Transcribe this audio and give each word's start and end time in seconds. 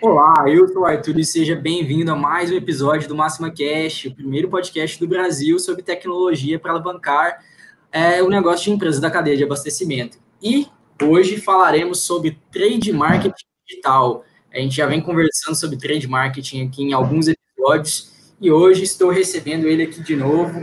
Olá, 0.00 0.44
eu 0.46 0.68
sou 0.68 0.82
o 0.82 0.84
Arthur 0.84 1.18
e 1.18 1.24
seja 1.24 1.56
bem-vindo 1.56 2.12
a 2.12 2.14
mais 2.14 2.52
um 2.52 2.54
episódio 2.54 3.08
do 3.08 3.14
Máxima 3.14 3.50
Cash, 3.50 4.04
o 4.04 4.14
primeiro 4.14 4.46
podcast 4.46 5.00
do 5.00 5.08
Brasil 5.08 5.58
sobre 5.58 5.82
tecnologia 5.82 6.58
para 6.58 6.72
alavancar 6.72 7.42
é, 7.90 8.22
o 8.22 8.28
negócio 8.28 8.66
de 8.66 8.72
empresas 8.72 9.00
da 9.00 9.10
cadeia 9.10 9.38
de 9.38 9.44
abastecimento. 9.44 10.18
E 10.42 10.66
hoje 11.02 11.38
falaremos 11.38 12.00
sobre 12.02 12.38
trade 12.52 12.92
marketing 12.92 13.46
digital. 13.66 14.22
A 14.52 14.58
gente 14.58 14.76
já 14.76 14.86
vem 14.86 15.00
conversando 15.00 15.54
sobre 15.54 15.78
trade 15.78 16.06
marketing 16.06 16.66
aqui 16.66 16.82
em 16.82 16.92
alguns 16.92 17.26
episódios 17.26 18.34
e 18.38 18.50
hoje 18.50 18.82
estou 18.82 19.08
recebendo 19.08 19.66
ele 19.66 19.84
aqui 19.84 20.02
de 20.02 20.14
novo. 20.14 20.60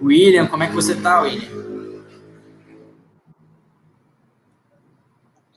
William, 0.00 0.46
como 0.46 0.62
é 0.62 0.68
que 0.68 0.74
você 0.74 0.94
está, 0.94 1.20
William? 1.20 1.60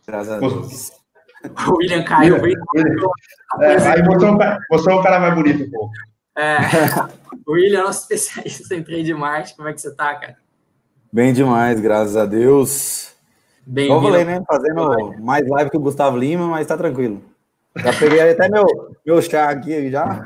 Graças 0.05 0.29
a 0.29 0.39
Deus. 0.39 1.02
O 1.67 1.75
William 1.77 2.03
caiu. 2.03 2.35
William, 2.35 2.63
William. 2.75 3.07
É, 3.59 3.87
aí 3.89 4.03
mostrou 4.03 4.33
um, 4.33 4.37
mostrou 4.71 4.99
um 4.99 5.03
cara 5.03 5.19
mais 5.19 5.35
bonito 5.35 5.63
um 5.63 5.71
pouco. 5.71 5.93
É, 6.37 6.57
o 7.45 7.51
William 7.53 7.81
é 7.81 7.83
nosso 7.83 8.01
especialista 8.01 8.75
em 8.75 8.83
trade 8.83 9.13
marketing. 9.13 9.55
Como 9.57 9.67
é 9.67 9.73
que 9.73 9.81
você 9.81 9.89
está, 9.89 10.15
cara? 10.15 10.37
Bem 11.11 11.33
demais, 11.33 11.79
graças 11.79 12.17
a 12.17 12.25
Deus. 12.25 13.13
Bem, 13.65 13.87
Como 13.87 14.07
eu 14.07 14.11
falei, 14.11 14.25
né? 14.25 14.43
Fazendo 14.47 15.15
mais 15.21 15.47
live 15.47 15.69
que 15.69 15.77
o 15.77 15.81
Gustavo 15.81 16.17
Lima, 16.17 16.47
mas 16.47 16.67
tá 16.67 16.77
tranquilo. 16.77 17.21
Já 17.77 17.93
peguei 17.93 18.31
até 18.31 18.49
meu, 18.49 18.65
meu 19.05 19.21
chá 19.21 19.49
aqui 19.49 19.89
já. 19.91 20.25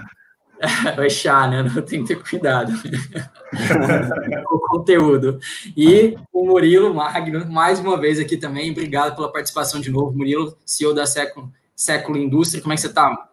Vai 0.96 1.10
chá, 1.10 1.48
né? 1.48 1.64
Tem 1.88 2.04
que 2.04 2.16
ter 2.16 2.24
cuidado 2.24 2.72
o 4.52 4.60
conteúdo. 4.60 5.40
E 5.76 6.18
o 6.34 6.46
Murilo 6.46 6.94
Magno, 6.94 7.46
mais 7.50 7.80
uma 7.80 8.00
vez 8.00 8.20
aqui 8.20 8.38
também. 8.38 8.72
Obrigado 8.72 9.16
pela 9.16 9.32
participação 9.32 9.80
de 9.80 9.92
novo, 9.92 10.18
Murilo, 10.18 10.58
CEO 10.66 10.94
da 10.94 11.06
Século, 11.06 11.52
Século 11.76 12.18
Indústria. 12.18 12.62
Como 12.62 12.74
é 12.74 12.76
que 12.76 12.82
você 12.82 12.88
está? 12.88 13.30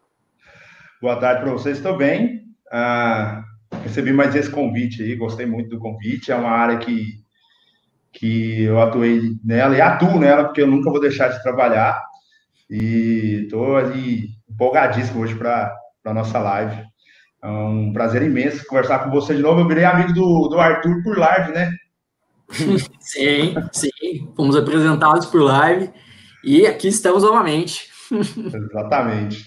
Boa 1.00 1.16
tarde 1.16 1.42
para 1.42 1.52
vocês, 1.52 1.78
estou 1.78 1.96
bem. 1.96 2.42
Ah, 2.70 3.44
recebi 3.82 4.12
mais 4.12 4.34
esse 4.34 4.50
convite 4.50 5.02
aí, 5.02 5.16
gostei 5.16 5.46
muito 5.46 5.70
do 5.70 5.78
convite. 5.78 6.30
É 6.30 6.36
uma 6.36 6.50
área 6.50 6.78
que, 6.78 7.22
que 8.12 8.62
eu 8.62 8.80
atuei 8.80 9.32
nela 9.44 9.76
e 9.76 9.80
atuo 9.80 10.18
nela, 10.18 10.44
porque 10.44 10.62
eu 10.62 10.66
nunca 10.66 10.90
vou 10.90 11.00
deixar 11.00 11.28
de 11.28 11.42
trabalhar. 11.42 12.02
E 12.70 13.42
estou 13.44 13.76
empolgadíssimo 14.48 15.20
hoje 15.20 15.34
para 15.34 15.74
a 16.04 16.14
nossa 16.14 16.38
live. 16.38 16.93
É 17.44 17.48
um 17.48 17.92
prazer 17.92 18.22
imenso 18.22 18.66
conversar 18.66 19.00
com 19.00 19.10
você 19.10 19.36
de 19.36 19.42
novo. 19.42 19.60
Eu 19.60 19.68
virei 19.68 19.84
amigo 19.84 20.14
do, 20.14 20.48
do 20.48 20.58
Arthur 20.58 21.02
por 21.02 21.18
live, 21.18 21.52
né? 21.52 21.76
Sim, 23.00 23.54
sim. 23.72 24.32
Fomos 24.34 24.56
apresentados 24.56 25.26
por 25.26 25.42
live 25.42 25.90
e 26.42 26.66
aqui 26.66 26.88
estamos 26.88 27.22
novamente. 27.22 27.90
Exatamente. 28.70 29.46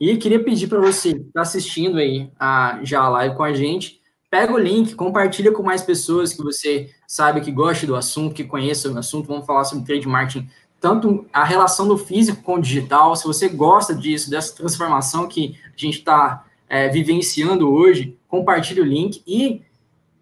E 0.00 0.16
queria 0.16 0.42
pedir 0.42 0.68
para 0.68 0.78
você 0.78 1.14
que 1.14 1.20
está 1.22 1.42
assistindo 1.42 1.98
aí 1.98 2.30
a, 2.38 2.78
já 2.82 3.00
a 3.00 3.08
live 3.08 3.34
com 3.34 3.42
a 3.42 3.52
gente, 3.52 4.00
pega 4.30 4.52
o 4.52 4.58
link, 4.58 4.94
compartilha 4.94 5.50
com 5.50 5.62
mais 5.62 5.82
pessoas 5.82 6.32
que 6.32 6.42
você 6.42 6.90
sabe 7.06 7.40
que 7.40 7.50
gosta 7.50 7.84
do 7.86 7.96
assunto, 7.96 8.34
que 8.34 8.44
conheça 8.44 8.88
o 8.90 8.98
assunto. 8.98 9.26
Vamos 9.26 9.46
falar 9.46 9.64
sobre 9.64 9.84
trade 9.84 10.06
marketing, 10.06 10.48
tanto 10.80 11.26
a 11.32 11.42
relação 11.42 11.88
do 11.88 11.98
físico 11.98 12.42
com 12.42 12.54
o 12.54 12.60
digital. 12.60 13.16
Se 13.16 13.26
você 13.26 13.48
gosta 13.48 13.92
disso, 13.92 14.30
dessa 14.30 14.54
transformação 14.54 15.26
que 15.26 15.56
a 15.66 15.76
gente 15.76 15.98
está 15.98 16.44
é, 16.68 16.88
vivenciando 16.88 17.72
hoje, 17.72 18.18
compartilhe 18.28 18.80
o 18.80 18.84
link 18.84 19.22
e 19.26 19.62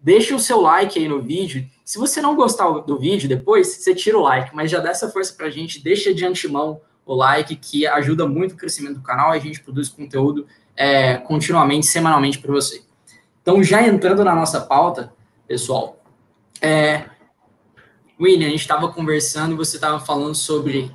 deixe 0.01 0.33
o 0.33 0.39
seu 0.39 0.61
like 0.61 0.97
aí 0.97 1.07
no 1.07 1.21
vídeo. 1.21 1.67
Se 1.83 1.97
você 1.97 2.21
não 2.21 2.35
gostar 2.35 2.69
do 2.69 2.97
vídeo 2.97 3.27
depois, 3.27 3.67
você 3.67 3.93
tira 3.93 4.17
o 4.17 4.21
like, 4.21 4.55
mas 4.55 4.71
já 4.71 4.79
dá 4.79 4.89
essa 4.89 5.09
força 5.09 5.33
para 5.33 5.47
a 5.47 5.49
gente, 5.49 5.83
deixa 5.83 6.13
de 6.13 6.25
antemão 6.25 6.79
o 7.05 7.13
like, 7.13 7.55
que 7.55 7.87
ajuda 7.87 8.27
muito 8.27 8.53
o 8.53 8.57
crescimento 8.57 8.95
do 8.95 9.01
canal 9.01 9.33
e 9.33 9.37
a 9.37 9.41
gente 9.41 9.61
produz 9.61 9.89
conteúdo 9.89 10.45
é, 10.75 11.17
continuamente, 11.17 11.85
semanalmente 11.85 12.39
para 12.39 12.51
você. 12.51 12.83
Então, 13.41 13.63
já 13.63 13.85
entrando 13.85 14.23
na 14.23 14.35
nossa 14.35 14.61
pauta, 14.61 15.13
pessoal, 15.47 16.01
é, 16.61 17.05
William, 18.19 18.47
a 18.47 18.51
gente 18.51 18.61
estava 18.61 18.91
conversando 18.91 19.53
e 19.53 19.57
você 19.57 19.77
estava 19.77 19.99
falando 19.99 20.35
sobre 20.35 20.91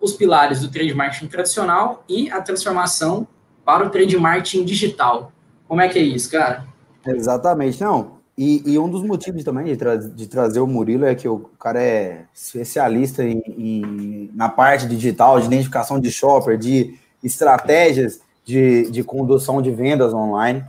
os 0.00 0.12
pilares 0.12 0.60
do 0.60 0.70
trade 0.70 0.94
marketing 0.94 1.28
tradicional 1.28 2.04
e 2.08 2.30
a 2.30 2.40
transformação 2.40 3.28
para 3.64 3.86
o 3.86 3.90
trade 3.90 4.16
marketing 4.18 4.64
digital. 4.64 5.32
Como 5.68 5.80
é 5.80 5.88
que 5.88 5.98
é 5.98 6.02
isso, 6.02 6.30
cara? 6.30 6.64
Exatamente, 7.06 7.80
não. 7.80 8.22
E, 8.36 8.62
e 8.66 8.78
um 8.78 8.88
dos 8.88 9.02
motivos 9.02 9.44
também 9.44 9.66
de, 9.66 9.76
tra 9.76 9.96
de, 9.96 10.26
trazer 10.26 10.60
o 10.60 10.66
Murilo 10.66 11.04
é 11.04 11.14
que 11.14 11.28
o 11.28 11.38
cara 11.58 11.82
é 11.82 12.24
especialista 12.34 13.22
em, 13.22 13.42
em, 13.46 14.30
na 14.34 14.48
parte 14.48 14.86
digital, 14.86 15.38
de 15.38 15.46
identificação 15.46 16.00
de 16.00 16.10
shopper, 16.10 16.56
de 16.56 16.98
estratégias 17.22 18.20
de, 18.44 18.90
de 18.90 19.04
condução 19.04 19.60
de 19.60 19.70
vendas 19.70 20.14
online. 20.14 20.64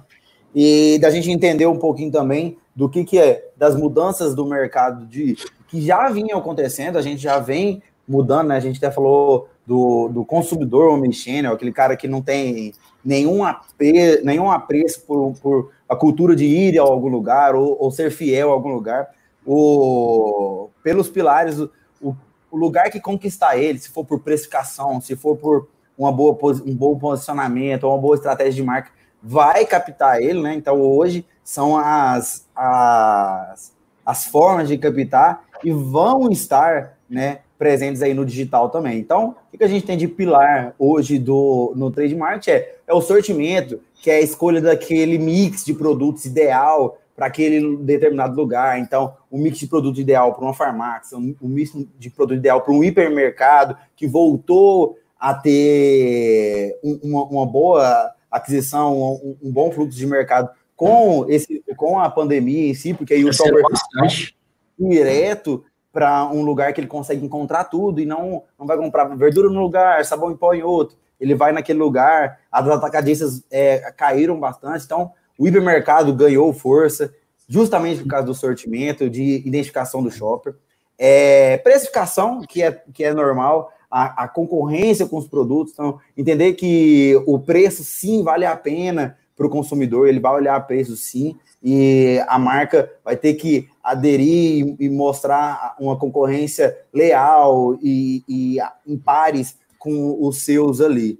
E 0.53 0.99
da 0.99 1.09
gente 1.09 1.31
entender 1.31 1.65
um 1.65 1.77
pouquinho 1.77 2.11
também 2.11 2.57
do 2.75 2.89
que, 2.89 3.03
que 3.03 3.17
é 3.17 3.49
das 3.57 3.75
mudanças 3.75 4.35
do 4.35 4.45
mercado 4.45 5.05
de 5.05 5.37
que 5.67 5.81
já 5.81 6.09
vinham 6.09 6.37
acontecendo, 6.37 6.97
a 6.97 7.01
gente 7.01 7.21
já 7.21 7.39
vem 7.39 7.81
mudando, 8.07 8.49
né? 8.49 8.57
A 8.57 8.59
gente 8.59 8.77
até 8.77 8.93
falou 8.93 9.49
do, 9.65 10.09
do 10.09 10.25
consumidor 10.25 10.91
omnichannel, 10.91 11.53
aquele 11.53 11.71
cara 11.71 11.95
que 11.95 12.07
não 12.07 12.21
tem 12.21 12.73
nenhum, 13.03 13.43
apre, 13.43 14.21
nenhum 14.23 14.51
apreço 14.51 15.01
por, 15.05 15.33
por 15.41 15.71
a 15.87 15.95
cultura 15.95 16.35
de 16.35 16.45
ir 16.45 16.79
a 16.79 16.81
algum 16.81 17.09
lugar 17.09 17.55
ou, 17.55 17.77
ou 17.79 17.91
ser 17.91 18.11
fiel 18.11 18.49
a 18.49 18.53
algum 18.53 18.73
lugar. 18.73 19.09
O, 19.45 20.69
pelos 20.81 21.09
pilares, 21.09 21.59
o, 21.59 22.15
o 22.51 22.57
lugar 22.57 22.89
que 22.89 22.99
conquistar 22.99 23.57
ele, 23.57 23.79
se 23.79 23.89
for 23.89 24.05
por 24.05 24.19
precificação, 24.19 25.01
se 25.01 25.15
for 25.15 25.35
por 25.35 25.67
uma 25.97 26.11
boa, 26.11 26.37
um 26.65 26.75
bom 26.75 26.97
posicionamento, 26.97 27.87
uma 27.87 27.97
boa 27.97 28.15
estratégia 28.15 28.53
de 28.53 28.63
marca, 28.63 28.91
vai 29.21 29.65
captar 29.65 30.21
ele, 30.21 30.41
né? 30.41 30.53
Então 30.53 30.81
hoje 30.81 31.25
são 31.43 31.77
as, 31.77 32.47
as, 32.55 33.73
as 34.05 34.25
formas 34.25 34.67
de 34.67 34.77
captar 34.77 35.43
e 35.63 35.71
vão 35.71 36.29
estar, 36.31 36.97
né, 37.09 37.39
presentes 37.63 38.01
aí 38.01 38.13
no 38.13 38.25
digital 38.25 38.69
também. 38.69 38.99
Então, 38.99 39.37
o 39.53 39.57
que 39.57 39.63
a 39.63 39.67
gente 39.69 39.85
tem 39.85 39.97
de 39.97 40.05
pilar 40.05 40.75
hoje 40.77 41.17
do, 41.17 41.71
no 41.77 41.89
trade 41.89 42.13
market 42.13 42.49
é, 42.49 42.75
é 42.85 42.93
o 42.93 42.99
sortimento, 42.99 43.79
que 44.01 44.11
é 44.11 44.15
a 44.15 44.21
escolha 44.21 44.59
daquele 44.59 45.17
mix 45.17 45.63
de 45.63 45.73
produtos 45.73 46.25
ideal 46.25 46.97
para 47.15 47.27
aquele 47.27 47.77
determinado 47.77 48.35
lugar. 48.35 48.77
Então, 48.79 49.13
o 49.31 49.37
mix 49.37 49.59
de 49.59 49.67
produto 49.67 49.97
ideal 49.97 50.33
para 50.33 50.43
uma 50.43 50.53
farmácia, 50.53 51.17
o 51.17 51.47
mix 51.47 51.71
de 51.97 52.09
produto 52.09 52.37
ideal 52.37 52.59
para 52.59 52.73
um 52.73 52.83
hipermercado 52.83 53.77
que 53.95 54.07
voltou 54.07 54.97
a 55.17 55.33
ter 55.33 56.77
uma, 56.83 57.23
uma 57.23 57.45
boa 57.45 58.11
aquisição, 58.29 58.93
um, 58.93 59.37
um, 59.41 59.51
bom 59.53 59.71
fluxo 59.71 59.97
de 59.97 60.05
mercado 60.05 60.49
com 60.75 61.25
esse 61.29 61.63
com 61.77 61.97
a 61.97 62.09
pandemia 62.09 62.71
em 62.71 62.73
si, 62.73 62.93
porque 62.93 63.13
aí 63.13 63.23
o 63.23 63.31
software 63.31 63.63
direto 64.77 65.63
para 65.93 66.25
um 66.25 66.41
lugar 66.41 66.73
que 66.73 66.81
ele 66.81 66.87
consegue 66.87 67.23
encontrar 67.23 67.65
tudo 67.65 68.01
e 68.01 68.05
não, 68.05 68.43
não 68.57 68.65
vai 68.65 68.75
comprar 68.75 69.05
verdura 69.15 69.47
no 69.47 69.61
lugar, 69.61 70.03
sabão 70.03 70.31
em 70.31 70.35
pó 70.35 70.51
em 70.55 70.63
outro. 70.63 70.97
Ele 71.21 71.35
vai 71.35 71.51
naquele 71.51 71.77
lugar, 71.77 72.39
as 72.51 72.67
atacadistas 72.67 73.43
é, 73.51 73.91
caíram 73.95 74.39
bastante, 74.39 74.83
então 74.83 75.11
o 75.37 75.47
hipermercado 75.47 76.11
ganhou 76.11 76.51
força, 76.51 77.13
justamente 77.47 78.01
por 78.01 78.09
causa 78.09 78.25
do 78.25 78.33
sortimento, 78.33 79.07
de 79.07 79.43
identificação 79.45 80.01
do 80.01 80.09
shopper. 80.09 80.55
É, 80.97 81.57
precificação, 81.57 82.41
que 82.41 82.63
é, 82.63 82.71
que 82.91 83.03
é 83.03 83.13
normal, 83.13 83.71
a, 83.89 84.23
a, 84.23 84.27
concorrência 84.27 85.05
com 85.05 85.17
os 85.17 85.27
produtos, 85.27 85.73
então 85.73 85.99
entender 86.17 86.53
que 86.53 87.21
o 87.27 87.37
preço 87.37 87.83
sim 87.83 88.23
vale 88.23 88.45
a 88.45 88.55
pena 88.55 89.15
para 89.35 89.47
o 89.47 89.49
consumidor, 89.49 90.07
ele 90.07 90.19
vai 90.19 90.33
olhar 90.33 90.59
preço 90.67 90.95
sim, 90.95 91.37
e 91.63 92.21
a 92.27 92.37
marca 92.37 92.91
vai 93.03 93.15
ter 93.15 93.33
que 93.35 93.69
aderir 93.83 94.75
e 94.79 94.89
mostrar 94.89 95.75
uma 95.79 95.97
concorrência 95.97 96.77
leal 96.93 97.77
e, 97.81 98.23
e 98.27 98.57
em 98.85 98.97
pares 98.97 99.57
com 99.79 100.17
os 100.25 100.41
seus 100.41 100.81
ali. 100.81 101.19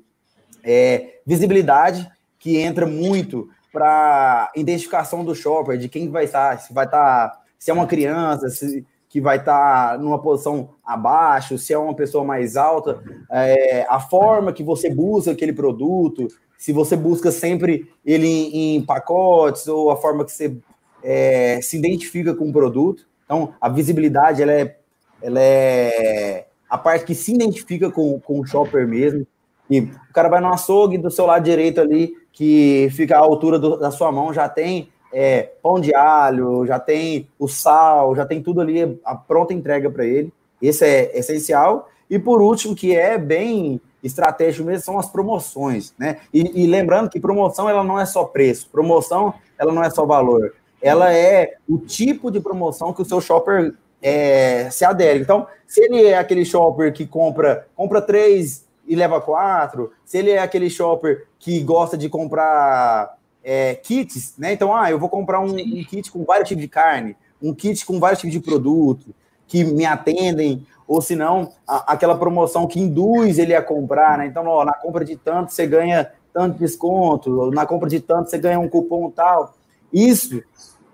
É, 0.64 1.20
visibilidade, 1.26 2.10
que 2.40 2.58
entra 2.58 2.86
muito 2.86 3.50
para 3.72 4.52
identificação 4.56 5.26
do 5.26 5.34
shopper, 5.34 5.78
de 5.78 5.90
quem 5.90 6.10
vai 6.10 6.26
estar, 6.26 6.60
se 6.60 6.74
vai 6.74 6.86
estar, 6.86 7.42
se 7.58 7.72
é 7.72 7.74
uma 7.74 7.88
criança, 7.88 8.50
se, 8.50 8.86
que 9.14 9.22
vai 9.22 9.38
estar 9.38 10.00
numa 10.00 10.18
posição 10.18 10.70
abaixo, 10.84 11.56
se 11.56 11.72
é 11.72 11.78
uma 11.78 11.94
pessoa 11.94 12.24
mais 12.24 12.58
alta, 12.58 13.00
é, 13.32 13.86
a 13.88 14.00
forma 14.00 14.52
que 14.52 14.64
você 14.64 14.90
busca 14.90 15.30
aquele 15.30 15.54
produto, 15.54 16.28
se 16.58 16.74
você 16.74 16.96
busca 16.96 17.30
sempre 17.30 17.88
ele 18.04 18.26
em, 18.26 18.78
em 18.78 18.82
pacotes 18.84 19.68
ou 19.68 19.92
a 19.92 19.98
forma 19.98 20.26
que 20.26 20.32
você 20.32 20.58
é, 21.04 21.60
se 21.62 21.78
identifica 21.78 22.34
com 22.34 22.50
o 22.50 22.52
produto. 22.52 23.06
Então, 23.24 23.54
a 23.62 23.70
visibilidade 23.70 24.42
ela 24.42 24.52
é, 24.52 24.78
ela 25.22 25.40
é 25.40 26.48
a 26.68 26.80
parte 26.80 27.06
que 27.06 27.14
se 27.14 27.36
identifica 27.36 27.92
com, 27.92 28.20
com 28.20 28.40
o 28.40 28.46
shopper 28.48 28.88
mesmo. 28.88 29.28
E 29.70 29.80
o 29.80 29.92
cara 30.12 30.28
vai 30.28 30.42
no 30.42 30.48
açougue 30.48 30.98
do 30.98 31.12
seu 31.12 31.28
lado 31.28 31.44
direito 31.44 31.80
ali, 31.80 32.16
que 32.32 32.90
fica 32.94 33.16
à 33.16 33.20
altura 33.20 33.60
do, 33.60 33.78
da 33.78 33.92
sua 33.92 34.12
mão, 34.12 34.34
já 34.34 34.50
tem 34.50 34.90
é, 35.14 35.52
pão 35.62 35.80
de 35.80 35.94
alho, 35.94 36.66
já 36.66 36.80
tem 36.80 37.28
o 37.38 37.48
sal, 37.48 38.16
já 38.16 38.26
tem 38.26 38.42
tudo 38.42 38.60
ali, 38.60 39.00
a 39.06 39.16
pronta 39.16 39.54
entrega 39.54 39.90
para 39.90 40.06
ele. 40.06 40.34
Esse 40.62 40.84
é 40.86 41.18
essencial. 41.18 41.90
E 42.10 42.18
por 42.18 42.42
último, 42.42 42.76
que 42.76 42.96
é 42.96 43.18
bem 43.18 43.80
estratégico 44.04 44.66
mesmo 44.66 44.84
são 44.84 45.00
as 45.00 45.10
promoções, 45.10 45.94
né? 45.98 46.18
E, 46.34 46.64
e, 46.64 46.68
lembrando 46.68 47.10
que 47.10 47.20
promoção 47.20 47.70
ela 47.70 47.84
não 47.84 48.00
é 48.00 48.06
só 48.06 48.26
preço, 48.26 48.70
promoção 48.70 49.34
ela 49.58 49.72
não 49.72 49.84
é 49.84 49.90
só 49.90 50.06
valor, 50.06 50.54
ela 50.82 51.14
é 51.14 51.56
o 51.70 51.78
tipo 51.78 52.30
de 52.30 52.42
promoção 52.42 52.92
que 52.92 53.02
o 53.02 53.06
seu 53.06 53.22
shopper 53.22 53.74
é, 54.02 54.70
se 54.70 54.84
adere. 54.84 55.20
Então, 55.20 55.48
se 55.66 55.82
ele 55.82 56.04
é 56.06 56.18
aquele 56.18 56.44
shopper 56.44 56.92
que 56.92 57.08
compra 57.08 57.66
compra 57.74 58.02
três 58.02 58.68
e 58.86 58.96
leva 58.96 59.22
quatro, 59.22 59.94
se 60.04 60.18
ele 60.18 60.32
é 60.32 60.40
aquele 60.40 60.70
shopper 60.70 61.26
que 61.40 61.62
gosta 61.62 61.98
de 61.98 62.10
comprar 62.10 63.18
é, 63.44 63.76
kits, 63.76 64.36
né? 64.38 64.54
Então, 64.54 64.76
ah, 64.76 64.90
eu 64.90 64.98
vou 64.98 65.10
comprar 65.10 65.40
um, 65.40 65.52
um 65.56 65.84
kit 65.84 66.12
com 66.12 66.24
vários 66.24 66.48
tipos 66.48 66.62
de 66.62 66.68
carne, 66.68 67.16
um 67.42 67.54
kit 67.54 67.86
com 67.86 68.00
vários 68.00 68.20
tipos 68.20 68.34
de 68.34 68.40
produto 68.40 69.14
que 69.48 69.64
me 69.64 69.86
atendem 69.86 70.66
ou 70.88 71.02
se 71.02 71.16
não, 71.16 71.52
aquela 71.68 72.18
promoção 72.18 72.68
que 72.68 72.80
induz 72.80 73.40
ele 73.40 73.56
a 73.56 73.62
comprar, 73.62 74.18
né? 74.18 74.26
Então, 74.26 74.46
ó, 74.48 74.66
na 74.66 74.74
compra 74.74 75.04
de 75.06 75.16
tanto 75.16 75.52
você 75.52 75.66
ganha 75.66 76.12
tanto 76.34 76.58
desconto, 76.58 77.52
na 77.52 77.66
compra 77.66 77.90
de 77.90 78.00
tanto 78.00 78.30
você 78.30 78.38
ganha 78.38 78.60
um 78.60 78.68
cupom 78.68 79.10
tal. 79.10 79.56
Isso 79.92 80.42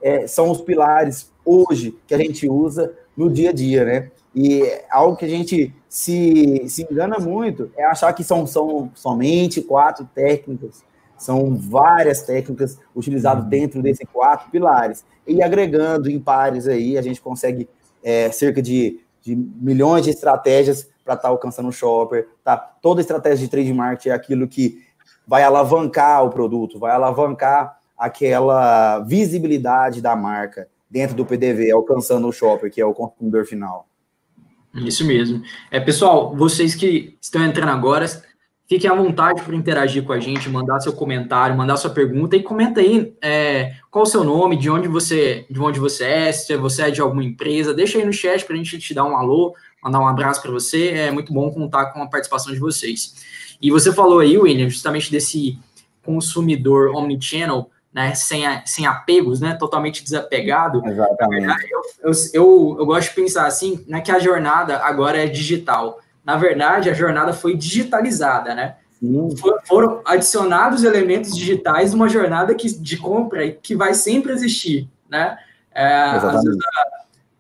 é, 0.02 0.28
são 0.28 0.52
os 0.52 0.62
pilares 0.62 1.32
hoje 1.46 1.98
que 2.06 2.14
a 2.14 2.18
gente 2.18 2.48
usa 2.48 2.94
no 3.16 3.30
dia 3.30 3.50
a 3.50 3.54
dia, 3.54 3.84
né? 3.86 4.12
E 4.36 4.64
algo 4.90 5.18
que 5.18 5.26
a 5.26 5.30
gente 5.30 5.74
se, 5.88 6.64
se 6.68 6.88
engana 6.90 7.18
muito 7.18 7.72
é 7.76 7.84
achar 7.84 8.14
que 8.14 8.24
são, 8.24 8.46
são 8.46 8.92
somente 8.94 9.62
quatro 9.62 10.08
técnicas, 10.14 10.84
são 11.20 11.56
várias 11.56 12.24
técnicas 12.24 12.80
utilizadas 12.96 13.44
uhum. 13.44 13.50
dentro 13.50 13.82
desses 13.84 14.08
quatro 14.12 14.50
pilares. 14.50 15.06
E 15.28 15.44
agregando 15.44 16.10
em 16.10 16.20
pares 16.20 16.68
aí, 16.68 16.98
a 16.98 17.02
gente 17.02 17.22
consegue 17.22 17.70
é, 18.04 18.32
cerca 18.32 18.62
de 18.62 19.00
de 19.22 19.36
milhões 19.36 20.06
de 20.06 20.10
estratégias 20.10 20.84
para 21.04 21.14
estar 21.14 21.28
tá 21.28 21.30
alcançando 21.30 21.70
o 21.70 21.72
shopper, 21.72 22.28
tá? 22.44 22.58
Toda 22.58 23.02
estratégia 23.02 23.46
de 23.46 23.52
trade 23.52 23.74
marketing 23.74 24.10
é 24.10 24.14
aquilo 24.14 24.48
que 24.48 24.84
vai 25.28 25.44
alavancar 25.44 26.24
o 26.24 26.30
produto, 26.30 26.80
vai 26.80 26.92
alavancar 26.92 27.78
aquela 27.98 29.00
visibilidade 29.00 30.02
da 30.02 30.16
marca 30.16 30.68
dentro 30.90 31.16
do 31.16 31.26
PDV, 31.26 31.72
alcançando 31.72 32.28
o 32.28 32.32
shopper, 32.32 32.72
que 32.72 32.82
é 32.82 32.86
o 32.86 32.94
consumidor 32.94 33.46
final. 33.46 33.88
Isso 34.74 35.06
mesmo. 35.06 35.42
É, 35.72 35.80
pessoal, 35.80 36.36
vocês 36.36 36.76
que 36.76 37.18
estão 37.20 37.44
entrando 37.44 37.70
agora, 37.70 38.06
Fiquem 38.70 38.88
à 38.88 38.94
vontade 38.94 39.42
para 39.42 39.56
interagir 39.56 40.04
com 40.04 40.14
a 40.14 40.20
gente, 40.20 40.48
mandar 40.48 40.80
seu 40.80 40.94
comentário, 40.94 41.58
mandar 41.58 41.76
sua 41.76 41.90
pergunta 41.90 42.36
e 42.36 42.44
comenta 42.44 42.80
aí 42.82 43.16
é, 43.20 43.74
qual 43.90 44.04
o 44.04 44.06
seu 44.06 44.24
nome, 44.24 44.56
de 44.56 44.70
onde 44.70 44.88
você, 44.88 45.44
de 45.50 45.60
onde 45.60 45.80
você 45.80 46.06
é, 46.06 46.32
se 46.32 46.56
você 46.56 46.84
é 46.84 46.92
de 46.92 47.02
alguma 47.02 47.24
empresa. 47.24 47.74
Deixa 47.74 47.98
aí 47.98 48.06
no 48.06 48.14
chat 48.14 48.46
para 48.46 48.54
a 48.54 48.58
gente 48.58 48.78
te 48.78 48.94
dar 48.94 49.06
um 49.06 49.18
alô, 49.18 49.56
mandar 49.84 50.00
um 50.00 50.08
abraço 50.08 50.40
para 50.40 50.52
você. 50.52 50.90
É 50.90 51.10
muito 51.10 51.34
bom 51.34 51.50
contar 51.50 51.88
com 51.88 52.04
a 52.04 52.08
participação 52.08 52.54
de 52.54 52.60
vocês. 52.60 53.16
E 53.60 53.72
você 53.72 53.92
falou 53.92 54.20
aí, 54.20 54.38
William, 54.38 54.70
justamente 54.70 55.10
desse 55.10 55.58
consumidor 56.06 56.96
omnichannel, 56.96 57.72
né, 57.92 58.14
sem, 58.14 58.44
sem 58.68 58.86
apegos, 58.86 59.40
né, 59.40 59.56
totalmente 59.56 60.04
desapegado. 60.04 60.86
Exatamente. 60.86 61.72
Eu, 61.72 61.82
eu, 62.04 62.12
eu, 62.34 62.76
eu 62.82 62.86
gosto 62.86 63.10
de 63.10 63.16
pensar 63.16 63.48
assim, 63.48 63.84
né, 63.88 64.00
que 64.00 64.12
a 64.12 64.20
jornada 64.20 64.78
agora 64.78 65.18
é 65.18 65.26
digital 65.26 66.00
na 66.30 66.38
verdade, 66.38 66.92
a 66.92 66.94
jornada 66.94 67.34
foi 67.34 67.56
digitalizada, 67.56 68.54
né? 68.54 68.76
Sim. 69.00 69.30
Foram 69.66 70.00
adicionados 70.06 70.84
elementos 70.84 71.36
digitais 71.36 71.92
numa 71.92 72.08
jornada 72.08 72.54
que, 72.54 72.70
de 72.70 72.98
compra 72.98 73.50
que 73.50 73.76
vai 73.76 73.96
sempre 73.96 74.32
existir, 74.32 74.88
né? 75.10 75.40
É, 75.74 75.88
às 75.88 76.44
vezes 76.44 76.60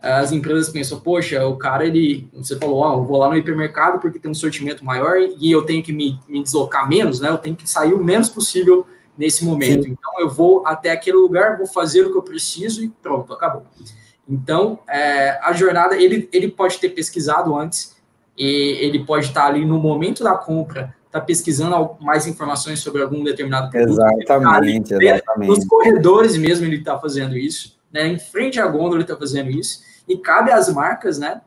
as 0.01 0.31
empresas 0.31 0.69
pensam, 0.69 0.99
poxa, 0.99 1.45
o 1.45 1.55
cara, 1.55 1.85
ele, 1.85 2.27
você 2.33 2.57
falou, 2.57 2.77
ó, 2.77 2.95
eu 2.95 3.03
vou 3.03 3.17
lá 3.17 3.29
no 3.29 3.37
hipermercado 3.37 3.99
porque 3.99 4.17
tem 4.17 4.31
um 4.31 4.33
sortimento 4.33 4.83
maior 4.83 5.17
e 5.19 5.51
eu 5.51 5.61
tenho 5.61 5.83
que 5.83 5.93
me, 5.93 6.19
me 6.27 6.41
deslocar 6.41 6.89
menos, 6.89 7.19
né? 7.19 7.29
Eu 7.29 7.37
tenho 7.37 7.55
que 7.55 7.69
sair 7.69 7.93
o 7.93 8.03
menos 8.03 8.27
possível 8.27 8.87
nesse 9.15 9.45
momento. 9.45 9.83
Sim. 9.83 9.91
Então, 9.91 10.19
eu 10.19 10.31
vou 10.31 10.65
até 10.65 10.89
aquele 10.89 11.17
lugar, 11.17 11.59
vou 11.59 11.67
fazer 11.67 12.07
o 12.07 12.11
que 12.11 12.17
eu 12.17 12.23
preciso 12.23 12.83
e 12.83 12.89
pronto, 12.89 13.31
acabou. 13.33 13.67
Então, 14.27 14.79
é, 14.89 15.39
a 15.43 15.53
jornada, 15.53 15.95
ele, 15.95 16.27
ele 16.33 16.47
pode 16.47 16.79
ter 16.79 16.89
pesquisado 16.89 17.55
antes, 17.55 17.98
e 18.39 18.77
ele 18.79 19.03
pode 19.03 19.25
estar 19.25 19.47
ali 19.47 19.65
no 19.65 19.77
momento 19.77 20.23
da 20.23 20.33
compra, 20.33 20.95
está 21.05 21.19
pesquisando 21.19 21.97
mais 21.99 22.25
informações 22.25 22.79
sobre 22.79 23.01
algum 23.01 23.21
determinado 23.21 23.69
produto. 23.69 23.99
Exatamente, 23.99 24.93
ali, 24.93 25.09
exatamente. 25.09 25.49
Nos 25.49 25.65
corredores 25.65 26.37
mesmo 26.37 26.65
ele 26.65 26.77
está 26.77 26.97
fazendo 26.97 27.37
isso, 27.37 27.77
né? 27.91 28.07
Em 28.07 28.17
frente 28.17 28.57
à 28.57 28.65
gôndola 28.65 28.95
ele 28.95 29.03
está 29.03 29.17
fazendo 29.17 29.49
isso. 29.49 29.81
E 30.07 30.17
cabe 30.17 30.51
às 30.51 30.73
marcas, 30.73 31.19
né? 31.19 31.41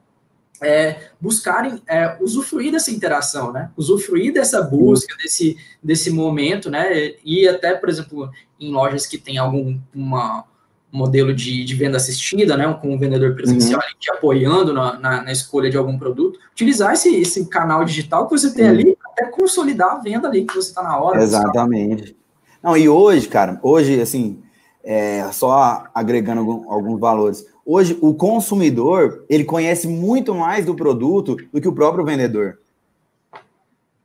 É, 0.60 1.08
buscarem 1.20 1.82
é, 1.88 2.16
usufruir 2.20 2.70
dessa 2.70 2.90
interação, 2.90 3.52
né? 3.52 3.70
Usufruir 3.76 4.32
dessa 4.32 4.60
busca, 4.60 5.16
desse, 5.16 5.56
desse 5.82 6.10
momento, 6.10 6.70
né? 6.70 7.14
E 7.24 7.48
até, 7.48 7.74
por 7.74 7.88
exemplo, 7.88 8.30
em 8.60 8.70
lojas 8.70 9.06
que 9.06 9.16
tem 9.16 9.38
algum 9.38 9.80
uma, 9.94 10.44
modelo 10.92 11.34
de, 11.34 11.64
de 11.64 11.74
venda 11.74 11.96
assistida, 11.96 12.54
né, 12.54 12.70
com 12.80 12.94
um 12.94 12.98
vendedor 12.98 13.34
presencial 13.34 13.80
uhum. 13.80 13.98
te 13.98 14.10
apoiando 14.10 14.74
na, 14.74 14.98
na, 14.98 15.22
na, 15.22 15.32
escolha 15.32 15.70
de 15.70 15.76
algum 15.78 15.98
produto, 15.98 16.38
utilizar 16.52 16.92
esse, 16.92 17.16
esse 17.16 17.46
canal 17.46 17.82
digital 17.82 18.26
que 18.26 18.38
você 18.38 18.52
tem 18.54 18.66
uhum. 18.66 18.70
ali, 18.70 18.98
até 19.06 19.24
consolidar 19.30 19.92
a 19.92 19.98
venda 20.00 20.28
ali 20.28 20.44
que 20.44 20.54
você 20.54 20.68
está 20.68 20.82
na 20.82 20.98
hora. 20.98 21.22
Exatamente. 21.22 22.14
Não, 22.62 22.76
e 22.76 22.88
hoje, 22.90 23.26
cara, 23.26 23.58
hoje, 23.62 24.00
assim, 24.02 24.42
é, 24.84 25.26
só 25.32 25.84
agregando 25.94 26.40
algum, 26.40 26.70
alguns 26.70 27.00
valores, 27.00 27.46
hoje 27.64 27.96
o 28.02 28.12
consumidor, 28.12 29.24
ele 29.30 29.44
conhece 29.44 29.88
muito 29.88 30.34
mais 30.34 30.66
do 30.66 30.74
produto 30.74 31.36
do 31.50 31.60
que 31.60 31.68
o 31.68 31.72
próprio 31.72 32.04
vendedor. 32.04 32.58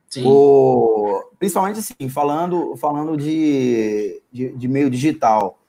Sim. 0.10 0.24
O, 0.26 1.22
principalmente 1.38 1.80
assim, 1.80 2.08
falando, 2.08 2.78
falando 2.78 3.18
de, 3.18 4.22
de, 4.32 4.50
de 4.54 4.68
meio 4.70 4.90
digital 4.90 5.60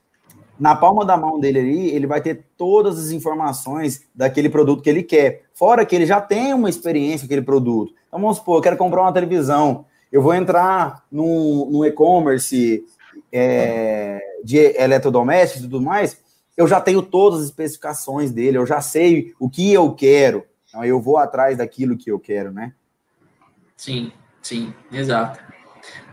na 0.59 0.75
palma 0.75 1.05
da 1.05 1.17
mão 1.17 1.39
dele 1.39 1.61
ali, 1.61 1.89
ele 1.91 2.07
vai 2.07 2.21
ter 2.21 2.45
todas 2.57 2.99
as 2.99 3.11
informações 3.11 4.03
daquele 4.15 4.49
produto 4.49 4.83
que 4.83 4.91
ele 4.91 5.03
quer. 5.03 5.45
Fora 5.55 5.87
que 5.87 5.95
ele 5.95 6.07
já 6.07 6.21
tem 6.21 6.53
uma 6.53 6.69
experiência 6.69 7.21
com 7.21 7.27
aquele 7.27 7.43
produto. 7.43 7.95
Então, 8.09 8.21
vamos 8.21 8.39
supor, 8.39 8.59
eu 8.59 8.63
quero 8.63 8.77
comprar 8.77 9.03
uma 9.03 9.13
televisão. 9.13 9.87
Eu 10.11 10.23
vou 10.23 10.35
entrar 10.35 11.05
no, 11.13 11.85
e-commerce 11.85 12.85
é, 13.33 14.21
de 14.43 14.57
eletrodomésticos 14.77 15.65
e 15.65 15.69
tudo 15.69 15.85
mais. 15.85 16.19
Eu 16.57 16.67
já 16.67 16.81
tenho 16.81 17.03
todas 17.03 17.41
as 17.41 17.47
especificações 17.47 18.33
dele, 18.33 18.59
eu 18.59 18.67
já 18.67 18.81
sei 18.81 19.33
o 19.39 19.49
que 19.49 19.73
eu 19.73 19.93
quero. 19.93 20.45
Então, 20.69 20.85
eu 20.85 21.01
vou 21.01 21.19
atrás 21.19 21.59
daquilo 21.59 21.97
que 21.97 22.11
eu 22.11 22.19
quero, 22.19 22.51
né? 22.51 22.73
Sim, 23.77 24.13
sim, 24.43 24.75
exato. 24.91 25.39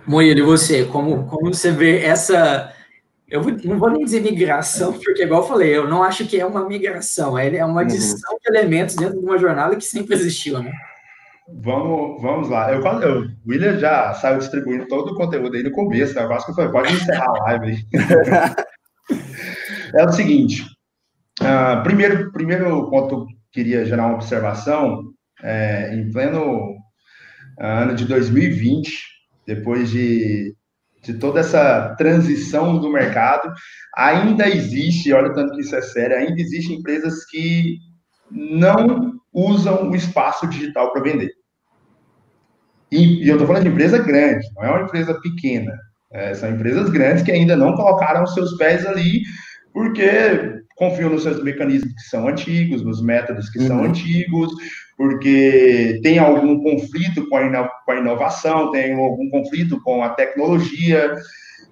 Moíra, 0.06 0.40
e 0.40 0.44
você? 0.44 0.86
Como, 0.86 1.26
como 1.26 1.52
você 1.52 1.72
vê 1.72 2.04
essa 2.04 2.72
eu 3.28 3.42
não 3.64 3.80
vou 3.80 3.90
nem 3.90 4.04
dizer 4.04 4.22
migração, 4.22 4.94
porque, 5.04 5.24
igual 5.24 5.42
eu 5.42 5.48
falei, 5.48 5.76
eu 5.76 5.88
não 5.88 6.04
acho 6.04 6.26
que 6.26 6.40
é 6.40 6.46
uma 6.46 6.68
migração, 6.68 7.38
é, 7.38 7.56
é 7.56 7.66
uma 7.66 7.74
uhum. 7.74 7.80
adição 7.80 8.34
uhum. 8.34 8.40
de 8.42 8.58
elementos 8.58 8.96
dentro 8.96 9.20
de 9.20 9.26
uma 9.26 9.38
jornada 9.38 9.76
que 9.76 9.84
sempre 9.84 10.16
existiu, 10.16 10.62
né? 10.62 10.72
Vamos, 11.48 12.22
vamos 12.22 12.50
lá. 12.50 12.74
Eu, 12.74 12.82
eu, 12.84 13.22
o 13.22 13.30
William 13.48 13.78
já 13.78 14.14
saiu 14.16 14.40
distribuindo 14.40 14.88
todo 14.88 15.12
o 15.12 15.16
conteúdo 15.16 15.56
aí 15.56 15.62
no 15.62 15.72
começo, 15.72 16.16
né? 16.16 16.24
Eu 16.24 16.34
acho 16.34 16.48
que 16.48 16.54
foi, 16.54 16.72
pode 16.72 16.92
encerrar 16.92 17.28
a 17.28 17.44
live 17.44 17.66
aí. 17.68 17.86
é 19.94 20.06
o 20.06 20.12
seguinte, 20.12 20.64
uh, 21.42 21.84
primeiro, 21.84 22.32
primeiro 22.32 22.90
ponto, 22.90 23.28
queria 23.52 23.86
gerar 23.86 24.08
uma 24.08 24.16
observação, 24.16 25.14
é, 25.44 25.94
em 25.96 26.12
pleno 26.12 26.76
ah, 27.60 27.84
ano 27.84 27.96
de 27.96 28.06
2020, 28.06 28.92
depois 29.46 29.92
de 29.92 30.55
de 31.06 31.14
toda 31.14 31.40
essa 31.40 31.96
transição 31.98 32.80
do 32.80 32.92
mercado, 32.92 33.54
ainda 33.96 34.50
existe, 34.50 35.14
olha 35.14 35.34
tanto 35.34 35.54
que 35.54 35.62
isso 35.62 35.76
é 35.76 35.82
sério, 35.82 36.18
ainda 36.18 36.42
existem 36.42 36.78
empresas 36.78 37.26
que 37.26 37.78
não 38.32 39.14
usam 39.32 39.90
o 39.90 39.96
espaço 39.96 40.48
digital 40.48 40.92
para 40.92 41.04
vender. 41.04 41.32
E, 42.92 43.24
e 43.24 43.28
eu 43.28 43.36
estou 43.36 43.48
falando 43.48 43.64
de 43.64 43.70
empresa 43.70 44.00
grande, 44.00 44.48
não 44.56 44.64
é 44.64 44.72
uma 44.72 44.84
empresa 44.84 45.14
pequena. 45.22 45.74
É, 46.12 46.34
são 46.34 46.50
empresas 46.50 46.90
grandes 46.90 47.24
que 47.24 47.32
ainda 47.32 47.56
não 47.56 47.76
colocaram 47.76 48.26
seus 48.26 48.56
pés 48.58 48.86
ali, 48.86 49.22
porque 49.74 50.62
confiam 50.78 51.10
nos 51.10 51.24
seus 51.24 51.44
mecanismos 51.44 51.94
que 51.94 52.10
são 52.10 52.28
antigos, 52.28 52.84
nos 52.84 53.02
métodos 53.02 53.50
que 53.50 53.60
uhum. 53.60 53.68
são 53.68 53.84
antigos, 53.84 54.52
porque 54.98 56.00
tem 56.02 56.18
algum 56.18 56.62
conflito 56.62 57.28
com 57.28 57.38
a, 57.38 57.68
com 57.86 57.92
a 57.92 57.98
inovação, 57.98 58.72
tem 58.72 58.94
algum 58.94 59.30
conflito 59.30 59.82
com 59.82 60.04
a 60.04 60.10
tecnologia, 60.10 61.16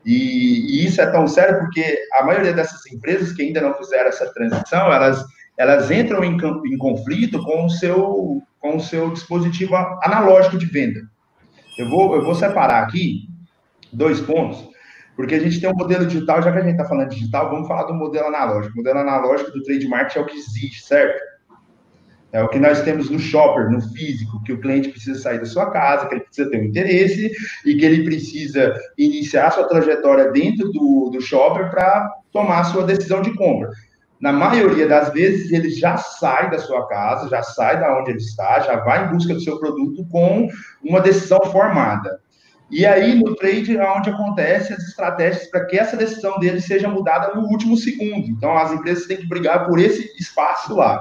e, 0.06 0.82
e, 0.82 0.86
isso 0.86 1.02
é 1.02 1.06
tão 1.10 1.28
sério 1.28 1.60
porque 1.60 1.98
a 2.14 2.26
maioria 2.26 2.54
dessas 2.54 2.86
empresas 2.92 3.32
que 3.32 3.42
ainda 3.42 3.62
não 3.62 3.74
fizeram 3.76 4.10
essa 4.10 4.32
transição, 4.34 4.92
elas, 4.92 5.24
elas 5.58 5.90
entram 5.90 6.24
em, 6.24 6.36
em 6.36 6.78
conflito 6.78 7.42
com 7.44 7.66
o, 7.66 7.70
seu, 7.70 8.42
com 8.60 8.76
o 8.76 8.82
seu 8.82 9.12
dispositivo 9.12 9.76
analógico 9.76 10.58
de 10.58 10.66
venda. 10.66 11.02
Eu 11.80 11.90
vou, 11.90 12.16
eu 12.16 12.24
vou 12.24 12.36
separar 12.36 12.84
aqui 12.84 13.30
dois 13.94 14.20
pontos, 14.20 14.68
porque 15.16 15.36
a 15.36 15.40
gente 15.40 15.62
tem 15.62 15.70
um 15.70 15.76
modelo 15.76 16.06
digital, 16.06 16.42
já 16.42 16.52
que 16.52 16.58
a 16.58 16.62
gente 16.62 16.72
está 16.72 16.86
falando 16.86 17.10
digital, 17.10 17.50
vamos 17.50 17.68
falar 17.68 17.84
do 17.84 17.94
modelo 17.94 18.28
analógico. 18.28 18.74
O 18.74 18.78
modelo 18.78 19.00
analógico 19.00 19.52
do 19.52 19.64
trademark 19.64 20.16
é 20.16 20.20
o 20.20 20.26
que 20.26 20.36
existe, 20.36 20.84
certo? 20.84 21.33
É 22.34 22.42
o 22.42 22.50
que 22.50 22.58
nós 22.58 22.82
temos 22.82 23.12
no 23.12 23.20
shopper, 23.20 23.70
no 23.70 23.80
físico, 23.80 24.42
que 24.44 24.52
o 24.52 24.60
cliente 24.60 24.90
precisa 24.90 25.20
sair 25.20 25.38
da 25.38 25.46
sua 25.46 25.70
casa, 25.70 26.08
que 26.08 26.16
ele 26.16 26.24
precisa 26.24 26.50
ter 26.50 26.60
um 26.60 26.64
interesse 26.64 27.32
e 27.64 27.76
que 27.76 27.86
ele 27.86 28.04
precisa 28.04 28.74
iniciar 28.98 29.52
sua 29.52 29.68
trajetória 29.68 30.32
dentro 30.32 30.72
do, 30.72 31.12
do 31.12 31.22
shopper 31.22 31.70
para 31.70 32.12
tomar 32.32 32.64
sua 32.64 32.86
decisão 32.86 33.22
de 33.22 33.36
compra. 33.36 33.70
Na 34.20 34.32
maioria 34.32 34.88
das 34.88 35.14
vezes, 35.14 35.52
ele 35.52 35.70
já 35.70 35.96
sai 35.98 36.50
da 36.50 36.58
sua 36.58 36.88
casa, 36.88 37.30
já 37.30 37.44
sai 37.44 37.80
da 37.80 38.00
onde 38.00 38.10
ele 38.10 38.20
está, 38.20 38.62
já 38.62 38.78
vai 38.78 39.06
em 39.06 39.12
busca 39.12 39.34
do 39.36 39.42
seu 39.42 39.60
produto 39.60 40.04
com 40.10 40.48
uma 40.84 41.02
decisão 41.02 41.40
formada. 41.52 42.20
E 42.72 42.84
aí, 42.84 43.14
no 43.14 43.36
trade, 43.36 43.78
é 43.78 43.92
onde 43.92 44.10
acontecem 44.10 44.76
as 44.76 44.82
estratégias 44.84 45.46
para 45.52 45.66
que 45.66 45.78
essa 45.78 45.96
decisão 45.96 46.40
dele 46.40 46.60
seja 46.60 46.88
mudada 46.88 47.36
no 47.36 47.44
último 47.48 47.78
segundo. 47.78 48.26
Então, 48.28 48.58
as 48.58 48.72
empresas 48.72 49.06
têm 49.06 49.18
que 49.18 49.28
brigar 49.28 49.68
por 49.68 49.78
esse 49.78 50.12
espaço 50.20 50.74
lá. 50.76 51.00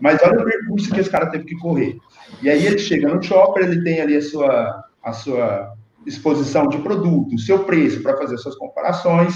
Mas 0.00 0.20
olha 0.22 0.40
o 0.40 0.44
percurso 0.44 0.90
que 0.92 1.00
esse 1.00 1.10
cara 1.10 1.30
teve 1.30 1.44
que 1.44 1.56
correr. 1.58 1.96
E 2.42 2.48
aí 2.48 2.66
ele 2.66 2.78
chega 2.78 3.12
no 3.12 3.22
shopper, 3.22 3.64
ele 3.64 3.82
tem 3.82 4.00
ali 4.00 4.16
a 4.16 4.22
sua, 4.22 4.84
a 5.02 5.12
sua 5.12 5.74
exposição 6.06 6.68
de 6.68 6.78
produto, 6.78 7.34
o 7.34 7.38
seu 7.38 7.64
preço 7.64 8.02
para 8.02 8.16
fazer 8.16 8.38
suas 8.38 8.56
comparações. 8.56 9.34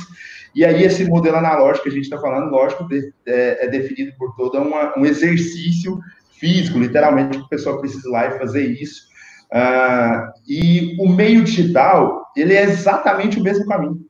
E 0.54 0.64
aí 0.64 0.84
esse 0.84 1.04
modelo 1.04 1.36
analógico 1.36 1.84
que 1.84 1.88
a 1.88 1.92
gente 1.92 2.04
está 2.04 2.18
falando, 2.18 2.50
lógico, 2.50 2.86
é, 3.26 3.64
é, 3.64 3.68
definido 3.68 4.12
por 4.18 4.34
todo 4.36 4.58
uma, 4.58 4.96
um 4.98 5.04
exercício 5.06 5.98
físico, 6.38 6.78
literalmente, 6.78 7.38
que 7.38 7.44
a 7.44 7.48
pessoa 7.48 7.80
precisa 7.80 8.08
ir 8.08 8.12
lá 8.12 8.26
e 8.26 8.38
fazer 8.38 8.66
isso. 8.66 9.10
Uh, 9.52 10.32
e 10.48 10.96
o 10.98 11.08
meio 11.08 11.44
digital, 11.44 12.30
ele 12.36 12.54
é 12.54 12.62
exatamente 12.62 13.38
o 13.38 13.42
mesmo 13.42 13.66
caminho. 13.66 14.00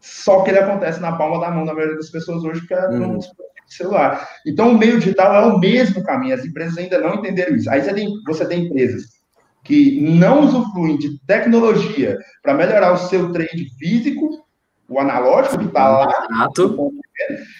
Só 0.00 0.42
que 0.42 0.50
ele 0.50 0.60
acontece 0.60 1.00
na 1.00 1.16
palma 1.16 1.40
da 1.40 1.50
mão 1.50 1.64
da 1.64 1.74
maioria 1.74 1.96
das 1.96 2.10
pessoas 2.10 2.44
hoje, 2.44 2.60
porque 2.60 2.74
é 2.74 2.88
uhum 2.88 3.18
celular. 3.66 4.26
Então, 4.46 4.72
o 4.72 4.78
meio 4.78 4.98
digital 4.98 5.34
é 5.34 5.46
o 5.46 5.58
mesmo 5.58 6.02
caminho, 6.02 6.34
as 6.34 6.44
empresas 6.44 6.78
ainda 6.78 7.00
não 7.00 7.16
entenderam 7.16 7.56
isso. 7.56 7.70
Aí 7.70 7.82
você 7.82 7.92
tem, 7.92 8.08
você 8.26 8.46
tem 8.46 8.66
empresas 8.66 9.16
que 9.64 10.00
não 10.00 10.44
usufruem 10.44 10.96
de 10.96 11.18
tecnologia 11.26 12.16
para 12.42 12.54
melhorar 12.54 12.92
o 12.92 12.96
seu 12.96 13.32
trade 13.32 13.68
físico, 13.78 14.46
o 14.88 15.00
analógico 15.00 15.58
que 15.58 15.64
está 15.64 15.88
lá. 15.88 16.26
Exato. 16.30 16.92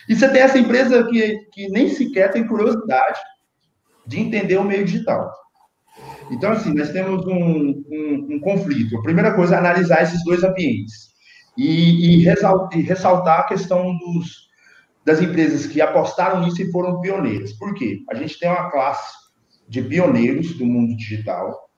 E 0.08 0.14
você 0.14 0.28
tem 0.28 0.42
essa 0.42 0.58
empresa 0.58 1.04
que, 1.08 1.38
que 1.52 1.68
nem 1.68 1.88
sequer 1.88 2.30
tem 2.30 2.46
curiosidade 2.46 3.18
de 4.06 4.20
entender 4.20 4.56
o 4.56 4.64
meio 4.64 4.84
digital. 4.84 5.32
Então, 6.30 6.52
assim, 6.52 6.72
nós 6.74 6.90
temos 6.90 7.26
um, 7.26 7.84
um, 7.90 8.26
um 8.30 8.40
conflito. 8.40 8.96
A 8.98 9.02
primeira 9.02 9.34
coisa 9.34 9.56
é 9.56 9.58
analisar 9.58 10.02
esses 10.02 10.22
dois 10.24 10.44
ambientes 10.44 11.10
e, 11.56 12.18
e, 12.18 12.24
ressaltar, 12.24 12.78
e 12.78 12.82
ressaltar 12.82 13.40
a 13.40 13.44
questão 13.44 13.96
dos, 13.98 14.45
das 15.06 15.22
empresas 15.22 15.66
que 15.66 15.80
apostaram 15.80 16.40
nisso 16.40 16.60
e 16.60 16.72
foram 16.72 17.00
pioneiras. 17.00 17.52
Por 17.52 17.72
quê? 17.74 18.00
A 18.10 18.14
gente 18.16 18.40
tem 18.40 18.50
uma 18.50 18.68
classe 18.72 19.14
de 19.68 19.80
pioneiros 19.80 20.54
do 20.54 20.66
mundo 20.66 20.96
digital. 20.96 21.70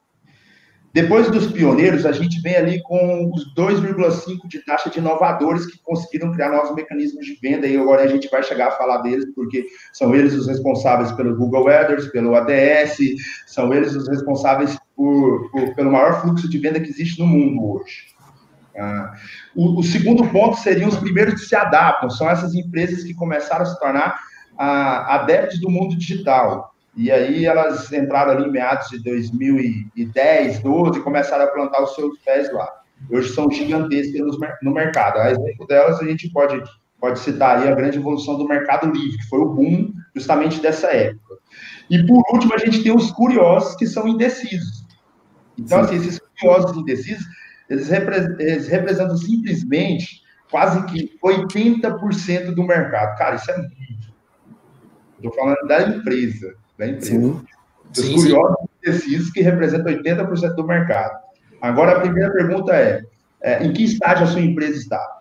Depois 0.94 1.30
dos 1.30 1.46
pioneiros, 1.52 2.06
a 2.06 2.12
gente 2.12 2.40
vem 2.40 2.56
ali 2.56 2.82
com 2.82 3.30
os 3.30 3.54
2,5 3.54 4.48
de 4.48 4.64
taxa 4.64 4.88
de 4.88 4.98
inovadores 4.98 5.66
que 5.66 5.78
conseguiram 5.82 6.32
criar 6.32 6.50
novos 6.50 6.74
mecanismos 6.74 7.26
de 7.26 7.38
venda, 7.42 7.66
e 7.66 7.76
agora 7.76 8.02
a 8.02 8.06
gente 8.06 8.30
vai 8.30 8.42
chegar 8.42 8.68
a 8.68 8.76
falar 8.78 9.02
deles, 9.02 9.26
porque 9.34 9.66
são 9.92 10.14
eles 10.16 10.34
os 10.34 10.48
responsáveis 10.48 11.12
pelo 11.12 11.36
Google 11.36 11.68
Ads, 11.68 12.06
pelo 12.06 12.34
ADS, 12.34 12.96
são 13.46 13.74
eles 13.74 13.94
os 13.94 14.08
responsáveis 14.08 14.78
por, 14.96 15.50
por, 15.50 15.74
pelo 15.74 15.92
maior 15.92 16.22
fluxo 16.22 16.48
de 16.48 16.56
venda 16.56 16.80
que 16.80 16.88
existe 16.88 17.20
no 17.20 17.26
mundo 17.26 17.74
hoje. 17.74 18.17
Ah, 18.78 19.14
o, 19.54 19.80
o, 19.80 19.82
segundo 19.82 20.28
ponto 20.28 20.56
seriam 20.56 20.88
os 20.88 20.96
primeiros 20.96 21.34
que 21.34 21.46
se 21.46 21.56
adaptam, 21.56 22.08
são 22.10 22.30
essas 22.30 22.54
empresas 22.54 23.02
que 23.02 23.14
começaram 23.14 23.62
a 23.62 23.66
se 23.66 23.78
tornar 23.78 24.18
ah, 24.56 25.16
adeptos 25.16 25.60
do 25.60 25.70
mundo 25.70 25.96
digital. 25.96 26.74
E 26.96 27.10
aí 27.10 27.46
elas 27.46 27.92
entraram 27.92 28.32
ali 28.32 28.48
em 28.48 28.52
meados 28.52 28.88
de 28.88 29.02
2010, 29.02 30.60
12, 30.60 30.98
e 30.98 31.02
começaram 31.02 31.44
a 31.44 31.48
plantar 31.48 31.82
os 31.82 31.94
seus 31.94 32.18
pés 32.18 32.52
lá. 32.52 32.68
Hoje 33.10 33.32
são 33.32 33.50
gigantescas 33.50 34.20
no, 34.20 34.38
no 34.62 34.72
mercado. 34.72 35.18
A 35.18 35.30
exemplo 35.30 35.66
delas, 35.66 36.00
a 36.00 36.04
gente 36.04 36.28
pode, 36.30 36.60
pode 37.00 37.20
citar 37.20 37.58
aí 37.58 37.68
a 37.68 37.74
grande 37.74 37.98
evolução 37.98 38.36
do 38.36 38.48
mercado 38.48 38.90
livre, 38.90 39.16
que 39.16 39.28
foi 39.28 39.38
o 39.38 39.54
boom 39.54 39.92
justamente 40.14 40.60
dessa 40.60 40.88
época. 40.88 41.36
E 41.88 42.04
por 42.04 42.22
último, 42.32 42.54
a 42.54 42.58
gente 42.58 42.82
tem 42.82 42.94
os 42.94 43.10
curiosos 43.10 43.76
que 43.76 43.86
são 43.86 44.08
indecisos. 44.08 44.84
Então, 45.56 45.80
assim, 45.80 45.96
esses 45.96 46.20
curiosos 46.40 46.76
indecisos, 46.76 47.24
eles, 47.68 47.88
repre 47.88 48.16
eles 48.38 48.68
representam 48.68 49.16
simplesmente 49.16 50.22
quase 50.50 50.84
que 50.86 51.18
80% 51.22 52.54
do 52.54 52.64
mercado. 52.64 53.16
Cara, 53.18 53.36
isso 53.36 53.50
é 53.50 53.56
muito. 53.58 53.78
Estou 55.16 55.32
falando 55.34 55.66
da 55.66 55.82
empresa. 55.82 56.54
Da 56.78 56.86
empresa. 56.86 57.10
Sim. 57.10 57.46
Dos 57.92 58.04
sim, 58.04 58.14
curiosos 58.14 58.56
sim. 59.00 59.32
que 59.32 59.42
representam 59.42 59.92
80% 59.92 60.54
do 60.54 60.66
mercado. 60.66 61.18
Agora, 61.60 61.96
a 61.96 62.00
primeira 62.00 62.32
pergunta 62.32 62.74
é, 62.74 63.02
é, 63.42 63.64
em 63.64 63.72
que 63.72 63.84
estágio 63.84 64.24
a 64.24 64.28
sua 64.28 64.40
empresa 64.40 64.76
está? 64.78 65.18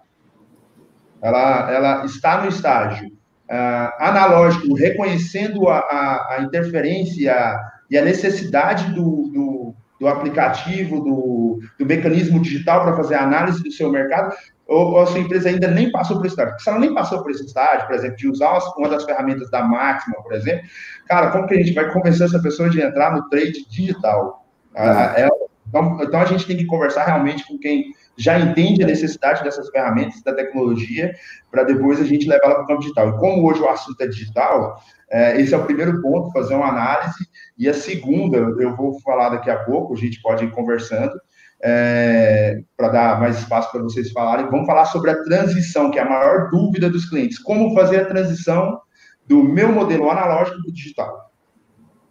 Ela, 1.22 1.72
ela 1.72 2.06
está 2.06 2.42
no 2.42 2.50
estágio 2.50 3.08
uh, 3.08 4.04
analógico, 4.04 4.76
reconhecendo 4.76 5.68
a, 5.68 5.80
a, 5.80 6.36
a 6.36 6.42
interferência 6.42 7.60
e 7.90 7.98
a 7.98 8.04
necessidade 8.04 8.94
do, 8.94 9.30
do, 9.34 9.67
do 10.00 10.08
aplicativo, 10.08 11.00
do, 11.02 11.60
do 11.80 11.86
mecanismo 11.86 12.42
digital 12.42 12.84
para 12.84 12.96
fazer 12.96 13.16
a 13.16 13.24
análise 13.24 13.64
do 13.64 13.72
seu 13.72 13.90
mercado, 13.90 14.36
ou, 14.68 14.92
ou, 14.92 15.02
a 15.02 15.06
sua 15.06 15.20
empresa 15.20 15.50
ainda 15.50 15.68
nem 15.70 15.92
passou 15.92 16.18
por 16.18 16.26
esse 16.26 16.34
estágio. 16.34 16.52
Porque 16.52 16.64
se 16.64 16.70
ela 16.70 16.80
nem 16.80 16.94
passou 16.94 17.24
por 17.24 17.32
esse 17.32 17.46
estágio, 17.46 17.88
por 17.88 17.96
exemplo, 17.96 18.18
de 18.18 18.28
usar 18.28 18.60
uma 18.78 18.90
das 18.90 19.06
ferramentas 19.06 19.50
da 19.50 19.64
Máxima, 19.64 20.22
por 20.22 20.34
exemplo, 20.34 20.68
cara, 21.08 21.32
como 21.32 21.48
que 21.48 21.54
a 21.54 21.58
gente 21.58 21.74
vai 21.74 21.92
convencer 21.92 22.28
essa 22.28 22.40
pessoa 22.40 22.70
de 22.70 22.82
entrar 22.82 23.14
no 23.16 23.28
trade 23.30 23.66
digital? 23.70 24.46
É, 24.76 25.28
então, 25.68 25.98
então, 26.02 26.20
a 26.20 26.26
gente 26.26 26.46
tem 26.46 26.58
que 26.58 26.66
conversar 26.66 27.06
realmente 27.06 27.46
com 27.48 27.58
quem 27.58 27.94
já 28.18 28.40
entende 28.40 28.84
a 28.84 28.88
necessidade 28.88 29.44
dessas 29.44 29.70
ferramentas, 29.70 30.22
da 30.24 30.34
tecnologia, 30.34 31.14
para 31.52 31.64
depois 31.64 32.02
a 32.02 32.04
gente 32.04 32.28
levar 32.28 32.46
ela 32.46 32.56
para 32.56 32.64
o 32.64 32.68
campo 32.68 32.82
digital. 32.82 33.10
E 33.10 33.20
como 33.20 33.48
hoje 33.48 33.62
o 33.62 33.70
assunto 33.70 34.02
é 34.02 34.08
digital, 34.08 34.82
é, 35.10 35.40
esse 35.40 35.54
é 35.54 35.58
o 35.58 35.66
primeiro 35.66 36.02
ponto, 36.02 36.32
fazer 36.32 36.56
uma 36.56 36.70
análise. 36.70 37.28
E 37.58 37.70
a 37.70 37.74
segunda, 37.74 38.38
eu 38.38 38.76
vou 38.76 39.00
falar 39.02 39.30
daqui 39.30 39.50
a 39.50 39.60
pouco, 39.64 39.94
a 39.94 39.98
gente 39.98 40.22
pode 40.22 40.46
ir 40.46 40.52
conversando, 40.52 41.14
é, 41.62 42.62
para 42.76 42.90
dar 42.90 43.20
mais 43.20 43.40
espaço 43.40 43.72
para 43.72 43.82
vocês 43.82 44.12
falarem. 44.12 44.50
Vamos 44.50 44.68
falar 44.68 44.86
sobre 44.86 45.12
a 45.12 45.24
transição, 45.24 45.92
que 45.92 46.00
é 46.00 46.02
a 46.02 46.10
maior 46.10 46.50
dúvida 46.50 46.90
dos 46.90 47.10
clientes. 47.10 47.40
Como 47.40 47.74
fazer 47.74 48.02
a 48.02 48.06
transição 48.06 48.80
do 49.28 49.44
meu 49.44 49.72
modelo 49.72 50.10
analógico 50.10 50.62
para 50.62 50.70
o 50.70 50.74
digital. 50.74 51.32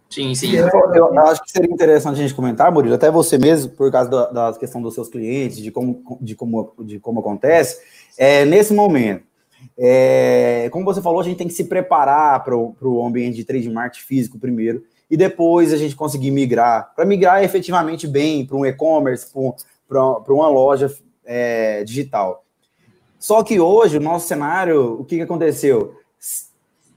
Sim, 0.09 0.33
sim. 0.35 0.55
Eu, 0.55 0.69
eu, 0.93 1.19
acho 1.19 1.43
que 1.43 1.51
seria 1.51 1.71
interessante 1.71 2.15
a 2.15 2.21
gente 2.21 2.33
comentar, 2.33 2.71
Murilo, 2.71 2.95
até 2.95 3.11
você 3.11 3.37
mesmo, 3.37 3.71
por 3.71 3.91
causa 3.91 4.09
da, 4.09 4.51
da 4.51 4.57
questão 4.57 4.81
dos 4.81 4.93
seus 4.93 5.09
clientes, 5.09 5.57
de 5.57 5.69
como, 5.69 6.17
de 6.21 6.35
como, 6.35 6.73
de 6.79 6.99
como 6.99 7.19
acontece, 7.19 7.79
é, 8.17 8.45
nesse 8.45 8.73
momento. 8.73 9.25
É, 9.77 10.69
como 10.71 10.85
você 10.85 11.01
falou, 11.01 11.19
a 11.19 11.23
gente 11.23 11.37
tem 11.37 11.47
que 11.47 11.53
se 11.53 11.65
preparar 11.65 12.43
para 12.43 12.55
o 12.55 13.05
ambiente 13.05 13.35
de 13.35 13.43
trade 13.43 13.69
marketing 13.69 14.05
físico 14.05 14.39
primeiro, 14.39 14.83
e 15.09 15.17
depois 15.17 15.73
a 15.73 15.77
gente 15.77 15.95
conseguir 15.95 16.31
migrar, 16.31 16.93
para 16.95 17.05
migrar 17.05 17.43
efetivamente 17.43 18.07
bem 18.07 18.45
para 18.45 18.57
um 18.57 18.65
e-commerce, 18.65 19.27
para 19.87 20.33
uma 20.33 20.49
loja 20.49 20.93
é, 21.25 21.83
digital. 21.83 22.43
Só 23.19 23.43
que 23.43 23.59
hoje, 23.59 23.97
o 23.97 24.01
nosso 24.01 24.27
cenário, 24.27 24.99
o 24.99 25.05
que, 25.05 25.17
que 25.17 25.21
aconteceu? 25.23 25.95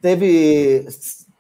Teve. 0.01 0.87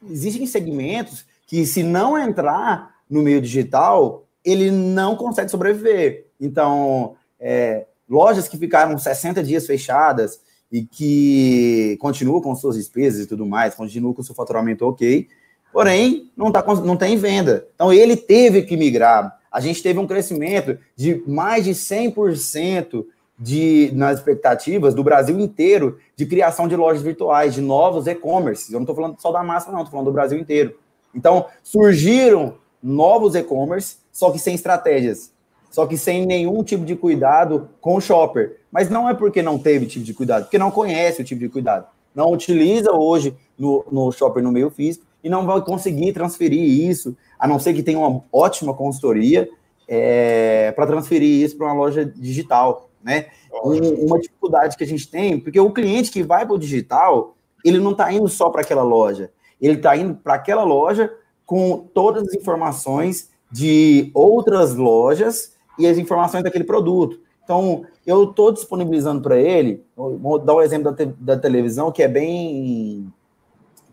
Existem 0.08 0.46
segmentos 0.46 1.26
que, 1.50 1.66
se 1.66 1.82
não 1.82 2.16
entrar 2.16 2.94
no 3.10 3.22
meio 3.22 3.42
digital, 3.42 4.24
ele 4.44 4.70
não 4.70 5.16
consegue 5.16 5.50
sobreviver. 5.50 6.28
Então, 6.40 7.16
é, 7.40 7.86
lojas 8.08 8.46
que 8.46 8.56
ficaram 8.56 8.96
60 8.96 9.42
dias 9.42 9.66
fechadas 9.66 10.38
e 10.70 10.82
que 10.82 11.98
continuam 12.00 12.40
com 12.40 12.54
suas 12.54 12.76
despesas 12.76 13.24
e 13.24 13.26
tudo 13.26 13.44
mais, 13.44 13.74
continuam 13.74 14.14
com 14.14 14.22
seu 14.22 14.32
faturamento 14.32 14.86
ok, 14.86 15.26
porém 15.72 16.30
não, 16.36 16.52
tá, 16.52 16.64
não 16.84 16.96
tem 16.96 17.16
venda. 17.16 17.66
Então 17.74 17.92
ele 17.92 18.16
teve 18.16 18.62
que 18.62 18.76
migrar. 18.76 19.36
A 19.50 19.58
gente 19.58 19.82
teve 19.82 19.98
um 19.98 20.06
crescimento 20.06 20.78
de 20.94 21.20
mais 21.26 21.64
de 21.64 21.72
100% 21.72 23.04
de, 23.36 23.90
nas 23.92 24.18
expectativas 24.18 24.94
do 24.94 25.02
Brasil 25.02 25.40
inteiro 25.40 25.98
de 26.14 26.26
criação 26.26 26.68
de 26.68 26.76
lojas 26.76 27.02
virtuais, 27.02 27.54
de 27.54 27.60
novos 27.60 28.06
e-commerce. 28.06 28.72
Eu 28.72 28.78
não 28.78 28.84
estou 28.84 28.94
falando 28.94 29.20
só 29.20 29.32
da 29.32 29.42
massa, 29.42 29.72
não, 29.72 29.80
estou 29.80 29.90
falando 29.90 30.06
do 30.06 30.12
Brasil 30.12 30.38
inteiro. 30.38 30.78
Então, 31.14 31.46
surgiram 31.62 32.54
novos 32.82 33.34
e-commerce, 33.34 33.96
só 34.12 34.30
que 34.30 34.38
sem 34.38 34.54
estratégias, 34.54 35.32
só 35.70 35.86
que 35.86 35.96
sem 35.96 36.26
nenhum 36.26 36.62
tipo 36.62 36.84
de 36.84 36.96
cuidado 36.96 37.68
com 37.80 37.94
o 37.94 38.00
shopper. 38.00 38.58
Mas 38.70 38.88
não 38.88 39.08
é 39.08 39.14
porque 39.14 39.42
não 39.42 39.58
teve 39.58 39.86
tipo 39.86 40.04
de 40.04 40.14
cuidado, 40.14 40.44
porque 40.44 40.58
não 40.58 40.70
conhece 40.70 41.20
o 41.20 41.24
tipo 41.24 41.40
de 41.40 41.48
cuidado. 41.48 41.86
Não 42.14 42.32
utiliza 42.32 42.92
hoje 42.92 43.34
no, 43.58 43.84
no 43.90 44.12
shopper 44.12 44.42
no 44.42 44.50
meio 44.50 44.70
físico 44.70 45.04
e 45.22 45.28
não 45.28 45.46
vai 45.46 45.60
conseguir 45.62 46.12
transferir 46.12 46.60
isso, 46.88 47.16
a 47.38 47.46
não 47.46 47.58
ser 47.58 47.74
que 47.74 47.82
tenha 47.82 47.98
uma 47.98 48.22
ótima 48.32 48.74
consultoria 48.74 49.48
é, 49.86 50.72
para 50.72 50.86
transferir 50.86 51.44
isso 51.44 51.56
para 51.56 51.66
uma 51.66 51.74
loja 51.74 52.04
digital, 52.04 52.88
né? 53.02 53.26
Um, 53.64 54.06
uma 54.06 54.18
dificuldade 54.18 54.76
que 54.76 54.84
a 54.84 54.86
gente 54.86 55.08
tem, 55.08 55.38
porque 55.38 55.58
o 55.58 55.72
cliente 55.72 56.10
que 56.10 56.22
vai 56.22 56.46
para 56.46 56.54
o 56.54 56.58
digital, 56.58 57.36
ele 57.64 57.78
não 57.78 57.92
está 57.92 58.12
indo 58.12 58.28
só 58.28 58.50
para 58.50 58.62
aquela 58.62 58.82
loja, 58.82 59.30
ele 59.60 59.76
está 59.76 59.96
indo 59.96 60.14
para 60.14 60.34
aquela 60.34 60.64
loja 60.64 61.12
com 61.44 61.88
todas 61.92 62.28
as 62.28 62.34
informações 62.34 63.30
de 63.50 64.10
outras 64.14 64.74
lojas 64.74 65.54
e 65.78 65.86
as 65.86 65.98
informações 65.98 66.44
daquele 66.44 66.64
produto. 66.64 67.18
Então, 67.42 67.84
eu 68.06 68.24
estou 68.24 68.52
disponibilizando 68.52 69.20
para 69.20 69.36
ele, 69.36 69.84
vou 69.96 70.38
dar 70.38 70.54
um 70.54 70.62
exemplo 70.62 70.92
da, 70.92 70.96
te, 70.96 71.12
da, 71.18 71.36
televisão 71.36 71.90
que 71.90 72.02
é 72.02 72.08
bem 72.08 73.12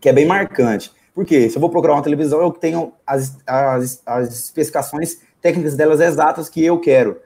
que 0.00 0.08
é 0.08 0.12
bem 0.12 0.26
marcante. 0.26 0.92
Porque 1.12 1.50
se 1.50 1.56
eu 1.56 1.60
vou 1.60 1.68
procurar 1.68 1.94
uma 1.94 2.02
televisão, 2.02 2.40
eu 2.40 2.52
tenho 2.52 2.92
as, 3.04 3.36
as, 3.44 4.00
as 4.06 4.44
especificações 4.44 5.18
técnicas 5.42 5.74
delas 5.74 5.98
exatas 5.98 6.48
que 6.48 6.64
eu 6.64 6.78
quero. 6.78 7.20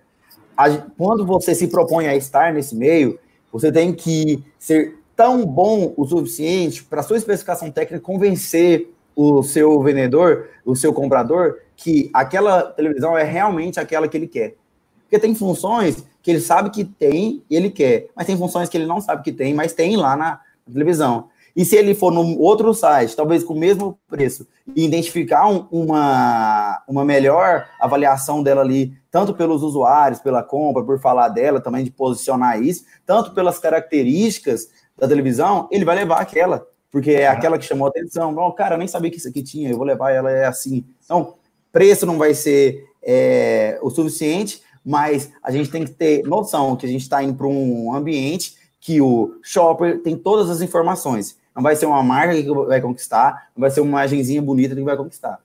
Quando 0.96 1.26
você 1.26 1.54
se 1.54 1.68
propõe 1.68 2.06
a 2.06 2.16
estar 2.16 2.54
nesse 2.54 2.74
meio, 2.74 3.18
você 3.52 3.70
tem 3.70 3.92
que 3.92 4.42
ser 4.58 4.98
tão 5.16 5.44
bom 5.44 5.92
o 5.96 6.06
suficiente 6.06 6.84
para 6.84 7.02
sua 7.02 7.16
especificação 7.16 7.70
técnica 7.70 8.02
convencer 8.02 8.90
o 9.14 9.42
seu 9.42 9.80
vendedor, 9.82 10.48
o 10.64 10.74
seu 10.74 10.92
comprador, 10.92 11.58
que 11.76 12.10
aquela 12.14 12.62
televisão 12.62 13.16
é 13.16 13.24
realmente 13.24 13.78
aquela 13.78 14.08
que 14.08 14.16
ele 14.16 14.26
quer. 14.26 14.56
Porque 15.02 15.18
tem 15.18 15.34
funções 15.34 16.02
que 16.22 16.30
ele 16.30 16.40
sabe 16.40 16.70
que 16.70 16.84
tem 16.84 17.42
e 17.50 17.56
ele 17.56 17.70
quer, 17.70 18.08
mas 18.16 18.26
tem 18.26 18.36
funções 18.36 18.68
que 18.68 18.76
ele 18.76 18.86
não 18.86 19.00
sabe 19.00 19.22
que 19.22 19.32
tem, 19.32 19.52
mas 19.52 19.72
tem 19.72 19.96
lá 19.96 20.16
na 20.16 20.40
televisão. 20.72 21.28
E 21.54 21.64
se 21.64 21.76
ele 21.76 21.94
for 21.94 22.10
num 22.10 22.38
outro 22.38 22.72
site, 22.72 23.14
talvez 23.14 23.44
com 23.44 23.52
o 23.52 23.58
mesmo 23.58 23.98
preço, 24.08 24.46
e 24.74 24.86
identificar 24.86 25.46
um, 25.46 25.66
uma, 25.70 26.82
uma 26.88 27.04
melhor 27.04 27.66
avaliação 27.78 28.42
dela 28.42 28.62
ali, 28.62 28.94
tanto 29.10 29.34
pelos 29.34 29.62
usuários, 29.62 30.20
pela 30.20 30.42
compra, 30.42 30.82
por 30.82 30.98
falar 30.98 31.28
dela, 31.28 31.60
também 31.60 31.84
de 31.84 31.90
posicionar 31.90 32.62
isso, 32.62 32.84
tanto 33.04 33.32
pelas 33.32 33.58
características 33.58 34.70
da 34.98 35.08
televisão, 35.08 35.68
ele 35.70 35.84
vai 35.84 35.96
levar 35.96 36.20
aquela, 36.20 36.66
porque 36.90 37.12
é 37.12 37.26
aquela 37.26 37.58
que 37.58 37.64
chamou 37.64 37.86
a 37.86 37.90
atenção. 37.90 38.32
Não, 38.32 38.50
cara, 38.52 38.74
eu 38.74 38.78
nem 38.78 38.88
sabia 38.88 39.10
que 39.10 39.16
isso 39.16 39.28
aqui 39.28 39.42
tinha, 39.42 39.70
eu 39.70 39.76
vou 39.76 39.86
levar 39.86 40.10
ela, 40.10 40.30
é 40.30 40.46
assim. 40.46 40.84
Então, 41.04 41.34
preço 41.72 42.06
não 42.06 42.18
vai 42.18 42.34
ser 42.34 42.84
é, 43.02 43.78
o 43.82 43.90
suficiente, 43.90 44.62
mas 44.84 45.32
a 45.42 45.50
gente 45.50 45.70
tem 45.70 45.84
que 45.84 45.92
ter 45.92 46.22
noção 46.24 46.76
que 46.76 46.86
a 46.86 46.88
gente 46.88 47.02
está 47.02 47.22
indo 47.22 47.34
para 47.34 47.46
um 47.46 47.94
ambiente 47.94 48.56
que 48.80 49.00
o 49.00 49.38
shopper 49.42 50.02
tem 50.02 50.16
todas 50.16 50.50
as 50.50 50.60
informações. 50.60 51.38
Não 51.54 51.62
vai 51.62 51.76
ser 51.76 51.86
uma 51.86 52.02
marca 52.02 52.34
que 52.34 52.52
vai 52.66 52.80
conquistar, 52.80 53.48
não 53.54 53.60
vai 53.60 53.70
ser 53.70 53.80
uma 53.80 53.90
imagenzinha 53.90 54.42
bonita 54.42 54.74
que 54.74 54.82
vai 54.82 54.96
conquistar. 54.96 55.38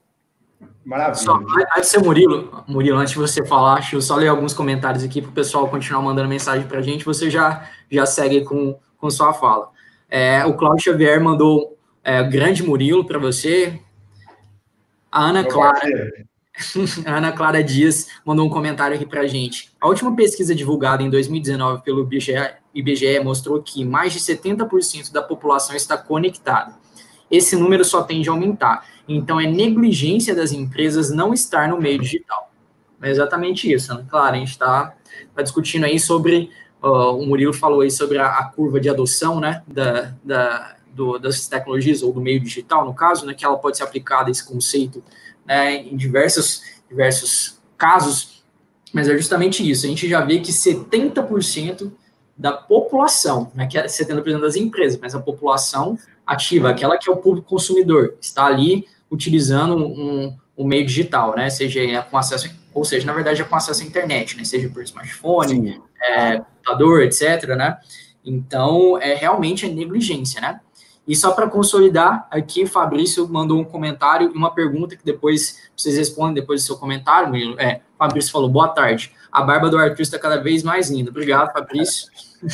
Maravilha. 0.84 1.16
Só, 1.16 1.38
antes 1.76 1.90
de 1.92 1.98
Murilo, 1.98 2.64
Murilo, 2.66 2.98
antes 2.98 3.12
de 3.12 3.18
você 3.18 3.44
falar, 3.44 3.74
deixa 3.76 3.94
eu 3.94 4.00
só 4.00 4.16
ler 4.16 4.28
alguns 4.28 4.54
comentários 4.54 5.04
aqui 5.04 5.20
para 5.20 5.30
o 5.30 5.34
pessoal 5.34 5.68
continuar 5.68 6.02
mandando 6.02 6.28
mensagem 6.28 6.66
para 6.66 6.78
a 6.78 6.82
gente. 6.82 7.04
Você 7.04 7.30
já, 7.30 7.68
já 7.90 8.06
segue 8.06 8.42
com, 8.42 8.76
com 8.98 9.10
sua 9.10 9.32
fala. 9.32 9.70
É, 10.08 10.44
o 10.44 10.54
Cláudio 10.54 10.84
Xavier 10.84 11.20
mandou 11.22 11.76
é, 12.02 12.22
grande 12.22 12.62
Murilo 12.62 13.04
para 13.04 13.18
você. 13.18 13.80
A 15.10 15.24
Ana 15.24 15.44
Clara. 15.44 15.80
A 17.06 17.16
Ana 17.16 17.30
Clara 17.30 17.62
Dias 17.62 18.08
mandou 18.24 18.44
um 18.44 18.50
comentário 18.50 18.96
aqui 18.96 19.06
para 19.06 19.20
a 19.20 19.26
gente. 19.26 19.70
A 19.80 19.86
última 19.86 20.14
pesquisa 20.16 20.54
divulgada 20.54 21.02
em 21.02 21.10
2019 21.10 21.82
pelo 21.82 22.02
IBGE, 22.02 22.32
IBGE 22.74 23.20
mostrou 23.20 23.62
que 23.62 23.84
mais 23.84 24.12
de 24.12 24.18
70% 24.18 25.12
da 25.12 25.22
população 25.22 25.76
está 25.76 25.96
conectada. 25.96 26.74
Esse 27.30 27.54
número 27.56 27.84
só 27.84 28.02
tende 28.02 28.28
a 28.28 28.32
aumentar. 28.32 28.84
Então, 29.06 29.40
é 29.40 29.46
negligência 29.46 30.34
das 30.34 30.52
empresas 30.52 31.10
não 31.10 31.32
estar 31.32 31.68
no 31.68 31.80
meio 31.80 31.98
digital. 32.00 32.50
É 33.00 33.10
exatamente 33.10 33.72
isso, 33.72 33.92
Ana 33.92 34.04
Clara. 34.08 34.36
A 34.36 34.38
gente 34.38 34.50
está 34.50 34.94
tá 35.34 35.42
discutindo 35.42 35.84
aí 35.84 35.98
sobre. 36.00 36.50
Uh, 36.82 37.16
o 37.16 37.26
Murilo 37.26 37.52
falou 37.52 37.80
aí 37.80 37.90
sobre 37.90 38.18
a, 38.18 38.26
a 38.26 38.44
curva 38.44 38.78
de 38.80 38.88
adoção 38.88 39.40
né, 39.40 39.62
da, 39.66 40.14
da, 40.22 40.76
do, 40.94 41.18
das 41.18 41.48
tecnologias, 41.48 42.02
ou 42.02 42.12
do 42.12 42.20
meio 42.20 42.40
digital, 42.40 42.84
no 42.84 42.94
caso, 42.94 43.26
né, 43.26 43.34
que 43.34 43.44
ela 43.44 43.56
pode 43.56 43.76
ser 43.76 43.84
aplicada, 43.84 44.30
esse 44.30 44.46
conceito 44.46 45.02
né, 45.46 45.76
em 45.76 45.96
diversos, 45.96 46.62
diversos 46.88 47.60
casos, 47.76 48.44
mas 48.92 49.08
é 49.08 49.16
justamente 49.16 49.68
isso. 49.68 49.86
A 49.86 49.88
gente 49.88 50.08
já 50.08 50.20
vê 50.20 50.38
que 50.38 50.52
70% 50.52 51.90
da 52.36 52.52
população, 52.52 53.50
né, 53.54 53.66
que 53.66 53.76
é 53.76 53.86
70% 53.86 54.40
das 54.40 54.54
empresas, 54.54 54.98
mas 55.00 55.14
a 55.14 55.20
população 55.20 55.98
ativa, 56.24 56.70
aquela 56.70 56.96
que 56.96 57.08
é 57.08 57.12
o 57.12 57.16
público 57.16 57.48
consumidor, 57.48 58.14
está 58.20 58.46
ali 58.46 58.86
utilizando 59.10 59.76
um, 59.76 60.36
um 60.56 60.64
meio 60.64 60.86
digital, 60.86 61.34
né, 61.34 61.50
seja 61.50 62.02
com 62.02 62.16
acesso, 62.16 62.48
ou 62.72 62.84
seja, 62.84 63.06
na 63.06 63.12
verdade 63.12 63.42
é 63.42 63.44
com 63.44 63.56
acesso 63.56 63.82
à 63.82 63.86
internet, 63.86 64.36
né, 64.36 64.44
seja 64.44 64.68
por 64.68 64.82
smartphone, 64.82 65.80
é, 66.00 66.38
computador, 66.38 67.02
etc, 67.02 67.48
né, 67.56 67.78
então 68.24 68.98
é 69.00 69.14
realmente 69.14 69.66
é 69.66 69.68
negligência, 69.68 70.40
né, 70.40 70.60
e 71.08 71.16
só 71.16 71.32
para 71.32 71.48
consolidar, 71.48 72.28
aqui 72.30 72.64
o 72.64 72.66
Fabrício 72.66 73.26
mandou 73.26 73.58
um 73.58 73.64
comentário 73.64 74.30
e 74.30 74.36
uma 74.36 74.54
pergunta 74.54 74.94
que 74.94 75.02
depois 75.02 75.70
vocês 75.74 75.96
respondem 75.96 76.34
depois 76.34 76.60
do 76.60 76.66
seu 76.66 76.76
comentário, 76.76 77.30
Murilo. 77.30 77.58
É, 77.58 77.80
Fabrício 77.98 78.30
falou, 78.30 78.50
boa 78.50 78.68
tarde. 78.68 79.10
A 79.32 79.40
barba 79.40 79.70
do 79.70 79.78
Arthur 79.78 80.02
está 80.02 80.18
cada 80.18 80.36
vez 80.36 80.62
mais 80.62 80.90
linda. 80.90 81.08
Obrigado, 81.08 81.50
Fabrício. 81.50 82.10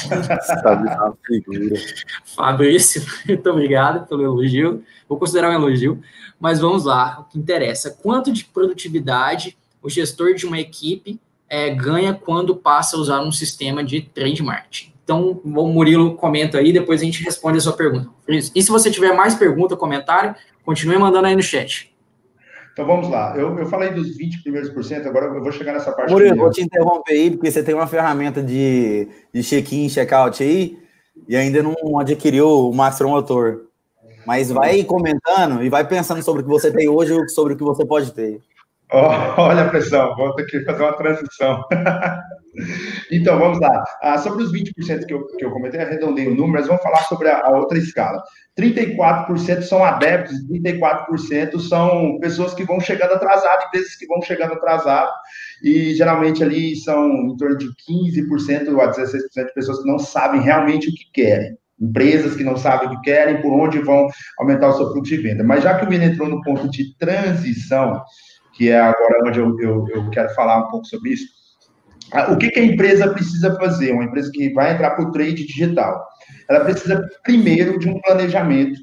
Fabrício, 2.36 3.02
muito 3.26 3.50
obrigado 3.50 4.06
pelo 4.06 4.22
elogio. 4.22 4.84
Vou 5.08 5.18
considerar 5.18 5.50
um 5.50 5.54
elogio. 5.54 6.00
Mas 6.38 6.60
vamos 6.60 6.84
lá, 6.84 7.18
o 7.20 7.24
que 7.24 7.36
interessa. 7.36 7.90
Quanto 7.90 8.32
de 8.32 8.44
produtividade 8.44 9.58
o 9.82 9.90
gestor 9.90 10.32
de 10.34 10.46
uma 10.46 10.60
equipe 10.60 11.20
é, 11.54 11.70
ganha 11.70 12.12
quando 12.12 12.56
passa 12.56 12.96
a 12.96 12.98
usar 12.98 13.20
um 13.20 13.30
sistema 13.30 13.84
de 13.84 14.02
trade 14.02 14.42
marketing? 14.42 14.92
Então, 15.04 15.40
o 15.44 15.68
Murilo 15.68 16.16
comenta 16.16 16.58
aí, 16.58 16.72
depois 16.72 17.00
a 17.00 17.04
gente 17.04 17.22
responde 17.22 17.58
a 17.58 17.60
sua 17.60 17.74
pergunta. 17.74 18.08
E 18.28 18.62
se 18.62 18.70
você 18.70 18.90
tiver 18.90 19.12
mais 19.12 19.34
pergunta, 19.36 19.76
comentário, 19.76 20.34
continue 20.64 20.98
mandando 20.98 21.28
aí 21.28 21.36
no 21.36 21.42
chat. 21.42 21.94
Então 22.72 22.84
vamos 22.84 23.08
lá. 23.08 23.36
Eu, 23.36 23.56
eu 23.56 23.66
falei 23.66 23.90
dos 23.90 24.16
20 24.16 24.42
primeiros 24.42 24.70
por 24.70 24.82
cento, 24.82 25.06
agora 25.06 25.26
eu 25.26 25.40
vou 25.40 25.52
chegar 25.52 25.74
nessa 25.74 25.92
parte. 25.92 26.10
Murilo, 26.10 26.36
vou 26.36 26.50
te 26.50 26.60
interromper 26.60 27.12
aí, 27.12 27.30
porque 27.30 27.48
você 27.48 27.62
tem 27.62 27.74
uma 27.74 27.86
ferramenta 27.86 28.42
de, 28.42 29.06
de 29.32 29.42
check-in, 29.44 29.88
check-out 29.88 30.42
aí, 30.42 30.76
e 31.28 31.36
ainda 31.36 31.62
não 31.62 32.00
adquiriu 32.00 32.48
o 32.48 32.74
Master 32.74 33.06
Motor. 33.06 33.66
Mas 34.26 34.50
vai 34.50 34.82
comentando 34.82 35.62
e 35.62 35.68
vai 35.68 35.86
pensando 35.86 36.20
sobre 36.22 36.40
o 36.40 36.44
que 36.44 36.50
você 36.50 36.72
tem 36.72 36.88
hoje 36.88 37.14
e 37.14 37.28
sobre 37.28 37.52
o 37.52 37.56
que 37.56 37.62
você 37.62 37.84
pode 37.86 38.10
ter. 38.12 38.40
Oh, 38.94 39.10
olha 39.42 39.68
pressão, 39.68 40.14
vou 40.14 40.32
ter 40.36 40.46
que 40.46 40.64
fazer 40.64 40.82
uma 40.82 40.96
transição. 40.96 41.62
Então, 43.10 43.36
vamos 43.36 43.58
lá. 43.58 43.84
Ah, 44.00 44.16
sobre 44.16 44.44
os 44.44 44.52
20% 44.52 45.06
que 45.06 45.12
eu, 45.12 45.26
que 45.26 45.44
eu 45.44 45.50
comentei, 45.50 45.80
arredondei 45.80 46.28
o 46.28 46.36
número, 46.36 46.52
mas 46.52 46.68
vamos 46.68 46.84
falar 46.84 47.02
sobre 47.02 47.28
a, 47.28 47.40
a 47.46 47.50
outra 47.50 47.76
escala. 47.76 48.22
34% 48.56 49.62
são 49.62 49.84
adeptos, 49.84 50.36
34% 50.48 51.58
são 51.58 52.16
pessoas 52.20 52.54
que 52.54 52.62
vão 52.62 52.78
chegando 52.78 53.14
atrasadas, 53.14 53.64
empresas 53.66 53.96
que 53.96 54.06
vão 54.06 54.22
chegando 54.22 54.52
atrasadas, 54.52 55.12
e 55.64 55.94
geralmente 55.94 56.44
ali 56.44 56.76
são 56.76 57.08
em 57.08 57.36
torno 57.36 57.58
de 57.58 57.66
15% 57.66 58.80
a 58.80 58.92
16% 58.92 59.46
de 59.46 59.54
pessoas 59.54 59.80
que 59.80 59.88
não 59.88 59.98
sabem 59.98 60.40
realmente 60.40 60.88
o 60.88 60.92
que 60.92 61.10
querem. 61.12 61.58
Empresas 61.80 62.36
que 62.36 62.44
não 62.44 62.56
sabem 62.56 62.86
o 62.86 62.90
que 62.92 63.10
querem, 63.10 63.42
por 63.42 63.52
onde 63.52 63.80
vão 63.80 64.06
aumentar 64.38 64.68
o 64.68 64.76
seu 64.76 64.92
fluxo 64.92 65.16
de 65.16 65.16
venda. 65.16 65.42
Mas 65.42 65.64
já 65.64 65.76
que 65.76 65.84
o 65.84 65.88
Vini 65.88 66.04
entrou 66.04 66.28
no 66.28 66.40
ponto 66.40 66.70
de 66.70 66.96
transição, 66.96 68.00
que 68.54 68.70
é 68.70 68.80
agora 68.80 69.28
onde 69.28 69.38
eu, 69.38 69.58
eu, 69.60 69.86
eu 69.88 70.10
quero 70.10 70.32
falar 70.34 70.58
um 70.58 70.70
pouco 70.70 70.86
sobre 70.86 71.10
isso, 71.10 71.26
ah, 72.12 72.32
o 72.32 72.38
que, 72.38 72.48
que 72.50 72.60
a 72.60 72.64
empresa 72.64 73.12
precisa 73.12 73.56
fazer? 73.56 73.92
Uma 73.92 74.04
empresa 74.04 74.30
que 74.32 74.52
vai 74.52 74.72
entrar 74.72 74.90
para 74.90 75.04
o 75.04 75.10
trade 75.10 75.46
digital. 75.46 76.00
Ela 76.48 76.60
precisa, 76.60 77.04
primeiro, 77.22 77.78
de 77.78 77.88
um 77.88 78.00
planejamento, 78.00 78.78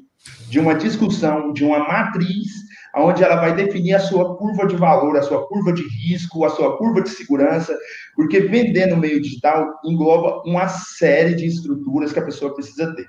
de 0.50 0.60
uma 0.60 0.74
discussão, 0.74 1.52
de 1.52 1.64
uma 1.64 1.78
matriz, 1.78 2.48
onde 2.94 3.24
ela 3.24 3.36
vai 3.36 3.54
definir 3.54 3.94
a 3.94 4.00
sua 4.00 4.36
curva 4.36 4.66
de 4.66 4.76
valor, 4.76 5.16
a 5.16 5.22
sua 5.22 5.46
curva 5.46 5.72
de 5.72 5.82
risco, 5.82 6.44
a 6.44 6.50
sua 6.50 6.76
curva 6.76 7.00
de 7.00 7.08
segurança, 7.08 7.76
porque 8.14 8.40
vender 8.40 8.86
no 8.86 8.98
meio 8.98 9.20
digital 9.20 9.66
engloba 9.84 10.42
uma 10.44 10.68
série 10.68 11.34
de 11.34 11.46
estruturas 11.46 12.12
que 12.12 12.18
a 12.18 12.24
pessoa 12.24 12.54
precisa 12.54 12.94
ter. 12.94 13.06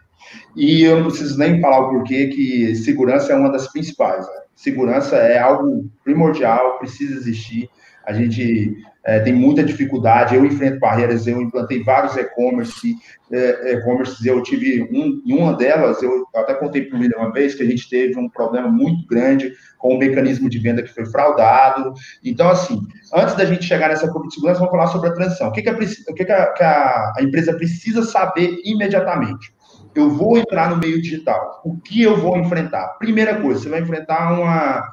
E 0.56 0.84
eu 0.84 0.98
não 0.98 1.08
preciso 1.10 1.38
nem 1.38 1.60
falar 1.60 1.80
o 1.80 1.90
porquê 1.90 2.28
que 2.28 2.76
segurança 2.76 3.34
é 3.34 3.36
uma 3.36 3.52
das 3.52 3.72
principais. 3.72 4.26
Né? 4.26 4.42
Segurança 4.56 5.16
é 5.18 5.40
algo 5.40 5.90
primordial, 6.04 6.78
precisa 6.78 7.16
existir. 7.16 7.70
A 8.06 8.14
gente 8.14 8.76
é, 9.04 9.20
tem 9.20 9.34
muita 9.34 9.64
dificuldade, 9.64 10.36
eu 10.36 10.46
enfrento 10.46 10.80
barreiras, 10.80 11.28
eu 11.28 11.42
implantei 11.42 11.84
vários 11.84 12.16
e-commerce, 12.16 12.96
é, 13.32 13.74
e-commerce, 13.74 14.26
eu 14.26 14.42
tive 14.42 14.84
um, 14.84 15.22
em 15.26 15.34
uma 15.34 15.56
delas, 15.58 16.02
eu 16.02 16.26
até 16.36 16.54
contei 16.54 16.84
para 16.84 16.98
o 16.98 17.02
William 17.02 17.18
uma 17.18 17.32
vez 17.32 17.54
que 17.54 17.64
a 17.64 17.66
gente 17.66 17.90
teve 17.90 18.18
um 18.18 18.30
problema 18.30 18.70
muito 18.70 19.06
grande 19.08 19.54
com 19.78 19.96
o 19.96 19.98
mecanismo 19.98 20.50
de 20.50 20.58
venda 20.60 20.82
que 20.82 20.94
foi 20.94 21.06
fraudado. 21.06 21.94
Então, 22.24 22.50
assim, 22.50 22.80
antes 23.14 23.36
da 23.36 23.44
gente 23.44 23.66
chegar 23.66 23.90
nessa 23.90 24.10
curva 24.10 24.28
de 24.28 24.36
segurança, 24.36 24.60
vamos 24.60 24.72
falar 24.72 24.88
sobre 24.88 25.10
a 25.10 25.14
transição. 25.14 25.50
O 25.50 25.52
que, 25.52 25.62
que, 25.62 25.70
a, 25.70 25.74
o 25.74 26.14
que, 26.14 26.26
que 26.26 26.32
a, 26.32 27.14
a 27.18 27.22
empresa 27.22 27.54
precisa 27.54 28.04
saber 28.04 28.58
imediatamente? 28.64 29.53
Eu 29.96 30.10
vou 30.10 30.38
entrar 30.38 30.70
no 30.70 30.78
meio 30.78 31.02
digital. 31.02 31.62
O 31.64 31.78
que 31.78 32.02
eu 32.02 32.18
vou 32.18 32.38
enfrentar? 32.38 32.96
Primeira 33.00 33.40
coisa, 33.42 33.62
você 33.62 33.70
vai 33.70 33.82
enfrentar 33.82 34.34
uma, 34.34 34.92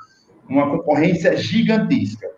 uma 0.48 0.70
concorrência 0.70 1.36
gigantesca 1.36 2.28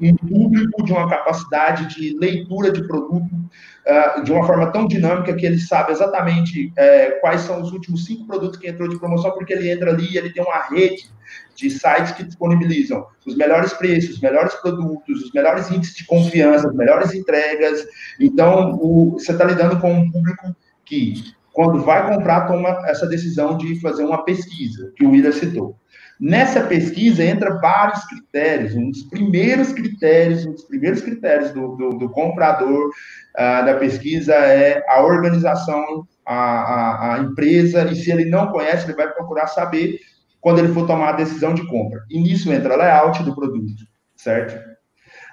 um 0.00 0.14
público 0.14 0.84
de 0.84 0.92
uma 0.92 1.08
capacidade 1.08 1.94
de 1.94 2.16
leitura 2.18 2.70
de 2.70 2.86
produto 2.86 3.32
uh, 3.34 4.22
de 4.22 4.32
uma 4.32 4.46
forma 4.46 4.70
tão 4.70 4.86
dinâmica 4.86 5.34
que 5.34 5.46
ele 5.46 5.58
sabe 5.58 5.92
exatamente 5.92 6.68
uh, 6.68 7.20
quais 7.20 7.42
são 7.42 7.62
os 7.62 7.72
últimos 7.72 8.04
cinco 8.04 8.26
produtos 8.26 8.58
que 8.58 8.68
entrou 8.68 8.88
de 8.88 8.98
promoção, 8.98 9.32
porque 9.32 9.52
ele 9.52 9.70
entra 9.70 9.90
ali 9.90 10.12
e 10.12 10.18
ele 10.18 10.30
tem 10.30 10.42
uma 10.42 10.62
rede 10.68 11.10
de 11.54 11.70
sites 11.70 12.12
que 12.12 12.22
disponibilizam 12.22 13.06
os 13.26 13.36
melhores 13.36 13.72
preços, 13.72 14.16
os 14.16 14.20
melhores 14.20 14.54
produtos, 14.54 15.22
os 15.22 15.32
melhores 15.32 15.70
índices 15.70 15.96
de 15.96 16.04
confiança, 16.04 16.68
as 16.68 16.74
melhores 16.74 17.14
entregas. 17.14 17.86
Então, 18.20 18.78
o, 18.80 19.12
você 19.12 19.32
está 19.32 19.44
lidando 19.44 19.80
com 19.80 19.92
um 19.92 20.10
público 20.10 20.54
que, 20.84 21.14
quando 21.56 21.80
vai 21.80 22.06
comprar, 22.06 22.46
toma 22.46 22.68
essa 22.86 23.06
decisão 23.06 23.56
de 23.56 23.80
fazer 23.80 24.04
uma 24.04 24.22
pesquisa, 24.24 24.92
que 24.94 25.06
o 25.06 25.10
Willer 25.10 25.32
citou. 25.32 25.74
Nessa 26.20 26.60
pesquisa 26.60 27.24
entra 27.24 27.58
vários 27.58 28.04
critérios. 28.04 28.74
Um 28.74 28.90
dos 28.90 29.04
primeiros 29.04 29.72
critérios, 29.72 30.44
um 30.44 30.52
dos 30.52 30.64
primeiros 30.64 31.00
critérios 31.00 31.52
do, 31.52 31.74
do, 31.76 31.88
do 31.96 32.10
comprador 32.10 32.88
uh, 32.88 33.64
da 33.64 33.74
pesquisa 33.78 34.34
é 34.34 34.84
a 34.86 35.02
organização, 35.02 36.06
a, 36.26 36.34
a, 36.34 37.14
a, 37.14 37.18
empresa, 37.20 37.90
e 37.90 37.96
se 37.96 38.12
ele 38.12 38.26
não 38.26 38.48
conhece, 38.48 38.84
ele 38.84 38.92
vai 38.92 39.10
procurar 39.10 39.46
saber 39.46 39.98
quando 40.42 40.58
ele 40.58 40.74
for 40.74 40.86
tomar 40.86 41.14
a 41.14 41.16
decisão 41.16 41.54
de 41.54 41.66
compra. 41.66 42.04
E 42.10 42.20
nisso 42.20 42.52
entra 42.52 42.76
layout 42.76 43.22
do 43.22 43.34
produto, 43.34 43.82
certo? 44.14 44.62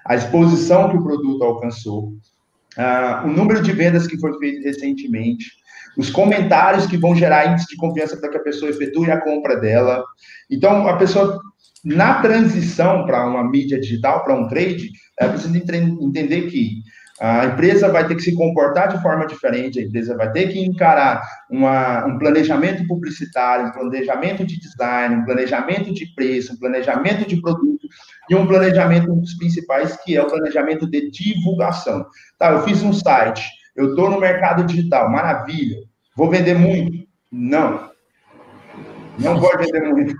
A 0.05 0.15
exposição 0.15 0.89
que 0.89 0.95
o 0.95 1.03
produto 1.03 1.43
alcançou, 1.43 2.13
uh, 2.77 3.25
o 3.25 3.27
número 3.27 3.61
de 3.61 3.73
vendas 3.73 4.07
que 4.07 4.17
foi 4.17 4.39
feito 4.39 4.63
recentemente, 4.63 5.62
os 5.97 6.09
comentários 6.09 6.85
que 6.85 6.97
vão 6.97 7.15
gerar 7.15 7.51
índice 7.51 7.67
de 7.67 7.77
confiança 7.77 8.17
para 8.17 8.29
que 8.29 8.37
a 8.37 8.43
pessoa 8.43 8.71
efetue 8.71 9.11
a 9.11 9.21
compra 9.21 9.59
dela. 9.59 10.03
Então, 10.49 10.87
a 10.87 10.97
pessoa, 10.97 11.39
na 11.83 12.21
transição 12.21 13.05
para 13.05 13.25
uma 13.25 13.43
mídia 13.43 13.79
digital, 13.79 14.23
para 14.23 14.35
um 14.35 14.47
trade, 14.47 14.91
ela 15.19 15.31
precisa 15.31 15.57
entender 15.57 16.47
que 16.47 16.83
a 17.19 17.45
empresa 17.45 17.89
vai 17.89 18.07
ter 18.07 18.15
que 18.15 18.23
se 18.23 18.33
comportar 18.33 18.89
de 18.89 19.01
forma 19.01 19.25
diferente, 19.27 19.79
a 19.79 19.83
empresa 19.83 20.17
vai 20.17 20.31
ter 20.31 20.51
que 20.51 20.59
encarar 20.59 21.21
uma, 21.49 22.05
um 22.05 22.17
planejamento 22.17 22.85
publicitário, 22.87 23.67
um 23.67 23.71
planejamento 23.71 24.45
de 24.45 24.59
design, 24.59 25.15
um 25.15 25.25
planejamento 25.25 25.93
de 25.93 26.07
preço, 26.15 26.53
um 26.53 26.57
planejamento 26.57 27.27
de 27.27 27.39
produto 27.39 27.87
e 28.29 28.35
um 28.35 28.47
planejamento, 28.47 29.11
um 29.11 29.19
dos 29.19 29.35
principais, 29.35 29.95
que 30.03 30.17
é 30.17 30.21
o 30.21 30.27
planejamento 30.27 30.89
de 30.89 31.11
divulgação. 31.11 32.05
Tá, 32.39 32.51
eu 32.51 32.63
fiz 32.63 32.81
um 32.81 32.91
site, 32.91 33.43
eu 33.75 33.89
estou 33.89 34.09
no 34.09 34.19
mercado 34.19 34.63
digital, 34.63 35.09
maravilha. 35.09 35.77
Vou 36.15 36.29
vender 36.29 36.53
muito? 36.53 37.07
Não. 37.31 37.91
Não 39.19 39.39
vou 39.39 39.51
vender 39.57 39.81
muito. 39.81 40.15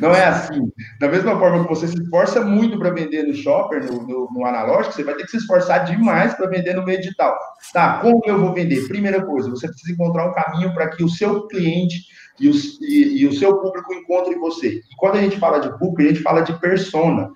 Não 0.00 0.14
é 0.14 0.24
assim. 0.24 0.70
Da 0.98 1.08
mesma 1.08 1.38
forma 1.38 1.62
que 1.62 1.68
você 1.68 1.88
se 1.88 2.00
esforça 2.00 2.40
muito 2.40 2.78
para 2.78 2.90
vender 2.90 3.24
no 3.24 3.34
shopper, 3.34 3.84
no, 3.84 4.06
no, 4.06 4.28
no, 4.32 4.46
analógico, 4.46 4.94
você 4.94 5.04
vai 5.04 5.14
ter 5.14 5.24
que 5.24 5.32
se 5.32 5.36
esforçar 5.38 5.84
demais 5.84 6.34
para 6.34 6.48
vender 6.48 6.74
no 6.74 6.84
meio 6.84 7.00
digital. 7.00 7.36
Tá, 7.72 7.98
como 7.98 8.22
eu 8.26 8.38
vou 8.38 8.54
vender? 8.54 8.86
Primeira 8.88 9.24
coisa, 9.24 9.50
você 9.50 9.68
precisa 9.68 9.92
encontrar 9.92 10.28
um 10.28 10.34
caminho 10.34 10.72
para 10.72 10.88
que 10.88 11.04
o 11.04 11.08
seu 11.08 11.46
cliente 11.48 12.06
e 12.40 12.48
o, 12.48 12.52
e, 12.80 13.22
e 13.22 13.26
o 13.26 13.32
seu 13.32 13.58
público 13.58 13.92
encontrem 13.92 14.38
você. 14.38 14.76
E 14.90 14.96
quando 14.96 15.16
a 15.16 15.20
gente 15.20 15.38
fala 15.38 15.58
de 15.58 15.70
público, 15.78 16.02
a 16.02 16.14
gente 16.14 16.22
fala 16.22 16.40
de 16.40 16.58
persona. 16.60 17.30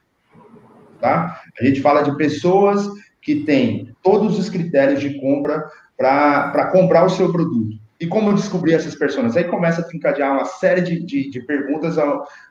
Tá? 1.00 1.42
A 1.60 1.64
gente 1.64 1.80
fala 1.82 2.02
de 2.02 2.16
pessoas 2.16 2.88
que 3.20 3.44
tem 3.44 3.91
todos 4.02 4.38
os 4.38 4.48
critérios 4.48 5.00
de 5.00 5.20
compra 5.20 5.64
para 5.96 6.70
comprar 6.72 7.04
o 7.04 7.10
seu 7.10 7.30
produto. 7.30 7.80
E 8.00 8.06
como 8.06 8.34
descobrir 8.34 8.74
essas 8.74 8.96
pessoas? 8.96 9.36
Aí 9.36 9.44
começa 9.44 9.86
a 9.86 9.96
encadear 9.96 10.32
uma 10.32 10.44
série 10.44 10.80
de, 10.80 11.04
de, 11.04 11.30
de 11.30 11.40
perguntas, 11.42 11.96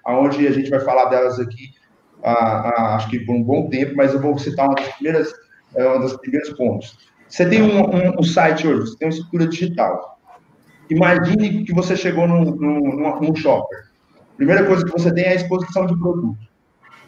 aonde 0.06 0.48
a 0.48 0.52
gente 0.52 0.70
vai 0.70 0.80
falar 0.80 1.06
delas 1.06 1.40
aqui, 1.40 1.72
a, 2.24 2.32
a, 2.32 2.96
acho 2.96 3.10
que 3.10 3.20
por 3.20 3.36
um 3.36 3.44
bom 3.44 3.70
tempo, 3.70 3.96
mas 3.96 4.14
eu 4.14 4.22
vou 4.22 4.38
citar 4.38 4.68
uma 4.68 4.76
das 4.76 4.88
primeiras, 4.96 5.34
é, 5.76 5.88
um 5.90 6.00
dos 6.00 6.16
primeiros 6.18 6.52
pontos. 6.52 6.98
Você 7.28 7.46
tem 7.50 7.62
um, 7.62 7.82
um, 7.82 8.20
um, 8.20 8.24
site 8.24 8.68
hoje, 8.68 8.92
você 8.92 8.98
tem 8.98 9.08
uma 9.08 9.14
estrutura 9.14 9.48
digital. 9.48 10.20
Imagine 10.90 11.64
que 11.64 11.74
você 11.74 11.96
chegou 11.96 12.28
num, 12.28 12.44
num, 12.56 13.20
num 13.22 13.36
shopper. 13.36 13.86
Primeira 14.38 14.66
coisa 14.66 14.86
que 14.86 14.92
você 14.92 15.14
tem 15.14 15.26
é 15.26 15.30
a 15.30 15.36
exposição 15.36 15.86
de 15.86 15.98
produto. 15.98 16.38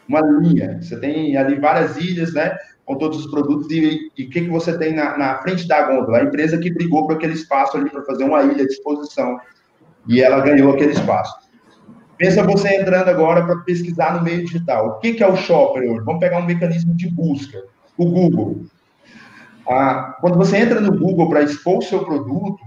Uma 0.07 0.21
linha. 0.21 0.81
Você 0.81 0.99
tem 0.99 1.35
ali 1.35 1.55
várias 1.59 1.97
ilhas, 1.97 2.33
né? 2.33 2.55
Com 2.85 2.95
todos 2.95 3.25
os 3.25 3.31
produtos 3.31 3.69
e 3.71 4.09
o 4.11 4.29
que, 4.29 4.41
que 4.41 4.49
você 4.49 4.77
tem 4.77 4.93
na, 4.93 5.17
na, 5.17 5.37
frente 5.41 5.67
da 5.67 5.83
gôndola? 5.83 6.19
A 6.19 6.23
empresa 6.23 6.57
que 6.57 6.73
brigou 6.73 7.07
por 7.07 7.15
aquele 7.15 7.33
espaço 7.33 7.77
ali 7.77 7.89
para 7.89 8.03
fazer 8.03 8.23
uma 8.23 8.43
ilha 8.43 8.65
de 8.65 8.73
exposição 8.73 9.39
e 10.07 10.21
ela 10.21 10.41
ganhou 10.41 10.73
aquele 10.73 10.91
espaço. 10.91 11.33
Pensa 12.17 12.43
você 12.43 12.75
entrando 12.75 13.09
agora 13.09 13.45
para 13.45 13.57
pesquisar 13.57 14.15
no 14.15 14.23
meio 14.23 14.45
digital. 14.45 14.87
O 14.87 14.99
que, 14.99 15.13
que 15.13 15.23
é 15.23 15.27
o 15.27 15.35
shopper 15.35 15.83
hoje? 15.83 16.05
Vamos 16.05 16.19
pegar 16.19 16.39
um 16.39 16.45
mecanismo 16.45 16.95
de 16.95 17.09
busca, 17.09 17.63
o 17.97 18.05
Google. 18.05 18.65
Ah, 19.67 20.17
quando 20.19 20.37
você 20.37 20.57
entra 20.57 20.79
no 20.81 20.97
Google 20.97 21.29
para 21.29 21.41
expor 21.41 21.77
o 21.77 21.81
seu 21.81 22.03
produto, 22.03 22.59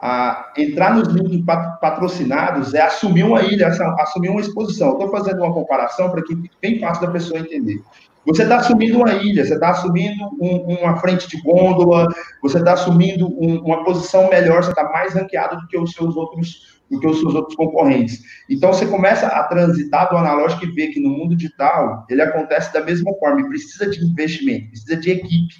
ah, 0.00 0.52
entrar 0.56 0.94
nos 0.94 1.08
links 1.08 1.44
patrocinados 1.80 2.72
é 2.72 2.80
assumir 2.80 3.22
uma 3.24 3.42
ilha, 3.42 3.68
assumir 3.68 4.30
uma 4.30 4.40
exposição. 4.40 4.92
Estou 4.92 5.10
fazendo 5.10 5.42
uma 5.42 5.52
comparação 5.52 6.10
para 6.10 6.22
que 6.22 6.34
bem 6.60 6.80
fácil 6.80 7.06
da 7.06 7.12
pessoa 7.12 7.40
entender. 7.40 7.82
Você 8.26 8.42
está 8.42 8.56
assumindo 8.56 8.98
uma 8.98 9.12
ilha, 9.14 9.44
você 9.44 9.54
está 9.54 9.70
assumindo 9.70 10.24
um, 10.40 10.74
uma 10.80 10.96
frente 10.98 11.28
de 11.28 11.40
gôndola, 11.42 12.08
você 12.42 12.58
está 12.58 12.74
assumindo 12.74 13.26
um, 13.26 13.60
uma 13.60 13.82
posição 13.82 14.28
melhor, 14.28 14.62
você 14.62 14.70
está 14.70 14.84
mais 14.90 15.14
ranqueado 15.14 15.56
do 15.56 15.66
que 15.66 15.78
os 15.78 15.92
seus 15.92 16.16
outros 16.16 16.80
do 16.90 16.98
que 16.98 17.06
os 17.06 17.20
seus 17.20 17.34
outros 17.36 17.54
concorrentes. 17.54 18.20
Então 18.48 18.72
você 18.72 18.84
começa 18.84 19.28
a 19.28 19.44
transitar 19.44 20.10
do 20.10 20.16
analógico 20.16 20.64
e 20.64 20.72
ver 20.72 20.88
que 20.88 20.98
no 20.98 21.08
mundo 21.08 21.36
digital 21.36 22.04
ele 22.10 22.20
acontece 22.20 22.72
da 22.72 22.82
mesma 22.84 23.14
forma, 23.14 23.48
precisa 23.48 23.88
de 23.88 24.04
investimento, 24.04 24.70
precisa 24.70 24.96
de 24.96 25.10
equipe, 25.12 25.54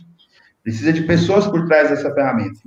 precisa 0.63 0.93
de 0.93 1.03
pessoas 1.03 1.47
por 1.47 1.67
trás 1.69 1.89
dessa 1.89 2.13
ferramenta. 2.13 2.59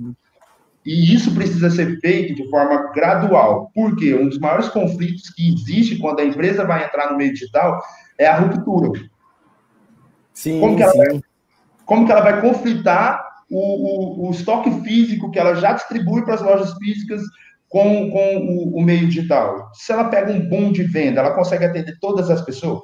E 0.84 1.14
isso 1.14 1.34
precisa 1.34 1.68
ser 1.70 2.00
feito 2.00 2.34
de 2.34 2.48
forma 2.48 2.90
gradual, 2.92 3.70
porque 3.74 4.14
um 4.14 4.28
dos 4.28 4.38
maiores 4.38 4.68
conflitos 4.68 5.28
que 5.30 5.52
existe 5.52 5.98
quando 5.98 6.20
a 6.20 6.24
empresa 6.24 6.64
vai 6.64 6.84
entrar 6.84 7.10
no 7.10 7.18
meio 7.18 7.32
digital 7.32 7.82
é 8.18 8.26
a 8.26 8.38
ruptura. 8.38 8.98
Sim, 10.34 10.60
como, 10.60 10.76
que 10.76 10.82
ela, 10.82 10.92
Vai, 10.92 11.20
como 11.86 12.04
que 12.04 12.12
ela 12.12 12.20
vai 12.20 12.40
conflitar 12.40 13.24
o, 13.48 14.24
o, 14.24 14.28
o, 14.28 14.30
estoque 14.32 14.70
físico 14.82 15.30
que 15.30 15.38
ela 15.38 15.54
já 15.54 15.72
distribui 15.72 16.24
para 16.24 16.34
as 16.34 16.42
lojas 16.42 16.74
físicas 16.74 17.22
com, 17.68 18.10
com 18.10 18.36
o, 18.38 18.78
o, 18.78 18.82
meio 18.82 19.06
digital? 19.06 19.70
Se 19.72 19.92
ela 19.92 20.08
pega 20.08 20.32
um 20.32 20.48
boom 20.48 20.72
de 20.72 20.82
venda, 20.82 21.20
ela 21.20 21.34
consegue 21.34 21.64
atender 21.64 21.96
todas 22.00 22.30
as 22.30 22.42
pessoas? 22.42 22.82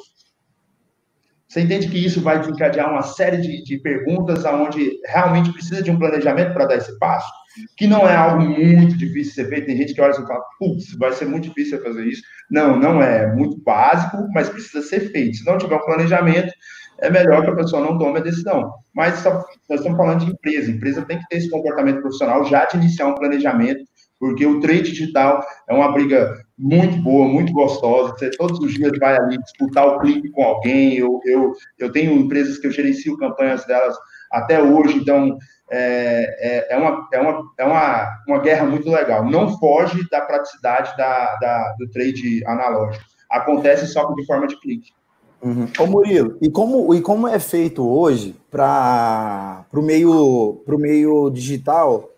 Você 1.51 1.63
entende 1.63 1.89
que 1.89 1.99
isso 1.99 2.21
vai 2.21 2.39
desencadear 2.39 2.89
uma 2.89 3.03
série 3.03 3.39
de, 3.39 3.65
de 3.65 3.79
perguntas 3.79 4.47
aonde 4.47 5.01
realmente 5.05 5.53
precisa 5.53 5.83
de 5.83 5.91
um 5.91 5.99
planejamento 5.99 6.55
para 6.55 6.67
dar 6.67 6.77
esse 6.77 6.97
passo? 7.01 7.29
Que 7.77 7.89
não 7.89 8.09
é 8.09 8.15
algo 8.15 8.45
muito 8.45 8.97
difícil 8.97 9.31
de 9.31 9.35
ser 9.35 9.49
feito. 9.49 9.67
Tem 9.67 9.77
gente 9.77 9.93
que 9.93 10.01
olha 10.01 10.13
e 10.13 10.15
fala, 10.15 10.45
putz, 10.61 10.97
vai 10.97 11.13
ser 11.13 11.25
muito 11.25 11.49
difícil 11.49 11.83
fazer 11.83 12.07
isso. 12.07 12.23
Não, 12.49 12.79
não 12.79 13.03
é. 13.03 13.25
é 13.25 13.35
muito 13.35 13.61
básico, 13.65 14.29
mas 14.33 14.49
precisa 14.49 14.81
ser 14.81 15.11
feito. 15.11 15.39
Se 15.39 15.45
não 15.45 15.59
tiver 15.59 15.75
um 15.75 15.85
planejamento, 15.85 16.53
é 17.01 17.11
melhor 17.11 17.43
que 17.43 17.51
a 17.51 17.57
pessoa 17.57 17.83
não 17.83 17.99
tome 17.99 18.19
a 18.19 18.23
decisão. 18.23 18.73
Mas 18.95 19.25
nós 19.25 19.45
estamos 19.71 19.97
falando 19.97 20.25
de 20.25 20.33
empresa. 20.33 20.71
A 20.71 20.75
empresa 20.75 21.03
tem 21.03 21.19
que 21.19 21.27
ter 21.29 21.37
esse 21.37 21.51
comportamento 21.51 22.01
profissional 22.01 22.45
já 22.45 22.65
de 22.67 22.77
iniciar 22.77 23.07
um 23.07 23.15
planejamento, 23.15 23.85
porque 24.19 24.45
o 24.45 24.61
trade 24.61 24.91
digital 24.91 25.43
é 25.69 25.75
uma 25.75 25.93
briga 25.93 26.37
muito 26.59 27.03
boa, 27.03 27.27
muito 27.27 27.53
gostosa. 27.53 28.13
Você 28.13 28.31
todos 28.33 28.59
os 28.61 28.75
dias 28.75 28.93
vai 28.99 29.17
ali 29.17 29.39
disputar 29.39 29.87
o 29.87 29.99
clique 29.99 30.31
com 30.31 30.43
alguém. 30.43 30.95
Eu, 30.95 31.21
eu, 31.25 31.55
eu 31.79 31.91
tenho 31.91 32.13
empresas 32.13 32.59
que 32.59 32.67
eu 32.67 32.73
gerencio 32.73 33.17
campanhas 33.17 33.65
delas 33.65 33.97
até 34.31 34.63
hoje, 34.63 34.99
então 34.99 35.37
é, 35.71 36.69
é, 36.69 36.75
é, 36.75 36.77
uma, 36.77 37.09
é, 37.13 37.21
uma, 37.21 37.43
é 37.59 37.65
uma, 37.65 38.23
uma 38.29 38.39
guerra 38.41 38.67
muito 38.67 38.91
legal. 38.91 39.25
Não 39.25 39.59
foge 39.59 40.07
da 40.11 40.21
praticidade 40.21 40.97
da, 40.97 41.37
da, 41.37 41.75
do 41.79 41.89
trade 41.91 42.45
analógico. 42.47 43.05
Acontece 43.31 43.87
só 43.87 44.13
de 44.13 44.27
forma 44.27 44.47
de 44.47 44.61
clique. 44.61 44.91
Uhum. 45.43 45.67
Ô 45.79 45.87
Murilo, 45.87 46.37
e 46.41 46.51
como, 46.51 46.95
e 46.95 47.01
como 47.01 47.27
é 47.27 47.39
feito 47.39 47.87
hoje 47.87 48.37
para 48.51 49.65
o 49.73 49.81
meio, 49.81 50.63
meio 50.67 51.31
digital 51.31 52.11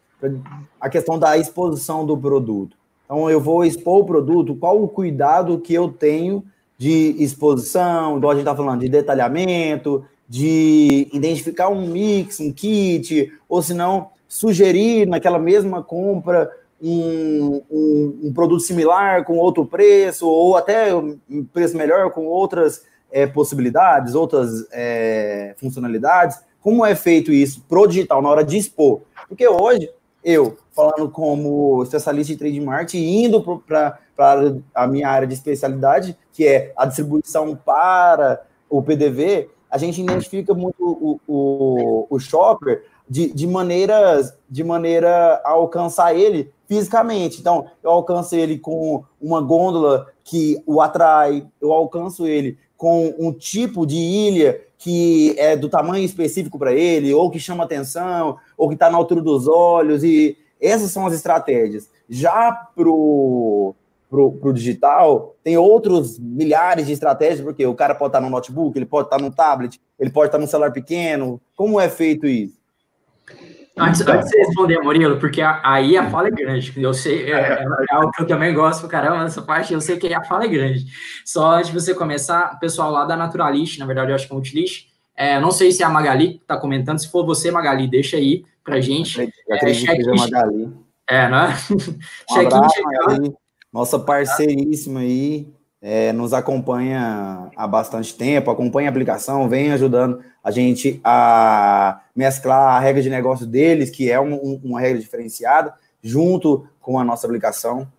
a 0.81 0.89
questão 0.89 1.19
da 1.19 1.39
exposição 1.39 2.05
do 2.05 2.17
produto? 2.17 2.77
Então, 3.05 3.31
eu 3.31 3.41
vou 3.41 3.65
expor 3.65 4.01
o 4.01 4.05
produto, 4.05 4.57
qual 4.57 4.83
o 4.83 4.89
cuidado 4.89 5.59
que 5.59 5.75
eu 5.75 5.89
tenho 5.89 6.43
de 6.79 7.15
exposição, 7.23 8.17
igual 8.17 8.33
a 8.33 8.35
gente 8.35 8.43
está 8.43 8.57
falando, 8.57 8.81
de 8.81 8.89
detalhamento, 8.89 10.05
de 10.29 11.09
identificar 11.13 11.69
um 11.69 11.87
mix, 11.87 12.41
um 12.41 12.53
kit, 12.53 13.33
ou 13.49 13.63
se 13.63 13.75
não, 13.75 14.09
sugerir 14.27 15.07
naquela 15.07 15.39
mesma 15.39 15.83
compra 15.83 16.51
um, 16.83 17.63
um, 17.71 18.19
um, 18.25 18.33
produto 18.33 18.63
similar 18.63 19.25
com 19.25 19.37
outro 19.37 19.65
preço, 19.65 20.27
ou 20.27 20.57
até 20.57 20.93
um 20.95 21.19
preço 21.53 21.77
melhor 21.77 22.11
com 22.11 22.27
outras 22.27 22.83
é, 23.13 23.27
possibilidades, 23.27 24.15
outras 24.15 24.67
é, 24.73 25.55
funcionalidades. 25.59 26.41
Como 26.61 26.85
é 26.85 26.95
feito 26.95 27.31
isso 27.31 27.63
pro 27.69 27.87
digital 27.87 28.23
na 28.23 28.31
hora 28.31 28.43
de 28.43 28.57
expor? 28.57 29.03
Porque 29.29 29.47
hoje, 29.47 29.91
eu, 30.25 30.57
falando 30.75 31.11
como 31.11 31.83
especialista 31.83 32.33
de 32.33 32.39
trade 32.39 32.61
marketing, 32.61 33.25
indo 33.25 33.63
para 33.67 33.99
a 34.75 34.87
minha 34.87 35.09
área 35.09 35.27
de 35.27 35.35
especialidade, 35.35 36.17
que 36.33 36.47
é 36.47 36.73
a 36.77 36.87
distribuição 36.87 37.55
para 37.55 38.43
o 38.69 38.83
PDV, 38.83 39.51
a 39.71 39.79
gente 39.79 40.01
identifica 40.01 40.55
muito 40.55 40.83
o, 40.83 41.21
o, 41.27 42.07
o 42.11 42.19
shopper 42.19 42.85
de, 43.09 43.33
de, 43.33 43.47
maneiras, 43.47 44.35
de 44.49 44.63
maneira 44.63 45.41
a 45.45 45.51
alcançar 45.51 46.15
ele 46.15 46.53
fisicamente. 46.67 47.41
Então, 47.41 47.67
eu 47.83 47.91
alcanço 47.91 48.35
ele 48.35 48.59
com 48.59 49.05
uma 49.21 49.41
gôndola 49.41 50.07
que 50.25 50.63
o 50.67 50.81
atrai, 50.81 51.47
eu 51.61 51.73
alcanço 51.73 52.27
ele 52.27 52.59
com 52.83 53.15
um 53.17 53.33
tipo 53.33 53.87
de 53.87 53.95
ilha 53.95 54.61
que 54.77 55.37
é 55.39 55.55
do 55.55 55.69
tamanho 55.69 56.05
específico 56.05 56.59
para 56.59 56.73
ele, 56.73 57.15
ou 57.15 57.31
que 57.31 57.39
chama 57.39 57.63
atenção, 57.63 58.39
ou 58.59 58.67
que 58.67 58.75
está 58.75 58.91
na 58.91 58.99
altura 58.99 59.23
dos 59.23 59.47
olhos, 59.47 60.03
e 60.03 60.37
essas 60.61 60.91
são 60.91 61.07
as 61.07 61.15
estratégias. 61.15 61.89
Já 62.11 62.51
pro 62.51 63.77
para 64.11 64.21
o 64.21 64.53
digital, 64.53 65.37
tem 65.45 65.57
outros 65.57 66.19
milhares 66.19 66.87
de 66.87 66.93
estratégias, 66.93 67.41
porque 67.41 67.65
o 67.65 67.75
cara 67.75 67.95
pode 67.95 68.09
estar 68.11 68.21
no 68.21 68.29
notebook, 68.29 68.77
ele 68.77 68.85
pode 68.85 69.07
estar 69.07 69.19
no 69.19 69.31
tablet, 69.31 69.81
ele 69.99 70.11
pode 70.11 70.27
estar 70.27 70.39
no 70.39 70.47
celular 70.47 70.71
pequeno. 70.73 71.41
Como 71.57 71.81
é 71.81 71.89
feito 71.89 72.27
isso? 72.27 72.59
Antes, 73.79 74.03
antes 74.03 74.31
de 74.31 74.37
você 74.37 74.39
responder, 74.39 74.79
Murilo, 74.81 75.19
porque 75.19 75.41
aí 75.41 75.97
a 75.97 76.11
fala 76.11 76.29
é 76.29 76.31
grande. 76.31 76.73
Eu 76.77 76.93
sei, 76.93 77.33
é, 77.33 77.39
é, 77.39 77.65
é 77.91 77.95
algo 77.95 78.11
que 78.11 78.23
eu 78.23 78.27
também 78.27 78.53
gosto, 78.53 78.87
caramba, 78.87 79.23
nessa 79.23 79.41
parte, 79.41 79.73
eu 79.73 79.81
sei 79.81 79.97
que 79.97 80.13
a 80.13 80.23
fala 80.23 80.45
é 80.45 80.49
grande. 80.49 80.85
Só 81.25 81.53
antes 81.53 81.71
de 81.71 81.81
você 81.81 81.95
começar, 81.95 82.59
pessoal 82.61 82.91
lá 82.91 83.05
da 83.07 83.17
Naturalist, 83.17 83.79
na 83.79 83.87
verdade, 83.87 84.11
eu 84.11 84.15
acho 84.15 84.27
que 84.27 84.33
é 84.33 84.35
Multilist, 84.35 84.89
é, 85.17 85.41
não 85.41 85.51
sei 85.51 85.73
se 85.73 85.83
é 85.83 85.87
a 85.87 85.91
Magali 85.91 86.35
que 86.35 86.43
está 86.43 86.57
comentando, 86.59 86.99
se 86.99 87.11
for 87.11 87.25
você, 87.25 87.51
Magali, 87.51 87.89
deixa 87.89 88.19
aí 88.19 88.45
pra 88.63 88.81
gente. 88.81 89.33
Eu 89.49 89.57
acredito 89.57 89.91
é, 89.91 89.97
que 89.97 90.05
seja 90.05 90.15
Magali. 90.15 90.73
É, 91.09 91.29
não 91.29 91.39
é? 91.39 91.57
Um 92.31 92.41
abraço, 92.47 92.83
Magali. 92.83 93.35
Nossa 93.73 93.99
parceiríssima 93.99 95.01
aí, 95.01 95.49
é, 95.83 96.13
nos 96.13 96.33
acompanha 96.33 97.51
há 97.57 97.67
bastante 97.67 98.15
tempo, 98.15 98.53
acompanha 98.53 98.89
a 98.89 98.91
aplicação, 98.91 99.49
vem 99.49 99.73
ajudando 99.73 100.21
a 100.43 100.51
gente 100.53 101.01
a 101.03 102.03
mesclar 102.15 102.77
a 102.77 102.79
regra 102.79 103.03
de 103.03 103.11
negócio 103.11 103.45
deles, 103.45 103.91
que 103.91 104.09
é 104.09 104.21
um, 104.21 104.35
um, 104.35 104.61
uma 104.63 104.81
regra 104.81 105.01
diferenciada, 105.01 105.75
junto 106.01 106.67
com 106.81 107.01
a 107.01 107.05
nossa 107.05 107.27
aplicação. 107.27 107.91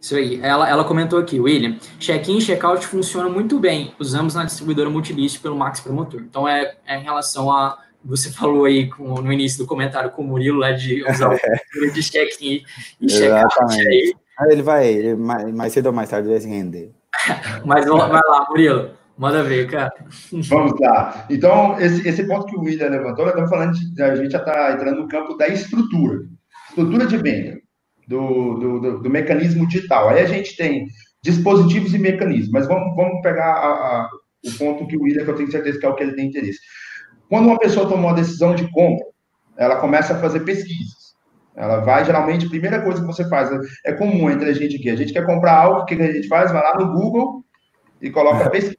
Isso 0.00 0.16
aí. 0.16 0.40
Ela, 0.42 0.68
ela 0.68 0.84
comentou 0.84 1.18
aqui, 1.18 1.38
William, 1.38 1.78
check-in 1.98 2.38
e 2.38 2.42
check-out 2.42 2.86
funciona 2.86 3.28
muito 3.28 3.58
bem. 3.58 3.94
Usamos 3.98 4.34
na 4.34 4.44
distribuidora 4.44 4.88
Multilist 4.88 5.40
pelo 5.40 5.56
Max 5.56 5.80
Promotor. 5.80 6.20
Então, 6.20 6.48
é, 6.48 6.76
é 6.86 6.98
em 6.98 7.02
relação 7.02 7.50
a 7.50 7.78
você 8.04 8.30
falou 8.30 8.66
aí 8.66 8.90
com, 8.90 9.14
no 9.14 9.32
início 9.32 9.58
do 9.58 9.66
comentário 9.66 10.10
com 10.10 10.22
o 10.22 10.26
Murilo, 10.26 10.58
lá 10.58 10.72
de 10.72 11.02
usar 11.10 11.30
o 11.30 11.38
de 11.92 12.02
check-in 12.02 12.62
e 13.00 13.06
check-out 13.06 13.80
aí. 13.80 14.14
Ele 14.48 14.62
vai, 14.62 15.14
mais, 15.14 15.54
mais 15.54 15.72
cedo 15.72 15.86
ou 15.86 15.92
mais 15.92 16.10
tarde, 16.10 16.28
vai 16.28 16.40
se 16.40 16.48
render. 16.48 16.92
Mas 17.64 17.86
vai 17.86 18.08
lá, 18.10 18.46
Murilo. 18.48 18.90
Manda 19.16 19.44
ver, 19.44 19.70
cara. 19.70 19.92
Vamos 20.32 20.78
lá. 20.80 21.26
Então, 21.30 21.78
esse, 21.78 22.06
esse 22.06 22.24
ponto 22.26 22.46
que 22.46 22.56
o 22.56 22.62
William 22.62 22.88
levantou, 22.88 23.28
estamos 23.28 23.48
falando 23.48 23.72
de, 23.72 24.02
a 24.02 24.16
gente 24.16 24.32
já 24.32 24.38
está 24.38 24.72
entrando 24.72 25.02
no 25.02 25.08
campo 25.08 25.34
da 25.36 25.46
estrutura. 25.46 26.22
Estrutura 26.68 27.06
de 27.06 27.16
venda, 27.18 27.60
do, 28.08 28.54
do, 28.54 28.80
do, 28.80 29.02
do, 29.02 29.10
mecanismo 29.10 29.68
digital. 29.68 30.08
Aí 30.08 30.20
a 30.20 30.26
gente 30.26 30.56
tem 30.56 30.86
dispositivos 31.22 31.94
e 31.94 31.98
mecanismos, 31.98 32.50
mas 32.50 32.66
vamos, 32.66 32.94
vamos 32.96 33.22
pegar 33.22 33.52
a, 33.52 33.68
a, 33.68 34.10
o 34.44 34.52
ponto 34.58 34.86
que 34.88 34.96
o 34.96 35.02
William, 35.02 35.24
que 35.24 35.30
eu 35.30 35.36
tenho 35.36 35.50
certeza 35.50 35.78
que 35.78 35.86
é 35.86 35.88
o 35.88 35.94
que 35.94 36.02
ele 36.02 36.16
tem 36.16 36.26
interesse. 36.26 36.58
Quando 37.28 37.46
uma 37.46 37.58
pessoa 37.58 37.88
toma 37.88 38.08
uma 38.08 38.14
decisão 38.14 38.54
de 38.54 38.68
compra, 38.72 39.06
ela 39.56 39.76
começa 39.76 40.14
a 40.14 40.18
fazer 40.18 40.40
pesquisas. 40.40 41.03
Ela 41.56 41.80
vai, 41.80 42.04
geralmente, 42.04 42.46
a 42.46 42.48
primeira 42.50 42.82
coisa 42.82 43.00
que 43.00 43.06
você 43.06 43.28
faz, 43.28 43.50
é 43.84 43.92
comum 43.92 44.28
entre 44.28 44.50
a 44.50 44.52
gente 44.52 44.76
aqui, 44.76 44.90
a 44.90 44.96
gente 44.96 45.12
quer 45.12 45.24
comprar 45.24 45.56
algo, 45.56 45.80
o 45.80 45.84
que 45.84 45.94
a 45.94 46.12
gente 46.12 46.28
faz? 46.28 46.50
Vai 46.50 46.62
lá 46.62 46.76
no 46.78 46.92
Google 46.92 47.44
e 48.02 48.10
coloca 48.10 48.50
pesquisa. 48.50 48.76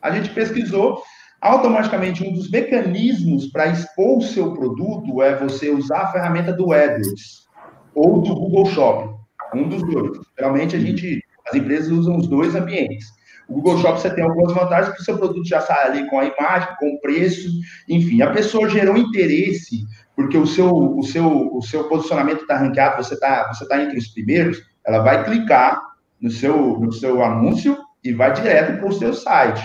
A 0.00 0.10
gente 0.10 0.30
pesquisou, 0.30 1.02
automaticamente 1.40 2.24
um 2.24 2.32
dos 2.32 2.48
mecanismos 2.48 3.46
para 3.46 3.66
expor 3.66 4.18
o 4.18 4.22
seu 4.22 4.54
produto 4.54 5.20
é 5.22 5.36
você 5.36 5.70
usar 5.70 6.02
a 6.02 6.12
ferramenta 6.12 6.52
do 6.52 6.72
AdWords 6.72 7.48
ou 7.94 8.22
do 8.22 8.34
Google 8.34 8.66
Shopping, 8.66 9.14
um 9.54 9.68
dos 9.68 9.82
dois. 9.82 10.18
Geralmente 10.38 10.76
a 10.76 10.78
gente, 10.78 11.20
as 11.48 11.54
empresas 11.54 11.90
usam 11.90 12.16
os 12.16 12.28
dois 12.28 12.54
ambientes. 12.54 13.06
O 13.48 13.54
Google 13.54 13.78
Shopping 13.78 14.00
você 14.00 14.14
tem 14.14 14.24
algumas 14.24 14.54
vantagens, 14.54 14.88
porque 14.88 15.02
o 15.02 15.04
seu 15.04 15.18
produto 15.18 15.46
já 15.46 15.60
sai 15.60 15.86
ali 15.86 16.08
com 16.08 16.20
a 16.20 16.24
imagem, 16.24 16.68
com 16.78 16.94
o 16.94 17.00
preço, 17.00 17.48
enfim, 17.88 18.22
a 18.22 18.30
pessoa 18.30 18.70
gerou 18.70 18.96
interesse 18.96 19.84
porque 20.14 20.36
o 20.36 20.46
seu, 20.46 20.70
o 20.70 21.02
seu, 21.02 21.56
o 21.56 21.62
seu 21.62 21.88
posicionamento 21.88 22.42
está 22.42 22.56
ranqueado, 22.56 23.02
você 23.02 23.14
está 23.14 23.48
você 23.48 23.66
tá 23.66 23.82
entre 23.82 23.98
os 23.98 24.08
primeiros, 24.08 24.58
ela 24.86 24.98
vai 25.02 25.24
clicar 25.24 25.80
no 26.20 26.30
seu, 26.30 26.78
no 26.78 26.92
seu 26.92 27.22
anúncio 27.22 27.76
e 28.04 28.12
vai 28.12 28.32
direto 28.32 28.78
para 28.78 28.88
o 28.88 28.92
seu 28.92 29.14
site. 29.14 29.62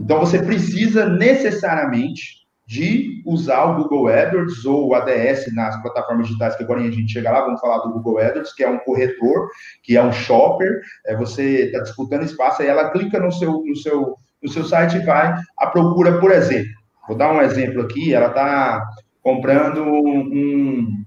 Então, 0.00 0.20
você 0.20 0.38
precisa 0.40 1.08
necessariamente 1.08 2.36
de 2.66 3.22
usar 3.24 3.64
o 3.64 3.76
Google 3.76 4.08
AdWords 4.08 4.64
ou 4.64 4.88
o 4.88 4.94
ADS 4.94 5.54
nas 5.54 5.80
plataformas 5.82 6.26
digitais, 6.26 6.56
que 6.56 6.64
agora 6.64 6.80
a 6.80 6.90
gente 6.90 7.12
chega 7.12 7.30
lá, 7.30 7.42
vamos 7.42 7.60
falar 7.60 7.78
do 7.78 7.92
Google 7.92 8.18
AdWords, 8.18 8.52
que 8.52 8.64
é 8.64 8.68
um 8.68 8.78
corretor, 8.78 9.48
que 9.84 9.96
é 9.96 10.02
um 10.02 10.12
shopper, 10.12 10.80
é, 11.06 11.16
você 11.16 11.66
está 11.66 11.80
disputando 11.80 12.24
espaço, 12.24 12.62
aí 12.62 12.68
ela 12.68 12.90
clica 12.90 13.20
no 13.20 13.30
seu, 13.30 13.62
no, 13.64 13.76
seu, 13.76 14.16
no 14.42 14.48
seu 14.48 14.64
site 14.64 14.96
e 14.96 15.04
vai 15.04 15.32
à 15.58 15.66
procura, 15.68 16.18
por 16.18 16.32
exemplo. 16.32 16.72
Vou 17.06 17.16
dar 17.16 17.32
um 17.32 17.40
exemplo 17.40 17.82
aqui, 17.82 18.12
ela 18.12 18.28
está 18.28 18.84
comprando 19.26 19.82
um. 19.82 21.04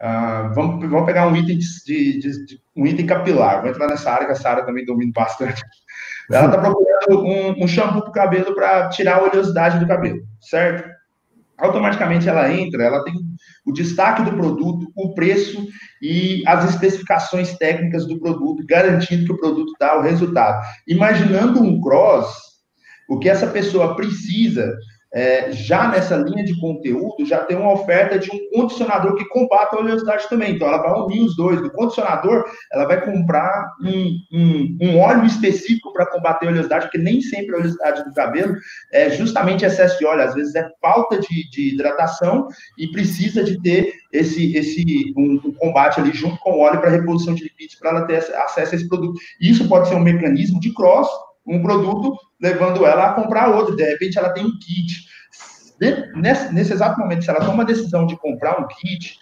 Uh, 0.00 0.54
vamos, 0.54 0.88
vamos 0.88 1.04
pegar 1.04 1.26
um 1.26 1.34
item 1.34 1.58
de, 1.58 2.20
de, 2.20 2.46
de, 2.46 2.60
um 2.76 2.86
item 2.86 3.04
capilar. 3.04 3.60
Vou 3.60 3.70
entrar 3.70 3.88
nessa 3.88 4.12
área 4.12 4.26
que 4.26 4.32
essa 4.32 4.48
área 4.48 4.64
também 4.64 4.84
domina 4.84 5.10
bastante. 5.12 5.60
Ela 6.30 6.46
está 6.46 6.58
procurando 6.58 7.26
um, 7.26 7.64
um 7.64 7.66
shampoo 7.66 8.02
para 8.02 8.10
o 8.10 8.12
cabelo 8.12 8.54
para 8.54 8.88
tirar 8.90 9.16
a 9.16 9.22
oleosidade 9.24 9.80
do 9.80 9.88
cabelo, 9.88 10.20
certo? 10.40 10.88
Automaticamente 11.58 12.28
ela 12.28 12.50
entra, 12.52 12.84
ela 12.84 13.02
tem 13.02 13.14
o 13.66 13.72
destaque 13.72 14.22
do 14.22 14.36
produto, 14.36 14.86
o 14.94 15.12
preço 15.12 15.66
e 16.00 16.44
as 16.46 16.70
especificações 16.70 17.58
técnicas 17.58 18.06
do 18.06 18.20
produto, 18.20 18.64
garantindo 18.64 19.24
que 19.26 19.32
o 19.32 19.38
produto 19.38 19.72
dá 19.80 19.98
o 19.98 20.02
resultado. 20.02 20.64
Imaginando 20.86 21.60
um 21.60 21.80
cross, 21.80 22.32
o 23.08 23.18
que 23.18 23.28
essa 23.28 23.48
pessoa 23.48 23.96
precisa 23.96 24.78
é, 25.12 25.50
já 25.52 25.88
nessa 25.88 26.16
linha 26.16 26.44
de 26.44 26.58
conteúdo, 26.60 27.26
já 27.26 27.38
tem 27.44 27.56
uma 27.56 27.72
oferta 27.72 28.18
de 28.18 28.30
um 28.30 28.50
condicionador 28.50 29.16
que 29.16 29.24
combate 29.26 29.74
a 29.74 29.80
oleosidade 29.80 30.28
também. 30.28 30.54
Então, 30.54 30.68
ela 30.68 30.78
vai 30.78 31.00
unir 31.00 31.22
os 31.22 31.36
dois. 31.36 31.60
Do 31.60 31.70
condicionador, 31.70 32.44
ela 32.72 32.86
vai 32.86 33.04
comprar 33.04 33.72
um, 33.82 34.18
um, 34.32 34.78
um 34.80 34.98
óleo 34.98 35.24
específico 35.24 35.92
para 35.92 36.06
combater 36.06 36.46
a 36.46 36.50
oleosidade, 36.50 36.84
porque 36.84 36.98
nem 36.98 37.20
sempre 37.20 37.54
a 37.54 37.58
oleosidade 37.58 38.04
do 38.04 38.14
cabelo 38.14 38.54
é 38.92 39.10
justamente 39.10 39.64
excesso 39.64 39.98
de 39.98 40.06
óleo. 40.06 40.22
Às 40.22 40.34
vezes 40.34 40.54
é 40.54 40.70
falta 40.80 41.18
de, 41.18 41.50
de 41.50 41.74
hidratação 41.74 42.46
e 42.78 42.86
precisa 42.88 43.42
de 43.42 43.60
ter 43.60 43.92
esse, 44.12 44.56
esse 44.56 45.12
um, 45.16 45.40
um 45.44 45.52
combate 45.52 46.00
ali 46.00 46.12
junto 46.12 46.38
com 46.38 46.52
o 46.52 46.60
óleo 46.60 46.80
para 46.80 46.90
reposição 46.90 47.34
de 47.34 47.44
lipídios 47.44 47.78
para 47.78 47.90
ela 47.90 48.06
ter 48.06 48.16
acesso 48.16 48.74
a 48.74 48.76
esse 48.76 48.88
produto. 48.88 49.18
Isso 49.40 49.68
pode 49.68 49.88
ser 49.88 49.96
um 49.96 50.00
mecanismo 50.00 50.60
de 50.60 50.72
cross 50.72 51.08
um 51.46 51.62
produto, 51.62 52.16
levando 52.40 52.86
ela 52.86 53.06
a 53.06 53.12
comprar 53.14 53.48
outro. 53.48 53.76
De 53.76 53.84
repente, 53.84 54.18
ela 54.18 54.30
tem 54.30 54.44
um 54.44 54.58
kit. 54.58 55.08
Nesse, 56.14 56.52
nesse 56.52 56.72
exato 56.72 57.00
momento, 57.00 57.24
se 57.24 57.30
ela 57.30 57.44
toma 57.44 57.62
a 57.62 57.66
decisão 57.66 58.06
de 58.06 58.16
comprar 58.18 58.60
um 58.60 58.66
kit, 58.66 59.18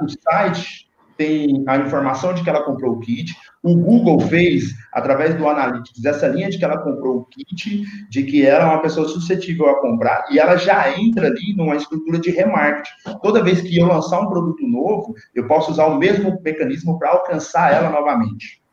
o 0.00 0.08
site 0.08 0.88
tem 1.16 1.62
a 1.68 1.76
informação 1.76 2.34
de 2.34 2.42
que 2.42 2.50
ela 2.50 2.64
comprou 2.64 2.94
o 2.94 3.00
kit. 3.00 3.36
O 3.62 3.76
Google 3.76 4.18
fez, 4.20 4.74
através 4.92 5.34
do 5.36 5.48
Analytics, 5.48 6.04
essa 6.04 6.26
linha 6.26 6.50
de 6.50 6.58
que 6.58 6.64
ela 6.64 6.78
comprou 6.78 7.18
o 7.18 7.24
kit, 7.26 7.84
de 8.10 8.22
que 8.24 8.44
ela 8.44 8.64
é 8.64 8.66
uma 8.66 8.82
pessoa 8.82 9.06
suscetível 9.08 9.68
a 9.68 9.80
comprar, 9.80 10.24
e 10.30 10.38
ela 10.38 10.56
já 10.56 10.98
entra 10.98 11.28
ali 11.28 11.54
numa 11.56 11.76
estrutura 11.76 12.18
de 12.18 12.30
remarketing. 12.30 12.90
Toda 13.22 13.44
vez 13.44 13.60
que 13.60 13.78
eu 13.78 13.86
lançar 13.86 14.20
um 14.20 14.28
produto 14.28 14.66
novo, 14.66 15.14
eu 15.34 15.46
posso 15.46 15.70
usar 15.70 15.86
o 15.86 15.98
mesmo 15.98 16.36
mecanismo 16.42 16.98
para 16.98 17.10
alcançar 17.10 17.72
ela 17.72 17.90
novamente. 17.90 18.63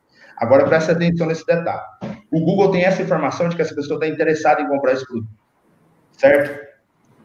Agora, 0.41 0.65
preste 0.65 0.89
atenção 0.89 1.27
nesse 1.27 1.45
detalhe. 1.45 1.83
O 2.31 2.39
Google 2.39 2.71
tem 2.71 2.83
essa 2.83 3.03
informação 3.03 3.47
de 3.47 3.55
que 3.55 3.61
essa 3.61 3.75
pessoa 3.75 3.97
está 3.97 4.07
interessada 4.07 4.59
em 4.59 4.67
comprar 4.67 4.93
esse 4.93 5.05
produto, 5.05 5.29
certo? 6.17 6.67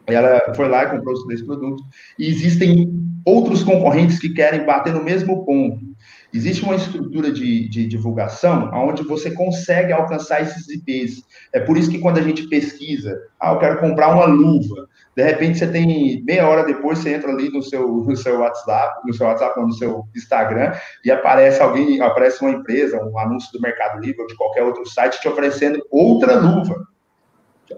Ela 0.05 0.53
foi 0.53 0.69
lá 0.69 0.83
e 0.83 0.91
comprou 0.91 1.15
esse 1.31 1.43
produto. 1.43 1.83
E 2.19 2.27
existem 2.27 2.93
outros 3.25 3.63
concorrentes 3.63 4.19
que 4.19 4.29
querem 4.29 4.65
bater 4.65 4.93
no 4.93 5.03
mesmo 5.03 5.43
ponto. 5.43 5.83
Existe 6.31 6.63
uma 6.63 6.75
estrutura 6.75 7.31
de, 7.31 7.67
de 7.67 7.87
divulgação 7.87 8.69
onde 8.71 9.01
você 9.01 9.31
consegue 9.31 9.91
alcançar 9.91 10.43
esses 10.43 10.69
IPs. 10.69 11.23
É 11.51 11.59
por 11.59 11.75
isso 11.75 11.89
que 11.89 11.97
quando 11.97 12.19
a 12.19 12.21
gente 12.21 12.47
pesquisa, 12.47 13.19
ah, 13.39 13.51
eu 13.51 13.59
quero 13.59 13.79
comprar 13.79 14.13
uma 14.13 14.25
luva, 14.25 14.87
de 15.17 15.23
repente 15.23 15.57
você 15.57 15.67
tem 15.67 16.23
meia 16.25 16.47
hora 16.47 16.63
depois, 16.63 16.99
você 16.99 17.15
entra 17.15 17.31
ali 17.31 17.49
no 17.49 17.63
seu, 17.63 17.87
no 17.87 18.15
seu 18.15 18.39
WhatsApp, 18.39 19.01
no 19.03 19.11
seu 19.11 19.25
WhatsApp, 19.25 19.59
não, 19.59 19.65
no 19.65 19.73
seu 19.73 20.03
Instagram, 20.15 20.75
e 21.03 21.09
aparece 21.09 21.59
alguém, 21.59 21.99
aparece 21.99 22.39
uma 22.39 22.51
empresa, 22.51 23.03
um 23.03 23.17
anúncio 23.17 23.51
do 23.51 23.59
Mercado 23.59 23.99
Livre 23.99 24.21
ou 24.21 24.27
de 24.27 24.35
qualquer 24.35 24.61
outro 24.61 24.85
site 24.85 25.19
te 25.19 25.27
oferecendo 25.27 25.83
outra 25.89 26.35
luva. 26.35 26.85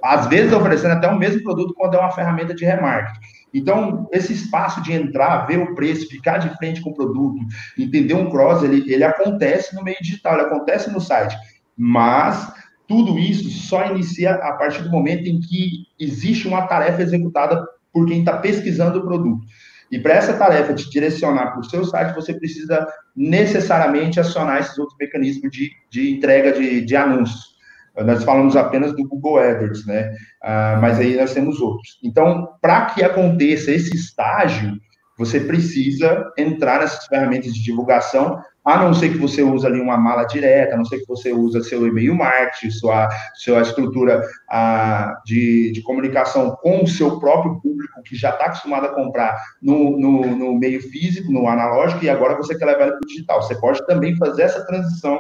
Às 0.04 0.28
vezes 0.28 0.52
oferecendo 0.52 0.96
até 0.96 1.08
o 1.08 1.18
mesmo 1.18 1.42
produto 1.42 1.74
quando 1.78 1.96
é 1.96 2.00
uma 2.00 2.12
ferramenta 2.12 2.54
de 2.54 2.66
remarketing. 2.66 3.20
Então, 3.54 4.10
esse 4.12 4.34
espaço 4.34 4.84
de 4.84 4.92
entrar, 4.92 5.48
ver 5.48 5.60
o 5.60 5.74
preço, 5.76 6.10
ficar 6.10 6.40
de 6.40 6.54
frente 6.58 6.82
com 6.82 6.90
o 6.90 6.94
produto, 6.94 7.40
entender 7.78 8.16
um 8.16 8.30
cross, 8.30 8.64
ele, 8.64 8.84
ele 8.92 9.06
acontece 9.06 9.74
no 9.74 9.82
meio 9.82 9.98
digital, 10.02 10.34
ele 10.34 10.48
acontece 10.48 10.92
no 10.92 11.00
site. 11.00 11.38
Mas 11.78 12.52
tudo 12.90 13.20
isso 13.20 13.48
só 13.52 13.86
inicia 13.92 14.34
a 14.34 14.54
partir 14.54 14.82
do 14.82 14.90
momento 14.90 15.30
em 15.30 15.40
que 15.40 15.86
existe 16.00 16.48
uma 16.48 16.66
tarefa 16.66 17.04
executada 17.04 17.64
por 17.94 18.08
quem 18.08 18.20
está 18.20 18.38
pesquisando 18.38 18.98
o 18.98 19.04
produto. 19.04 19.46
E 19.92 20.00
para 20.00 20.16
essa 20.16 20.34
tarefa 20.34 20.74
de 20.74 20.90
direcionar 20.90 21.52
para 21.52 21.60
o 21.60 21.64
seu 21.64 21.86
site, 21.86 22.16
você 22.16 22.34
precisa 22.34 22.88
necessariamente 23.16 24.20
acionar 24.20 24.60
esses 24.60 24.78
outros 24.78 24.98
mecanismos 25.00 25.52
de, 25.52 25.72
de 25.92 26.12
entrega 26.12 26.52
de, 26.52 26.82
de 26.82 26.96
anúncios. 26.96 27.60
Nós 27.96 28.24
falamos 28.24 28.56
apenas 28.56 28.96
do 28.96 29.08
Google 29.08 29.38
AdWords, 29.38 29.86
né? 29.86 30.16
Ah, 30.42 30.80
mas 30.82 31.00
aí 31.00 31.16
nós 31.16 31.34
temos 31.34 31.60
outros. 31.60 32.00
Então, 32.04 32.50
para 32.60 32.86
que 32.86 33.04
aconteça 33.04 33.72
esse 33.72 33.96
estágio, 33.96 34.80
você 35.18 35.40
precisa 35.42 36.32
entrar 36.38 36.80
nessas 36.80 37.06
ferramentas 37.06 37.54
de 37.54 37.64
divulgação, 37.64 38.42
a 38.64 38.78
não 38.78 38.94
ser 38.94 39.10
que 39.10 39.18
você 39.18 39.42
use 39.42 39.66
ali 39.66 39.80
uma 39.80 39.98
mala 39.98 40.26
direta, 40.26 40.74
a 40.74 40.78
não 40.78 40.86
ser 40.86 41.00
que 41.00 41.08
você 41.08 41.32
use 41.32 41.64
seu 41.64 41.88
e-mail 41.88 42.14
marketing, 42.14 42.72
sua, 42.72 43.10
sua 43.36 43.62
estrutura 43.62 44.22
a, 44.50 45.22
de, 45.26 45.72
de 45.72 45.82
comunicação 45.82 46.56
com 46.62 46.84
o 46.84 46.88
seu 46.88 47.20
próprio 47.20 47.60
público, 47.62 48.04
que 48.04 48.16
já 48.16 48.32
está 48.32 48.46
acostumado 48.46 48.86
a 48.86 48.94
comprar 48.94 49.42
no, 49.62 49.98
no, 49.98 50.36
no, 50.36 50.54
meio 50.54 50.82
físico, 50.82 51.32
no 51.32 51.48
analógico, 51.48 52.04
e 52.04 52.10
agora 52.10 52.36
você 52.36 52.58
quer 52.58 52.66
levar 52.66 52.84
ele 52.84 52.92
para 52.92 53.06
o 53.06 53.08
digital. 53.08 53.42
Você 53.42 53.56
pode 53.56 53.86
também 53.88 54.16
fazer 54.18 54.44
essa 54.44 54.66
transição 54.66 55.20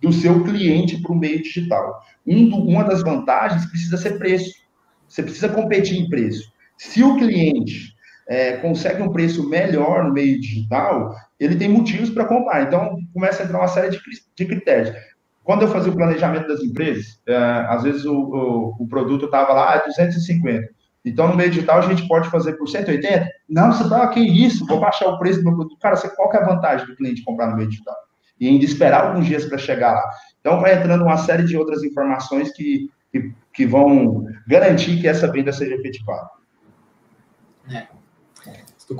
do 0.00 0.12
seu 0.12 0.42
cliente 0.44 1.00
para 1.00 1.12
o 1.12 1.18
meio 1.18 1.42
digital. 1.42 2.02
Um 2.26 2.48
do, 2.48 2.56
uma 2.56 2.84
das 2.84 3.02
vantagens 3.02 3.66
precisa 3.66 3.96
ser 3.96 4.18
preço. 4.18 4.52
Você 5.08 5.22
precisa 5.22 5.48
competir 5.48 5.98
em 5.98 6.08
preço. 6.08 6.52
Se 6.76 7.02
o 7.02 7.16
cliente 7.16 7.94
é, 8.28 8.56
consegue 8.58 9.02
um 9.02 9.12
preço 9.12 9.48
melhor 9.48 10.04
no 10.04 10.12
meio 10.12 10.40
digital, 10.40 11.14
ele 11.40 11.56
tem 11.56 11.68
motivos 11.68 12.10
para 12.10 12.26
comprar. 12.26 12.62
Então, 12.62 12.98
começa 13.12 13.42
a 13.42 13.46
entrar 13.46 13.58
uma 13.58 13.68
série 13.68 13.90
de, 13.90 14.00
de 14.36 14.44
critérios. 14.44 14.94
Quando 15.42 15.62
eu 15.62 15.68
fazia 15.68 15.90
o 15.90 15.96
planejamento 15.96 16.46
das 16.46 16.60
empresas, 16.60 17.20
é, 17.26 17.36
às 17.68 17.82
vezes 17.82 18.04
o, 18.04 18.14
o, 18.14 18.76
o 18.80 18.86
produto 18.86 19.24
estava 19.24 19.52
lá, 19.52 19.74
ah, 19.74 19.86
250. 19.86 20.68
Então, 21.04 21.28
no 21.28 21.36
meio 21.36 21.50
digital, 21.50 21.78
a 21.78 21.88
gente 21.88 22.06
pode 22.06 22.28
fazer 22.28 22.52
por 22.54 22.68
180? 22.68 23.26
Não, 23.48 23.72
você 23.72 23.88
tá, 23.88 24.06
que 24.08 24.20
isso, 24.20 24.66
vou 24.66 24.78
baixar 24.78 25.08
o 25.08 25.18
preço 25.18 25.38
do 25.38 25.44
meu 25.44 25.54
produto. 25.56 25.78
Cara, 25.80 25.96
você, 25.96 26.14
qual 26.14 26.30
é 26.32 26.36
a 26.36 26.44
vantagem 26.44 26.86
do 26.86 26.94
cliente 26.94 27.24
comprar 27.24 27.48
no 27.48 27.56
meio 27.56 27.70
digital? 27.70 27.96
E 28.38 28.46
ainda 28.46 28.64
esperar 28.64 29.06
alguns 29.06 29.26
dias 29.26 29.46
para 29.46 29.56
chegar 29.56 29.92
lá. 29.92 30.10
Então, 30.40 30.60
vai 30.60 30.74
entrando 30.74 31.04
uma 31.04 31.16
série 31.16 31.44
de 31.44 31.56
outras 31.56 31.82
informações 31.82 32.52
que, 32.52 32.90
que, 33.10 33.32
que 33.52 33.66
vão 33.66 34.26
garantir 34.46 35.00
que 35.00 35.08
essa 35.08 35.30
venda 35.32 35.52
seja 35.52 35.74
efetivada. 35.74 36.28
É 37.70 38.00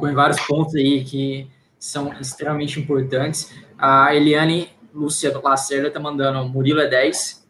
em 0.08 0.14
vários 0.14 0.40
pontos 0.42 0.74
aí 0.74 1.04
que 1.04 1.50
são 1.80 2.12
extremamente 2.20 2.78
importantes. 2.78 3.52
A 3.78 4.14
Eliane 4.14 4.68
Lúcia 4.94 5.36
Lacerda 5.42 5.88
está 5.88 5.98
mandando 5.98 6.46
Murilo 6.46 6.80
é 6.80 6.86
10. 6.86 7.48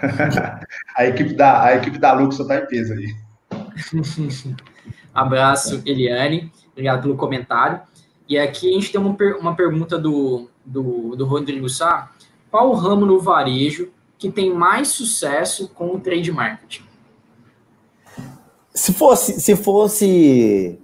a, 0.96 1.04
equipe 1.06 1.34
da, 1.34 1.62
a 1.62 1.76
equipe 1.76 1.98
da 1.98 2.14
Luxa 2.14 2.42
está 2.42 2.56
em 2.56 2.66
peso 2.66 2.94
aí. 2.94 3.14
Abraço, 5.14 5.82
Eliane. 5.84 6.50
Obrigado 6.72 7.02
pelo 7.02 7.16
comentário. 7.16 7.80
E 8.28 8.38
aqui 8.38 8.70
a 8.70 8.72
gente 8.72 8.90
tem 8.90 9.00
uma, 9.00 9.14
per 9.14 9.36
uma 9.36 9.54
pergunta 9.54 9.98
do, 9.98 10.48
do, 10.64 11.14
do 11.14 11.26
Rodrigo 11.26 11.68
Sá. 11.68 12.10
Qual 12.50 12.70
o 12.70 12.74
ramo 12.74 13.04
no 13.04 13.20
varejo 13.20 13.90
que 14.18 14.30
tem 14.30 14.52
mais 14.52 14.88
sucesso 14.88 15.68
com 15.68 15.94
o 15.94 16.00
trade 16.00 16.32
marketing? 16.32 16.84
Se 18.74 18.92
fosse, 18.92 19.40
se 19.40 19.56
fosse 19.56 20.78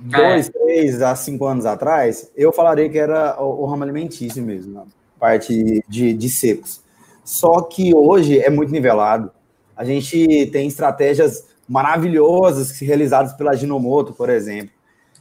dois, 0.00 0.48
é. 0.48 0.52
três 0.52 1.02
a 1.02 1.14
cinco 1.14 1.46
anos 1.46 1.66
atrás, 1.66 2.30
eu 2.36 2.52
falaria 2.52 2.88
que 2.88 2.98
era 2.98 3.40
o, 3.40 3.62
o 3.62 3.66
ramo 3.66 3.82
alimentício 3.82 4.42
mesmo, 4.42 4.74
né? 4.74 4.82
parte 5.18 5.82
de, 5.88 6.12
de 6.12 6.28
secos. 6.28 6.80
Só 7.24 7.60
que 7.62 7.94
hoje 7.94 8.38
é 8.40 8.48
muito 8.48 8.72
nivelado. 8.72 9.30
A 9.76 9.84
gente 9.84 10.46
tem 10.46 10.66
estratégias 10.66 11.46
maravilhosas 11.68 12.78
realizadas 12.80 13.34
pela 13.34 13.54
Ginomoto, 13.54 14.12
por 14.14 14.30
exemplo, 14.30 14.70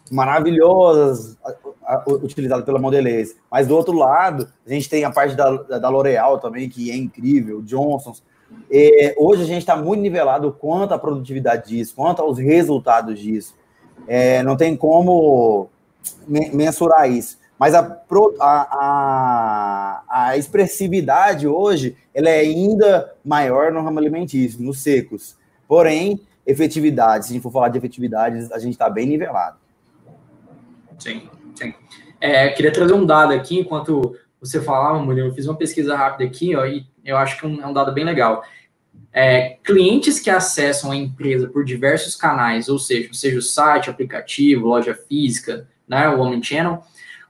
maravilhosas 0.10 1.38
utilizadas 2.24 2.66
pela 2.66 2.80
Mondelez. 2.80 3.36
Mas 3.52 3.68
do 3.68 3.76
outro 3.76 3.94
lado, 3.94 4.48
a 4.66 4.70
gente 4.70 4.90
tem 4.90 5.04
a 5.04 5.12
parte 5.12 5.36
da, 5.36 5.52
da 5.52 5.90
L'Oréal 5.90 6.40
também, 6.40 6.70
que 6.70 6.90
é 6.90 6.96
incrível, 6.96 7.62
Johnson's. 7.62 8.24
E 8.72 9.13
hoje 9.18 9.44
a 9.44 9.46
gente 9.46 9.60
está 9.60 9.76
muito 9.76 10.02
nivelado 10.02 10.52
quanto 10.54 10.94
à 10.94 11.00
produtividade 11.00 11.68
disso, 11.68 11.94
quanto 11.96 12.22
aos 12.22 12.38
resultados 12.38 13.20
disso. 13.20 13.54
É, 14.08 14.44
não 14.44 14.58
tem 14.58 14.76
como 14.76 15.70
mensurar 16.28 17.10
isso. 17.10 17.38
Mas 17.60 17.74
a, 17.74 18.02
a, 18.40 20.04
a, 20.08 20.38
expressividade 20.38 21.48
hoje 21.48 21.98
ela 22.14 22.30
é 22.30 22.40
ainda 22.40 23.14
maior 23.26 23.72
no 23.72 23.82
ramo 23.82 23.98
alimentício, 23.98 24.62
nos 24.62 24.82
secos. 24.82 25.36
Porém, 25.68 26.22
efetividade, 26.46 27.26
se 27.26 27.32
a 27.32 27.34
gente 27.34 27.42
for 27.42 27.52
falar 27.52 27.70
de 27.70 27.78
efetividade, 27.78 28.48
a 28.54 28.60
gente 28.60 28.74
está 28.74 28.90
bem 28.90 29.08
nivelado. 29.08 29.58
Sim, 31.00 31.30
sim. 31.56 31.74
É, 32.22 32.50
queria 32.50 32.72
trazer 32.72 32.94
um 32.94 33.06
dado 33.06 33.34
aqui, 33.34 33.60
enquanto 33.60 34.16
você 34.40 34.62
falava, 34.62 35.00
Murilo, 35.00 35.30
eu 35.30 35.34
fiz 35.34 35.48
uma 35.48 35.58
pesquisa 35.58 35.96
rápida 35.96 36.30
aqui, 36.30 36.56
ó, 36.56 36.66
e 36.66 36.86
eu 37.04 37.18
acho 37.18 37.40
que 37.40 37.46
é 37.46 37.50
um, 37.50 37.62
é 37.62 37.68
um 37.68 37.74
dado 37.74 37.92
bem 37.92 38.06
legal. 38.06 38.44
É, 39.12 39.58
clientes 39.64 40.20
que 40.20 40.30
acessam 40.30 40.92
a 40.92 40.96
empresa 40.96 41.48
por 41.48 41.66
diversos 41.66 42.16
canais, 42.16 42.70
ou 42.70 42.78
seja, 42.78 43.10
seja 43.14 43.40
o 43.40 43.42
site, 43.42 43.90
aplicativo, 43.90 44.68
loja 44.68 44.94
física, 44.94 45.68
né, 45.88 46.08
o 46.10 46.20
Omnichannel, 46.20 46.84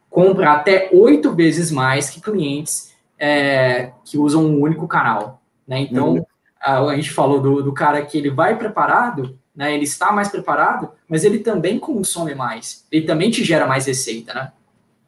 compram 0.10 0.52
até 0.52 0.90
oito 0.92 1.34
vezes 1.34 1.72
mais 1.72 2.10
que 2.10 2.20
clientes 2.20 2.94
é, 3.18 3.92
que 4.04 4.18
usam 4.18 4.46
um 4.46 4.62
único 4.62 4.88
canal. 4.88 5.42
Né? 5.68 5.80
Então, 5.80 6.16
uhum. 6.16 6.26
a, 6.60 6.80
a, 6.80 6.96
gente 6.96 7.12
falou 7.12 7.42
do, 7.42 7.64
do 7.64 7.74
cara 7.74 8.02
que 8.02 8.18
ele 8.18 8.30
vai 8.30 8.58
preparado, 8.58 9.38
né, 9.56 9.74
ele 9.74 9.86
está 9.86 10.12
mais 10.12 10.30
preparado, 10.30 10.92
mas 11.08 11.24
ele 11.24 11.40
também 11.40 11.80
consome 11.80 12.36
mais, 12.36 12.86
ele 12.92 13.06
também 13.06 13.32
te 13.32 13.44
gera 13.44 13.66
mais 13.66 13.86
receita, 13.86 14.34
né? 14.34 14.52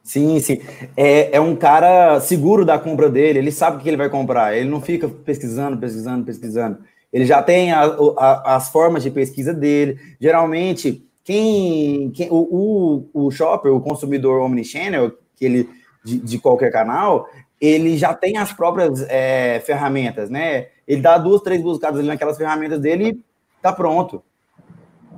Sim, 0.02 0.40
sim. 0.40 0.60
É, 0.96 1.36
é 1.36 1.40
um 1.40 1.54
cara 1.54 2.20
seguro 2.20 2.64
da 2.64 2.78
compra 2.78 3.08
dele, 3.08 3.38
ele 3.38 3.52
sabe 3.52 3.76
o 3.76 3.80
que 3.80 3.88
ele 3.88 3.96
vai 3.96 4.08
comprar, 4.08 4.56
ele 4.56 4.68
não 4.68 4.80
fica 4.80 5.08
pesquisando, 5.08 5.78
pesquisando, 5.78 6.24
pesquisando. 6.24 6.78
Ele 7.12 7.26
já 7.26 7.42
tem 7.42 7.72
a, 7.72 7.82
a, 8.16 8.56
as 8.56 8.70
formas 8.70 9.02
de 9.02 9.10
pesquisa 9.10 9.52
dele. 9.52 9.98
Geralmente, 10.20 11.04
quem, 11.24 12.10
quem 12.12 12.28
o, 12.30 13.06
o, 13.14 13.26
o 13.26 13.30
shopper, 13.30 13.72
o 13.72 13.80
consumidor 13.80 14.40
omnichannel, 14.40 15.12
que 15.36 15.44
ele 15.44 15.68
de, 16.04 16.18
de 16.18 16.38
qualquer 16.38 16.72
canal, 16.72 17.28
ele 17.60 17.96
já 17.98 18.14
tem 18.14 18.38
as 18.38 18.52
próprias 18.52 19.02
é, 19.08 19.60
ferramentas, 19.60 20.30
né? 20.30 20.68
Ele 20.88 21.02
dá 21.02 21.18
duas, 21.18 21.42
três 21.42 21.62
buscadas 21.62 21.98
ali 21.98 22.08
naquelas 22.08 22.38
ferramentas 22.38 22.80
dele 22.80 23.08
e 23.10 23.20
tá 23.60 23.72
pronto. 23.72 24.22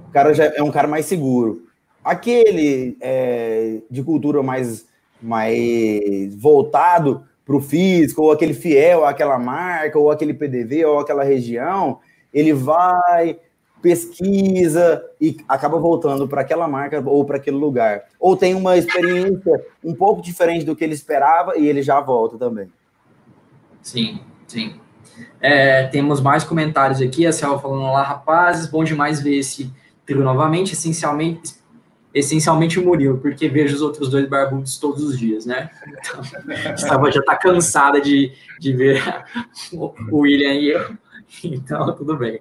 O 0.09 0.13
cara 0.13 0.35
já 0.35 0.45
é 0.45 0.63
um 0.63 0.71
cara 0.71 0.89
mais 0.89 1.07
seguro. 1.07 1.67
Aquele 2.05 2.97
é, 3.01 3.79
de 3.91 4.03
cultura 4.03 4.43
mais, 4.43 4.87
mais 5.21 6.35
voltado 6.37 7.25
para 7.45 7.57
o 7.57 7.61
físico, 7.61 8.23
ou 8.23 8.33
aquele 8.33 8.55
fiel 8.55 9.05
àquela 9.05 9.39
marca, 9.39 9.99
ou 9.99 10.11
aquele 10.11 10.35
PDV, 10.35 10.85
ou 10.85 10.99
aquela 10.99 11.25
região, 11.25 12.01
ele 12.33 12.53
vai, 12.53 13.39
pesquisa 13.83 15.05
e 15.21 15.37
acaba 15.49 15.79
voltando 15.79 16.29
para 16.29 16.41
aquela 16.41 16.69
marca 16.69 17.03
ou 17.05 17.25
para 17.25 17.37
aquele 17.37 17.57
lugar. 17.57 18.05
Ou 18.19 18.37
tem 18.37 18.55
uma 18.55 18.77
experiência 18.77 19.67
um 19.85 19.95
pouco 19.95 20.23
diferente 20.23 20.65
do 20.65 20.77
que 20.77 20.85
ele 20.85 20.95
esperava 20.95 21.59
e 21.59 21.67
ele 21.67 21.83
já 21.83 22.01
volta 22.01 22.39
também. 22.39 22.69
Sim, 23.83 24.21
sim. 24.47 24.81
É, 25.41 25.89
temos 25.89 26.21
mais 26.21 26.45
comentários 26.45 27.01
aqui. 27.01 27.27
A 27.27 27.33
Cel 27.33 27.59
falando 27.59 27.93
lá, 27.93 28.03
rapazes, 28.03 28.69
bom 28.69 28.85
demais 28.85 29.21
ver 29.21 29.37
esse 29.37 29.71
trio 30.07 30.23
novamente. 30.23 30.73
Essencialmente, 30.73 31.55
essencialmente 32.15 32.79
o 32.79 32.85
Murilo, 32.85 33.19
porque 33.19 33.49
vejo 33.49 33.75
os 33.75 33.83
outros 33.83 34.09
dois 34.09 34.29
barbudos 34.29 34.79
todos 34.79 35.03
os 35.03 35.19
dias, 35.19 35.47
né? 35.47 35.71
Então, 35.87 36.75
estava 36.75 37.11
já 37.11 37.21
está 37.21 37.37
cansada 37.37 38.01
de, 38.01 38.33
de 38.59 38.73
ver 38.73 39.03
o 39.73 40.19
William 40.19 40.53
e 40.53 40.71
eu, 40.71 40.97
então 41.45 41.95
tudo 41.95 42.17
bem. 42.17 42.41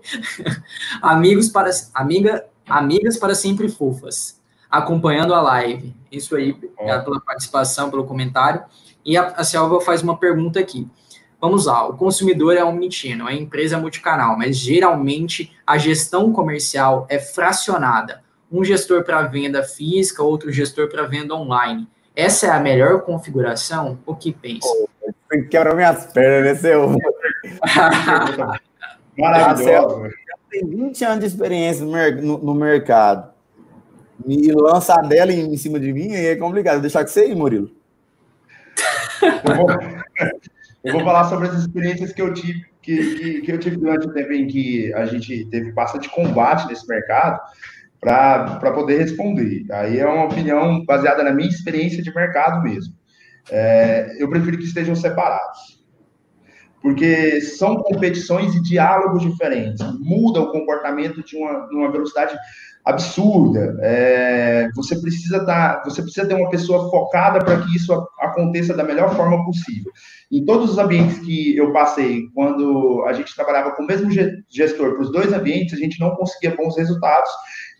Amigos 1.02 1.50
para 1.50 1.70
amiga, 1.94 2.46
amigas 2.68 3.18
para 3.18 3.34
sempre 3.34 3.70
fofas, 3.70 4.42
acompanhando 4.70 5.34
a 5.34 5.42
live. 5.42 5.96
Isso 6.12 6.36
aí, 6.36 6.52
obrigado 6.52 7.06
pela 7.06 7.22
participação, 7.22 7.90
pelo 7.90 8.06
comentário. 8.06 8.64
E 9.06 9.18
a, 9.18 9.28
a 9.28 9.44
Selva 9.44 9.82
faz 9.82 10.02
uma 10.02 10.18
pergunta 10.18 10.60
aqui. 10.60 10.88
Vamos 11.40 11.66
lá, 11.66 11.88
o 11.88 11.98
consumidor 11.98 12.56
é 12.56 12.64
omnichannel, 12.64 13.26
a 13.26 13.34
empresa 13.34 13.76
é 13.76 13.80
multicanal, 13.80 14.38
mas 14.38 14.56
geralmente 14.58 15.52
a 15.66 15.76
gestão 15.76 16.32
comercial 16.32 17.08
é 17.10 17.18
fracionada 17.18 18.22
um 18.52 18.64
gestor 18.64 19.04
para 19.04 19.22
venda 19.24 19.64
física, 19.64 20.22
outro 20.22 20.52
gestor 20.52 20.90
para 20.90 21.08
venda 21.08 21.34
online. 21.34 21.88
Essa 22.16 22.48
é 22.48 22.50
a 22.50 22.60
melhor 22.60 23.02
configuração? 23.02 24.00
O 24.06 24.16
que 24.16 24.34
pensa? 24.34 24.68
Oh, 24.68 24.88
quebra 25.50 25.74
minhas 25.74 26.08
pernas, 26.08 26.44
né, 26.44 26.70
seu? 26.70 26.96
Maravilhoso. 29.18 30.10
Tem 30.50 30.68
20 30.68 31.06
anos 31.06 31.20
de 31.20 31.26
experiência 31.28 31.86
no, 31.86 32.38
no 32.38 32.54
mercado. 32.54 33.32
Me 34.26 34.52
lançar 34.52 35.02
dela 35.08 35.32
em, 35.32 35.54
em 35.54 35.58
cima 35.58 35.80
de 35.80 35.94
mim 35.94 36.14
aí 36.14 36.26
é 36.28 36.36
complicado. 36.36 36.74
Vou 36.74 36.82
deixar 36.82 37.06
que 37.06 37.12
você 37.12 37.22
aí, 37.22 37.34
Murilo. 37.34 37.72
Eu 39.22 39.56
vou, 39.56 39.68
eu 40.84 40.94
vou 40.94 41.04
falar 41.04 41.30
sobre 41.30 41.48
as 41.48 41.56
experiências 41.56 42.12
que 42.12 42.22
eu 42.22 42.34
tive 42.34 42.70
que, 42.82 43.16
que, 43.16 43.42
que 43.42 43.52
eu 43.52 43.60
tive 43.60 43.78
durante 43.78 44.08
o 44.08 44.14
tempo 44.14 44.34
em 44.34 44.48
que 44.48 44.94
a 44.96 45.06
gente 45.06 45.46
teve 45.46 45.72
bastante 45.72 46.10
combate 46.10 46.68
nesse 46.68 46.88
mercado 46.88 47.40
para 48.02 48.72
poder 48.74 48.98
responder. 48.98 49.64
Aí 49.72 50.00
é 50.00 50.08
uma 50.08 50.26
opinião 50.26 50.84
baseada 50.84 51.24
na 51.24 51.32
minha 51.32 51.50
experiência 51.50 52.02
de 52.02 52.14
mercado 52.14 52.64
mesmo. 52.64 52.96
É, 53.50 54.18
eu 54.18 54.28
prefiro 54.30 54.58
que 54.58 54.64
estejam 54.64 54.96
separados. 54.96 55.80
Porque 56.82 57.40
são 57.42 57.76
competições 57.76 58.56
e 58.56 58.64
diálogos 58.64 59.22
diferentes. 59.22 59.86
Muda 60.00 60.42
o 60.42 60.52
comportamento 60.52 61.24
de 61.24 61.38
uma, 61.38 61.68
de 61.68 61.76
uma 61.76 61.92
velocidade 61.92 62.36
absurda. 62.86 63.78
É, 63.82 64.70
você 64.76 65.00
precisa 65.00 65.82
você 65.86 66.02
precisa 66.02 66.28
ter 66.28 66.34
uma 66.34 66.50
pessoa 66.50 66.90
focada 66.90 67.44
para 67.44 67.62
que 67.62 67.76
isso 67.76 67.94
aconteça 68.20 68.74
da 68.74 68.84
melhor 68.84 69.16
forma 69.16 69.44
possível. 69.46 69.92
Em 70.32 70.46
todos 70.46 70.72
os 70.72 70.78
ambientes 70.78 71.20
que 71.20 71.56
eu 71.58 71.74
passei, 71.74 72.24
quando 72.34 73.04
a 73.06 73.14
gente 73.14 73.36
trabalhava 73.36 73.72
com 73.72 73.84
o 73.84 73.88
mesmo 73.88 74.10
gestor 74.50 74.94
para 74.94 75.02
os 75.02 75.12
dois 75.12 75.34
ambientes, 75.34 75.74
a 75.74 75.78
gente 75.78 76.00
não 76.00 76.16
conseguia 76.16 76.56
bons 76.56 76.78
resultados 76.78 77.30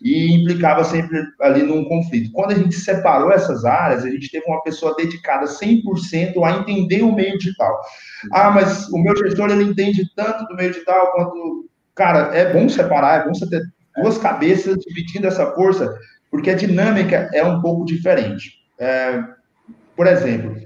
e 0.02 0.34
implicava 0.34 0.84
sempre 0.84 1.18
ali 1.40 1.62
num 1.62 1.84
conflito. 1.84 2.32
Quando 2.32 2.52
a 2.52 2.56
gente 2.56 2.74
separou 2.74 3.32
essas 3.32 3.64
áreas, 3.64 4.04
a 4.04 4.10
gente 4.10 4.30
teve 4.30 4.44
uma 4.46 4.62
pessoa 4.62 4.94
dedicada 4.96 5.46
100% 5.46 6.42
a 6.44 6.58
entender 6.58 7.02
o 7.02 7.14
meio 7.14 7.38
digital. 7.38 7.80
Ah, 8.32 8.50
mas 8.50 8.88
o 8.88 8.98
meu 8.98 9.16
gestor 9.16 9.50
ele 9.50 9.64
entende 9.64 10.04
tanto 10.14 10.44
do 10.46 10.56
meio 10.56 10.72
digital 10.72 11.12
quanto 11.12 11.66
cara, 11.94 12.34
é 12.34 12.52
bom 12.52 12.68
separar, 12.68 13.20
é 13.20 13.24
bom 13.24 13.34
você 13.34 13.48
ter 13.48 13.62
duas 13.96 14.18
cabeças 14.18 14.78
dividindo 14.78 15.26
essa 15.26 15.52
força, 15.52 15.98
porque 16.30 16.50
a 16.50 16.56
dinâmica 16.56 17.28
é 17.32 17.44
um 17.44 17.60
pouco 17.60 17.84
diferente. 17.84 18.62
É, 18.78 19.22
por 19.94 20.06
exemplo, 20.06 20.56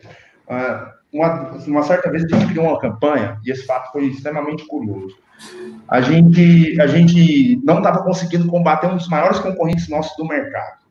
ah, 0.49 0.93
uma, 1.12 1.53
uma, 1.66 1.83
certa 1.83 2.11
vez 2.11 2.24
a 2.24 2.29
gente 2.29 2.49
criou 2.49 2.66
uma 2.66 2.79
campanha, 2.79 3.39
e 3.45 3.51
esse 3.51 3.66
fato 3.66 3.91
foi 3.93 4.07
extremamente 4.07 4.66
curioso. 4.66 5.16
A 5.89 6.01
gente, 6.01 6.81
a 6.81 6.87
gente 6.87 7.61
não 7.64 7.79
estava 7.79 8.03
conseguindo 8.03 8.47
combater 8.47 8.87
um 8.87 8.97
dos 8.97 9.09
maiores 9.09 9.39
concorrentes 9.39 9.89
nossos 9.89 10.16
do 10.16 10.27
mercado. 10.27 10.87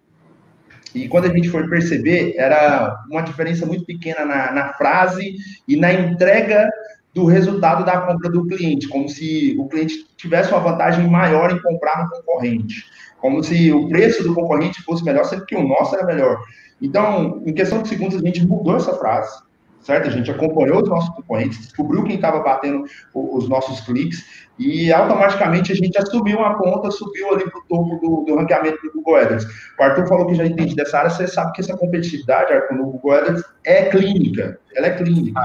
E 0.94 1.10
quando 1.10 1.26
a 1.26 1.34
gente 1.34 1.50
foi 1.50 1.68
perceber, 1.68 2.36
era 2.38 3.04
uma 3.10 3.22
diferença 3.22 3.66
muito 3.66 3.86
pequena 3.86 4.26
na, 4.26 4.52
na 4.52 4.74
frase 4.74 5.36
e 5.68 5.76
na 5.76 5.92
entrega 5.92 6.70
do 7.16 7.24
resultado 7.24 7.86
da 7.86 8.02
compra 8.02 8.30
do 8.30 8.46
cliente, 8.46 8.90
como 8.90 9.08
se 9.08 9.56
o 9.58 9.70
cliente 9.70 10.06
tivesse 10.18 10.52
uma 10.52 10.60
vantagem 10.60 11.10
maior 11.10 11.50
em 11.50 11.62
comprar 11.62 12.04
no 12.04 12.10
concorrente, 12.10 12.84
como 13.22 13.42
se 13.42 13.72
o 13.72 13.88
preço 13.88 14.22
do 14.22 14.36
concorrente 14.36 14.84
fosse 14.84 15.02
melhor, 15.02 15.24
sendo 15.24 15.46
que 15.46 15.56
o 15.56 15.66
nosso 15.66 15.96
era 15.96 16.06
melhor. 16.06 16.38
Então, 16.82 17.42
em 17.46 17.54
questão 17.54 17.82
de 17.82 17.88
segundos, 17.88 18.22
a 18.22 18.26
gente 18.26 18.46
mudou 18.46 18.76
essa 18.76 18.94
frase, 18.98 19.34
certo? 19.86 20.08
A 20.08 20.12
gente 20.12 20.32
acompanhou 20.32 20.82
os 20.82 20.90
nossos 20.90 21.10
concorrentes, 21.16 21.60
descobriu 21.60 22.04
quem 22.04 22.16
estava 22.16 22.40
batendo 22.40 22.86
os 23.14 23.48
nossos 23.48 23.82
cliques 23.82 24.26
e 24.58 24.92
automaticamente 24.92 25.72
a 25.72 25.76
gente 25.76 25.98
assumiu 25.98 26.40
uma 26.40 26.58
conta, 26.58 26.90
subiu 26.90 27.34
ali 27.34 27.50
para 27.50 27.60
o 27.60 27.64
topo 27.64 27.96
do, 27.98 28.24
do, 28.26 28.36
ranqueamento 28.36 28.82
do 28.82 28.94
Google 28.94 29.18
AdWords. 29.18 29.46
O 29.80 29.84
Arthur 29.84 30.08
falou 30.08 30.28
que 30.28 30.36
já 30.36 30.46
entende 30.46 30.76
dessa 30.76 30.98
área, 30.98 31.10
você 31.10 31.28
sabe 31.28 31.52
que 31.52 31.62
essa 31.62 31.78
competitividade, 31.78 32.52
Arthur, 32.52 32.76
no 32.76 32.86
Google 32.92 33.12
AdWords 33.12 33.44
é 33.64 33.86
clínica, 33.86 34.60
ela 34.76 34.88
é 34.88 34.92
clínica. 34.92 35.40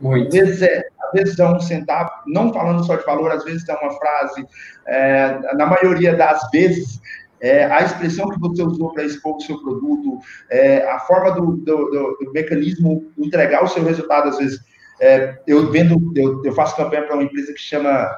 Muito. 0.00 0.28
Às 0.28 0.34
vezes 0.34 0.62
é, 0.62 0.82
às 1.04 1.12
vezes 1.12 1.38
é 1.38 1.46
um 1.46 1.60
centavo, 1.60 2.10
não 2.26 2.52
falando 2.52 2.84
só 2.84 2.96
de 2.96 3.04
valor, 3.04 3.32
às 3.32 3.44
vezes 3.44 3.68
é 3.68 3.74
uma 3.74 3.92
frase, 3.92 4.46
é, 4.86 5.54
na 5.54 5.66
maioria 5.66 6.14
das 6.14 6.48
vezes, 6.50 7.00
é, 7.42 7.64
a 7.64 7.82
expressão 7.82 8.28
que 8.28 8.38
você 8.38 8.62
usou 8.62 8.92
para 8.92 9.02
expor 9.02 9.36
o 9.36 9.40
seu 9.40 9.60
produto, 9.60 10.20
é, 10.48 10.88
a 10.88 11.00
forma 11.00 11.32
do, 11.32 11.56
do, 11.56 11.90
do, 11.90 12.18
do, 12.20 12.32
mecanismo 12.32 13.10
entregar 13.18 13.64
o 13.64 13.68
seu 13.68 13.82
resultado, 13.82 14.28
às 14.28 14.38
vezes, 14.38 14.60
é, 15.00 15.36
eu 15.44 15.68
vendo, 15.70 16.12
eu, 16.14 16.40
eu 16.44 16.52
faço 16.52 16.76
campanha 16.76 17.02
para 17.02 17.16
uma 17.16 17.24
empresa 17.24 17.52
que 17.52 17.60
chama 17.60 18.08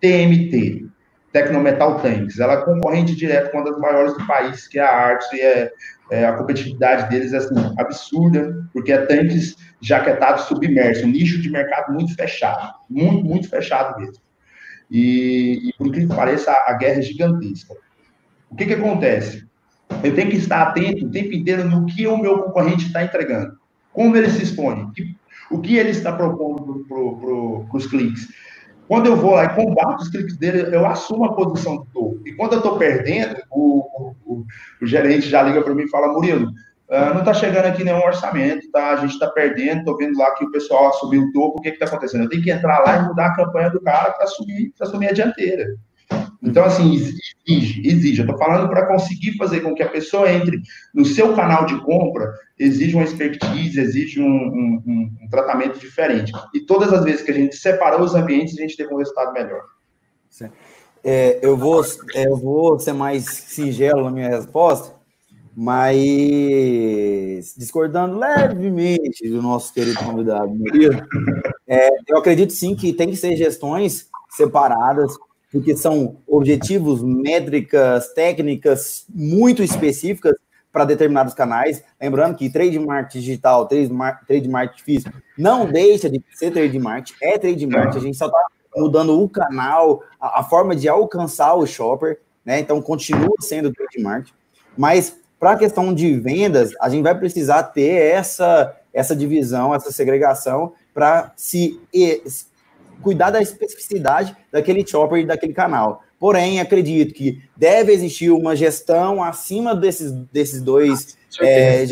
TMT, 0.00 0.88
Tecnometal 1.32 2.00
Tanks, 2.00 2.40
ela 2.40 2.54
é 2.54 2.64
concorrente 2.64 3.14
direto 3.14 3.52
com 3.52 3.58
uma 3.58 3.70
das 3.70 3.78
maiores 3.78 4.14
do 4.14 4.26
país, 4.26 4.66
que 4.66 4.78
é 4.78 4.82
a 4.82 4.90
Arts, 4.90 5.32
e 5.32 5.40
é, 5.40 5.72
é, 6.10 6.26
a 6.26 6.32
competitividade 6.32 7.08
deles 7.08 7.32
é 7.32 7.36
assim, 7.36 7.54
absurda, 7.78 8.68
porque 8.72 8.92
é 8.92 9.06
tanques 9.06 9.54
jaquetados 9.80 10.44
submersos, 10.44 11.04
um 11.04 11.08
nicho 11.08 11.40
de 11.40 11.48
mercado 11.48 11.92
muito 11.92 12.14
fechado, 12.16 12.74
muito, 12.90 13.24
muito 13.24 13.48
fechado 13.48 14.00
mesmo. 14.00 14.22
E, 14.90 15.68
e 15.68 15.72
por 15.78 15.92
que 15.92 16.06
pareça, 16.06 16.50
a, 16.50 16.72
a 16.72 16.74
guerra 16.74 16.98
é 16.98 17.02
gigantesca. 17.02 17.74
O 18.54 18.56
que, 18.56 18.66
que 18.66 18.74
acontece? 18.74 19.44
Eu 20.04 20.14
tenho 20.14 20.30
que 20.30 20.36
estar 20.36 20.62
atento 20.62 21.06
o 21.06 21.10
tempo 21.10 21.32
inteiro 21.34 21.64
no 21.64 21.86
que 21.86 22.06
o 22.06 22.16
meu 22.16 22.38
concorrente 22.38 22.86
está 22.86 23.02
entregando, 23.02 23.58
como 23.92 24.16
ele 24.16 24.30
se 24.30 24.44
expõe, 24.44 24.92
o 25.50 25.60
que 25.60 25.76
ele 25.76 25.90
está 25.90 26.12
propondo 26.12 26.86
para 26.88 26.96
pro, 26.96 27.66
os 27.74 27.86
clientes. 27.88 28.28
Quando 28.86 29.06
eu 29.06 29.16
vou 29.16 29.32
lá 29.32 29.46
e 29.46 29.54
combato 29.56 30.04
os 30.04 30.08
cliques 30.08 30.36
dele, 30.36 30.72
eu 30.72 30.86
assumo 30.86 31.24
a 31.24 31.34
posição 31.34 31.78
do 31.78 31.84
topo. 31.86 32.20
E 32.24 32.32
quando 32.34 32.52
eu 32.52 32.58
estou 32.58 32.78
perdendo, 32.78 33.42
o, 33.50 34.14
o, 34.24 34.46
o, 34.80 34.86
gerente 34.86 35.28
já 35.28 35.42
liga 35.42 35.60
para 35.60 35.74
mim 35.74 35.82
e 35.82 35.90
fala, 35.90 36.12
Murilo, 36.12 36.46
uh, 36.46 37.12
não 37.12 37.18
está 37.18 37.34
chegando 37.34 37.66
aqui 37.66 37.82
nenhum 37.82 38.04
orçamento, 38.04 38.70
tá? 38.70 38.90
A 38.90 38.96
gente 38.98 39.14
está 39.14 39.26
perdendo, 39.26 39.80
estou 39.80 39.96
vendo 39.96 40.16
lá 40.16 40.32
que 40.36 40.44
o 40.44 40.50
pessoal 40.52 40.90
assumiu 40.90 41.22
o 41.22 41.32
topo, 41.32 41.58
o 41.58 41.60
que 41.60 41.70
está 41.70 41.86
acontecendo? 41.86 42.22
Eu 42.22 42.28
tenho 42.28 42.42
que 42.42 42.52
entrar 42.52 42.78
lá 42.84 42.98
e 42.98 43.02
mudar 43.08 43.26
a 43.26 43.34
campanha 43.34 43.70
do 43.70 43.80
cara 43.80 44.12
para 44.12 44.24
assumir, 44.24 44.72
assumir 44.80 45.08
a 45.08 45.12
dianteira. 45.12 45.66
Então, 46.44 46.64
assim, 46.64 46.94
exige, 46.94 47.82
exige. 47.84 48.20
Eu 48.20 48.26
estou 48.26 48.38
falando 48.38 48.68
para 48.68 48.86
conseguir 48.86 49.36
fazer 49.36 49.60
com 49.60 49.74
que 49.74 49.82
a 49.82 49.88
pessoa 49.88 50.30
entre 50.30 50.60
no 50.94 51.04
seu 51.04 51.34
canal 51.34 51.64
de 51.64 51.80
compra, 51.82 52.32
exige 52.58 52.94
uma 52.94 53.04
expertise, 53.04 53.80
exige 53.80 54.20
um, 54.20 54.26
um, 54.26 55.10
um 55.22 55.28
tratamento 55.30 55.78
diferente. 55.78 56.32
E 56.52 56.60
todas 56.60 56.92
as 56.92 57.02
vezes 57.02 57.22
que 57.22 57.30
a 57.30 57.34
gente 57.34 57.56
separou 57.56 58.02
os 58.02 58.14
ambientes, 58.14 58.58
a 58.58 58.60
gente 58.60 58.76
teve 58.76 58.92
um 58.92 58.98
resultado 58.98 59.32
melhor. 59.32 59.62
É, 61.02 61.38
eu, 61.42 61.56
vou, 61.56 61.82
é, 62.14 62.26
eu 62.26 62.36
vou 62.36 62.78
ser 62.78 62.92
mais 62.92 63.24
singelo 63.24 64.04
na 64.04 64.10
minha 64.10 64.28
resposta, 64.28 64.94
mas 65.56 67.54
discordando 67.56 68.18
levemente 68.18 69.28
do 69.28 69.40
nosso 69.40 69.72
querido 69.72 69.98
convidado, 69.98 70.52
é, 71.68 71.88
eu 72.08 72.18
acredito 72.18 72.52
sim 72.52 72.74
que 72.74 72.92
tem 72.92 73.10
que 73.10 73.16
ser 73.16 73.36
gestões 73.36 74.08
separadas, 74.30 75.14
porque 75.54 75.76
são 75.76 76.16
objetivos, 76.26 77.00
métricas, 77.00 78.12
técnicas 78.12 79.06
muito 79.08 79.62
específicas 79.62 80.34
para 80.72 80.84
determinados 80.84 81.32
canais. 81.32 81.80
Lembrando 82.00 82.36
que 82.36 82.50
trade 82.50 82.76
digital, 83.20 83.64
trade, 83.68 83.88
trade 84.26 84.48
marketing 84.48 84.82
físico, 84.82 85.12
não 85.38 85.70
deixa 85.70 86.10
de 86.10 86.20
ser 86.32 86.50
trade 86.50 86.76
é 87.22 87.38
trade 87.38 87.68
a 87.98 88.00
gente 88.00 88.16
só 88.16 88.26
está 88.26 88.46
mudando 88.76 89.16
o 89.22 89.28
canal, 89.28 90.02
a, 90.20 90.40
a, 90.40 90.42
forma 90.42 90.74
de 90.74 90.88
alcançar 90.88 91.54
o 91.54 91.64
shopper, 91.64 92.18
né? 92.44 92.58
Então 92.58 92.82
continua 92.82 93.36
sendo 93.38 93.72
trade 93.72 94.02
mas 94.76 95.16
para 95.38 95.52
a 95.52 95.56
questão 95.56 95.94
de 95.94 96.18
vendas, 96.18 96.72
a 96.80 96.88
gente 96.88 97.04
vai 97.04 97.16
precisar 97.16 97.62
ter 97.62 97.94
essa, 97.94 98.74
essa 98.92 99.14
divisão, 99.14 99.72
essa 99.72 99.92
segregação 99.92 100.72
para 100.92 101.32
se 101.36 101.80
cuidar 103.02 103.30
da 103.30 103.40
especificidade 103.40 104.36
daquele 104.50 104.86
chopper 104.86 105.20
e 105.20 105.26
daquele 105.26 105.52
canal. 105.52 106.02
Porém, 106.18 106.60
acredito 106.60 107.12
que 107.12 107.42
deve 107.56 107.92
existir 107.92 108.30
uma 108.30 108.56
gestão 108.56 109.22
acima 109.22 109.74
desses, 109.74 110.10
desses 110.10 110.62
dois, 110.62 111.18
ah, 111.40 111.44
é, 111.44 111.84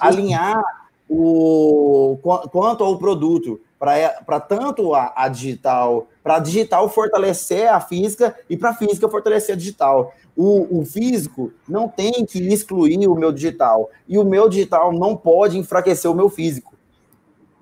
alinhar 0.00 0.62
o 1.08 2.18
quanto 2.50 2.82
ao 2.82 2.98
produto, 2.98 3.60
para 3.78 4.40
tanto 4.40 4.94
a, 4.94 5.12
a 5.14 5.28
digital, 5.28 6.08
para 6.22 6.36
a 6.36 6.40
digital 6.40 6.88
fortalecer 6.88 7.72
a 7.72 7.80
física 7.80 8.34
e 8.50 8.56
para 8.56 8.70
a 8.70 8.74
física 8.74 9.08
fortalecer 9.08 9.54
a 9.54 9.58
digital. 9.58 10.12
O, 10.36 10.80
o, 10.80 10.84
físico 10.84 11.52
não 11.66 11.88
tem 11.88 12.26
que 12.26 12.38
excluir 12.38 13.06
o 13.08 13.14
meu 13.14 13.32
digital, 13.32 13.90
e 14.06 14.18
o 14.18 14.24
meu 14.24 14.48
digital 14.48 14.92
não 14.92 15.16
pode 15.16 15.56
enfraquecer 15.56 16.10
o 16.10 16.14
meu 16.14 16.28
físico. 16.28 16.74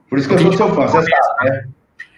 Por 0.09 0.19
isso 0.19 0.29
que 0.29 0.35
eu 0.35 0.39
sou 0.39 0.53
seu 0.53 0.69
fã, 0.75 0.87
você 0.87 1.11
sabe, 1.11 1.51
né? 1.51 1.69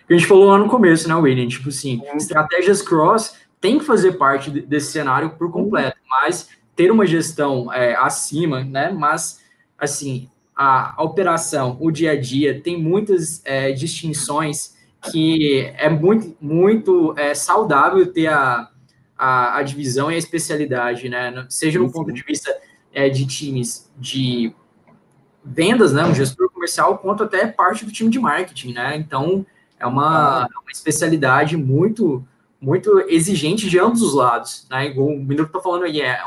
Que 0.06 0.14
a 0.14 0.16
gente 0.16 0.28
falou 0.28 0.46
lá 0.46 0.58
no 0.58 0.68
começo, 0.68 1.08
né, 1.08 1.14
William? 1.14 1.48
Tipo 1.48 1.68
assim, 1.68 2.00
uhum. 2.00 2.16
estratégias 2.16 2.80
cross 2.80 3.34
tem 3.60 3.78
que 3.78 3.84
fazer 3.84 4.12
parte 4.12 4.50
desse 4.50 4.92
cenário 4.92 5.30
por 5.30 5.50
completo, 5.50 5.96
mas 6.08 6.48
ter 6.76 6.90
uma 6.90 7.06
gestão 7.06 7.72
é, 7.72 7.96
acima, 7.96 8.62
né? 8.62 8.90
Mas, 8.90 9.40
assim, 9.78 10.28
a, 10.54 10.94
operação, 11.02 11.76
o 11.80 11.90
dia 11.90 12.12
a 12.12 12.20
dia, 12.20 12.60
tem 12.60 12.80
muitas 12.80 13.42
é, 13.44 13.72
distinções 13.72 14.76
que 15.10 15.72
é 15.76 15.88
muito, 15.88 16.36
muito 16.40 17.14
é, 17.16 17.34
saudável 17.34 18.12
ter 18.12 18.26
a, 18.26 18.68
a, 19.16 19.58
a, 19.58 19.62
divisão 19.62 20.10
e 20.10 20.14
a 20.14 20.18
especialidade, 20.18 21.08
né? 21.08 21.46
Seja 21.48 21.78
no 21.78 21.90
ponto 21.90 22.12
de 22.12 22.22
vista 22.22 22.54
é, 22.92 23.08
de 23.08 23.26
times 23.26 23.90
de 23.98 24.52
vendas, 25.44 25.92
né? 25.92 26.04
Um 26.04 26.14
gestor 26.14 26.50
comercial, 26.50 26.98
quanto 26.98 27.24
até 27.24 27.46
parte 27.46 27.84
do 27.84 27.92
time 27.92 28.10
de 28.10 28.18
marketing, 28.18 28.72
né? 28.72 28.96
Então, 28.96 29.46
é 29.78 29.86
uma, 29.86 30.44
ah. 30.44 30.48
uma 30.62 30.70
especialidade 30.72 31.56
muito 31.56 32.24
muito 32.60 33.04
exigente 33.08 33.68
de 33.68 33.78
ambos 33.78 34.00
os 34.02 34.14
lados, 34.14 34.66
né? 34.70 34.86
Igual 34.86 35.08
o 35.08 35.22
Minuto 35.22 35.52
tá 35.52 35.60
falando 35.60 35.84
aí, 35.84 36.00
é 36.00 36.18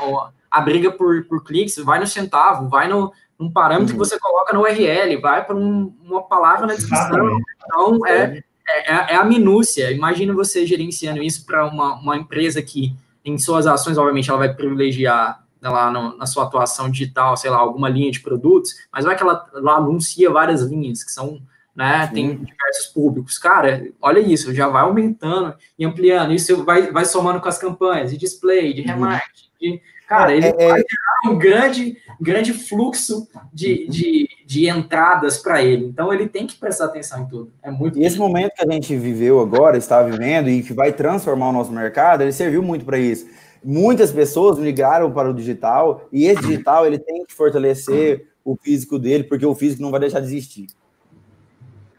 a 0.49 0.61
briga 0.61 0.91
por, 0.91 1.25
por 1.25 1.43
cliques, 1.43 1.75
vai 1.77 1.99
no 1.99 2.07
centavo, 2.07 2.69
vai 2.69 2.87
no, 2.87 3.11
num 3.37 3.51
parâmetro 3.51 3.93
uhum. 3.95 3.99
que 3.99 4.09
você 4.09 4.19
coloca 4.19 4.53
no 4.53 4.61
URL, 4.61 5.19
vai 5.19 5.43
para 5.43 5.55
um, 5.55 5.93
uma 6.03 6.21
palavra 6.21 6.67
na 6.67 6.75
descrição. 6.75 7.39
Então, 7.65 8.05
é, 8.05 8.43
É, 8.69 8.93
é, 8.93 9.13
é, 9.13 9.15
a 9.15 9.23
minúcia. 9.23 9.91
Imagina 9.91 10.33
você 10.33 10.65
gerenciando 10.65 11.21
isso 11.21 11.45
para 11.45 11.65
uma, 11.65 11.95
uma 11.95 12.15
empresa 12.15 12.61
que, 12.61 12.95
em 13.25 13.37
suas 13.37 13.65
ações, 13.65 13.97
obviamente, 13.97 14.29
ela 14.29 14.39
vai 14.39 14.53
privilegiar 14.53 15.43
né, 15.59 15.69
lá 15.69 15.91
no, 15.91 16.15
na 16.17 16.25
sua 16.25 16.43
atuação 16.43 16.89
digital, 16.89 17.35
sei 17.35 17.49
lá, 17.49 17.57
alguma 17.57 17.89
linha 17.89 18.11
de 18.11 18.19
produtos, 18.19 18.71
mas 18.93 19.05
vai 19.05 19.15
que 19.15 19.23
ela, 19.23 19.45
ela 19.53 19.75
anuncia 19.75 20.29
várias 20.29 20.61
linhas 20.61 21.03
que 21.03 21.11
são, 21.11 21.41
né, 21.79 22.07
Sim. 22.07 22.13
tem 22.13 22.27
diversos 22.35 22.87
públicos. 22.93 23.37
Cara, 23.37 23.87
olha 24.01 24.19
isso, 24.19 24.53
já 24.53 24.67
vai 24.67 24.81
aumentando 24.81 25.55
e 25.77 25.85
ampliando, 25.85 26.33
isso 26.33 26.65
vai, 26.65 26.91
vai 26.91 27.05
somando 27.05 27.39
com 27.39 27.47
as 27.47 27.57
campanhas 27.57 28.11
de 28.11 28.17
display, 28.17 28.73
de 28.73 28.81
uhum. 28.81 28.87
remarketing, 28.87 29.49
de 29.61 29.81
Cara, 30.05 30.33
ele 30.33 30.47
é, 30.47 30.49
é, 30.49 30.67
vai 30.67 30.81
gerar 30.81 31.31
um 31.31 31.37
grande, 31.37 31.97
grande 32.19 32.51
fluxo 32.51 33.27
de, 33.53 33.83
uhum. 33.83 33.89
de, 33.91 34.29
de 34.43 34.67
entradas 34.67 35.37
para 35.37 35.61
ele. 35.61 35.85
Então, 35.85 36.11
ele 36.11 36.27
tem 36.27 36.47
que 36.47 36.57
prestar 36.57 36.85
atenção 36.85 37.21
em 37.21 37.27
tudo. 37.27 37.53
É 37.61 37.69
muito. 37.69 37.97
E 37.99 38.03
esse 38.03 38.17
momento 38.17 38.55
que 38.55 38.67
a 38.67 38.71
gente 38.71 38.97
viveu 38.97 39.39
agora, 39.39 39.77
está 39.77 40.01
vivendo 40.01 40.49
e 40.49 40.63
que 40.63 40.73
vai 40.73 40.91
transformar 40.91 41.49
o 41.49 41.53
nosso 41.53 41.71
mercado, 41.71 42.23
ele 42.23 42.31
serviu 42.31 42.63
muito 42.63 42.83
para 42.83 42.97
isso. 42.97 43.27
Muitas 43.63 44.11
pessoas 44.11 44.57
migraram 44.57 45.11
para 45.11 45.29
o 45.29 45.33
digital 45.33 46.07
e 46.11 46.25
esse 46.25 46.41
digital 46.41 46.87
ele 46.87 46.97
tem 46.97 47.23
que 47.23 47.33
fortalecer 47.33 48.29
o 48.43 48.57
físico 48.57 48.97
dele, 48.97 49.25
porque 49.25 49.45
o 49.45 49.53
físico 49.53 49.83
não 49.83 49.91
vai 49.91 49.99
deixar 49.99 50.21
de 50.21 50.25
existir. 50.25 50.67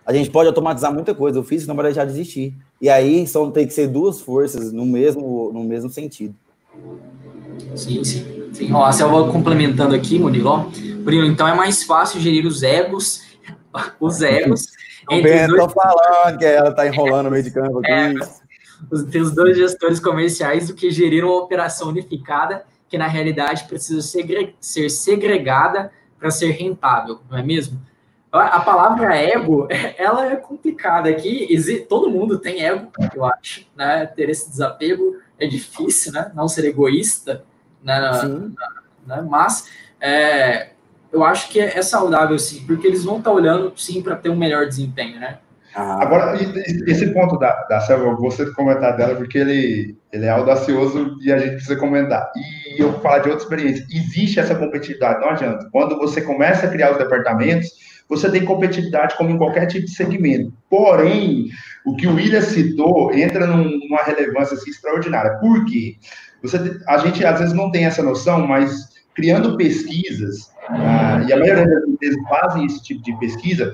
A 0.06 0.12
gente 0.12 0.30
pode 0.30 0.48
automatizar 0.48 0.92
muita 0.92 1.14
coisa, 1.14 1.38
o 1.38 1.44
físico 1.44 1.68
não 1.68 1.76
vai 1.76 1.86
deixar 1.86 2.04
de 2.04 2.12
existir. 2.12 2.54
E 2.80 2.88
aí 2.88 3.26
são, 3.26 3.50
tem 3.50 3.66
que 3.66 3.72
ser 3.72 3.86
duas 3.86 4.20
forças 4.20 4.72
no 4.72 4.84
mesmo, 4.86 5.50
no 5.52 5.62
mesmo 5.62 5.90
sentido. 5.90 6.34
Sim, 7.76 8.02
sim. 8.02 8.50
sim. 8.52 8.72
Ó, 8.72 8.84
a 8.84 8.92
Selva 8.92 9.30
complementando 9.30 9.94
aqui, 9.94 10.18
Murilo. 10.18 10.70
Murilo, 11.04 11.26
então 11.26 11.46
é 11.46 11.54
mais 11.54 11.82
fácil 11.84 12.20
gerir 12.20 12.46
os 12.46 12.62
egos, 12.62 13.22
os 14.00 14.22
egos. 14.22 14.66
Entre 15.10 15.46
dois... 15.46 15.60
Tô 15.60 15.68
falando 15.68 16.38
que 16.38 16.44
ela 16.44 16.72
tá 16.72 16.86
enrolando 16.86 17.24
no 17.24 17.30
meio 17.30 17.42
de 17.42 17.50
campo 17.50 17.78
aqui. 17.78 17.90
É, 17.90 18.14
os, 18.90 19.02
os 19.02 19.34
dois 19.34 19.56
gestores 19.56 20.00
comerciais 20.00 20.68
do 20.68 20.74
que 20.74 20.90
gerir 20.90 21.24
uma 21.24 21.36
operação 21.36 21.88
unificada 21.88 22.64
que 22.88 22.98
na 22.98 23.06
realidade 23.06 23.64
precisa 23.64 24.02
segre 24.02 24.54
ser 24.60 24.90
segregada 24.90 25.92
para 26.18 26.30
ser 26.30 26.50
rentável, 26.50 27.20
não 27.30 27.38
é 27.38 27.42
mesmo? 27.42 27.80
A 28.32 28.60
palavra 28.60 29.16
ego, 29.16 29.66
ela 29.98 30.30
é 30.30 30.36
complicada 30.36 31.08
aqui. 31.08 31.48
Todo 31.88 32.10
mundo 32.10 32.38
tem 32.38 32.62
ego, 32.62 32.90
eu 33.14 33.24
acho, 33.24 33.66
né? 33.76 34.06
Ter 34.06 34.28
esse 34.30 34.48
desapego 34.48 35.16
é 35.38 35.46
difícil, 35.46 36.12
né? 36.12 36.30
Não 36.34 36.46
ser 36.46 36.64
egoísta, 36.64 37.44
né? 37.82 38.00
né? 39.06 39.26
Mas 39.28 39.68
é, 40.00 40.70
eu 41.12 41.24
acho 41.24 41.48
que 41.48 41.58
é, 41.58 41.82
saudável, 41.82 42.38
sim, 42.38 42.64
porque 42.66 42.86
eles 42.86 43.04
vão 43.04 43.18
estar 43.18 43.30
tá 43.30 43.36
olhando, 43.36 43.72
sim, 43.76 44.00
para 44.00 44.16
ter 44.16 44.30
um 44.30 44.36
melhor 44.36 44.66
desempenho, 44.66 45.18
né? 45.18 45.38
Ah. 45.74 46.02
Agora, 46.02 46.36
esse 46.36 47.12
ponto 47.12 47.38
da, 47.38 47.64
da 47.64 47.80
Selva, 47.80 48.04
eu 48.04 48.16
vou 48.16 48.30
comentar 48.54 48.96
dela, 48.96 49.14
porque 49.14 49.38
ele, 49.38 49.96
ele 50.12 50.24
é 50.24 50.30
audacioso 50.30 51.16
e 51.22 51.32
a 51.32 51.38
gente 51.38 51.52
precisa 51.52 51.76
comentar. 51.76 52.30
E 52.36 52.82
eu 52.82 52.92
vou 52.92 53.00
falar 53.00 53.20
de 53.20 53.28
outra 53.28 53.44
experiência. 53.44 53.86
Existe 53.88 54.40
essa 54.40 54.54
competitividade, 54.54 55.20
não 55.20 55.30
adianta. 55.30 55.68
Quando 55.70 55.96
você 55.96 56.20
começa 56.22 56.66
a 56.66 56.70
criar 56.70 56.92
os 56.92 56.98
departamentos, 56.98 57.70
você 58.10 58.28
tem 58.28 58.44
competitividade 58.44 59.16
como 59.16 59.30
em 59.30 59.38
qualquer 59.38 59.66
tipo 59.66 59.86
de 59.86 59.94
segmento. 59.94 60.52
Porém, 60.68 61.46
o 61.86 61.94
que 61.94 62.08
o 62.08 62.14
William 62.14 62.42
citou 62.42 63.14
entra 63.14 63.46
numa 63.46 64.02
relevância 64.02 64.56
assim, 64.56 64.70
extraordinária. 64.70 65.38
Por 65.38 65.64
quê? 65.64 65.96
Você, 66.42 66.58
a 66.88 66.98
gente 66.98 67.24
às 67.24 67.38
vezes 67.38 67.54
não 67.54 67.70
tem 67.70 67.84
essa 67.84 68.02
noção, 68.02 68.46
mas 68.46 68.88
criando 69.14 69.56
pesquisas, 69.56 70.50
ah, 70.68 71.24
e 71.28 71.32
a 71.32 71.38
maioria 71.38 71.66
das 71.66 71.88
empresas 71.88 72.20
fazem 72.28 72.66
esse 72.66 72.82
tipo 72.82 73.02
de 73.02 73.16
pesquisa, 73.18 73.72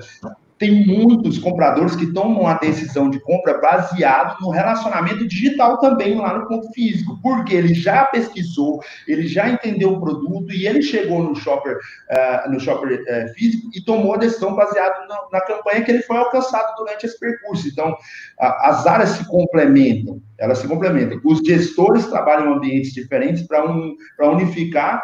tem 0.57 0.85
muitos 0.85 1.37
compradores 1.37 1.95
que 1.95 2.07
tomam 2.07 2.47
a 2.47 2.55
decisão 2.55 3.09
de 3.09 3.19
compra 3.19 3.59
baseado 3.59 4.39
no 4.41 4.49
relacionamento 4.49 5.27
digital 5.27 5.77
também 5.79 6.15
lá 6.15 6.37
no 6.37 6.47
ponto 6.47 6.71
físico, 6.73 7.19
porque 7.21 7.53
ele 7.53 7.73
já 7.73 8.05
pesquisou, 8.05 8.81
ele 9.07 9.27
já 9.27 9.49
entendeu 9.49 9.93
o 9.93 9.99
produto 9.99 10.51
e 10.51 10.65
ele 10.65 10.81
chegou 10.81 11.21
no 11.23 11.35
shopper, 11.35 11.77
uh, 11.77 12.51
no 12.51 12.59
shopper 12.59 13.01
uh, 13.01 13.33
físico 13.33 13.69
e 13.73 13.81
tomou 13.81 14.15
a 14.15 14.17
decisão 14.17 14.55
baseado 14.55 15.07
na, 15.07 15.17
na, 15.31 15.41
campanha 15.41 15.83
que 15.83 15.91
ele 15.91 16.01
foi 16.01 16.17
alcançado 16.17 16.75
durante 16.75 17.05
esse 17.05 17.19
percurso. 17.19 17.67
Então, 17.67 17.91
uh, 17.91 17.95
as 18.39 18.87
áreas 18.87 19.09
se 19.09 19.25
complementam, 19.27 20.21
elas 20.39 20.59
se 20.59 20.67
complementam. 20.67 21.19
Os 21.23 21.39
gestores 21.39 22.07
trabalham 22.07 22.51
em 22.51 22.57
ambientes 22.57 22.93
diferentes 22.93 23.45
para 23.45 23.69
um, 23.69 23.95
unificar 24.21 25.01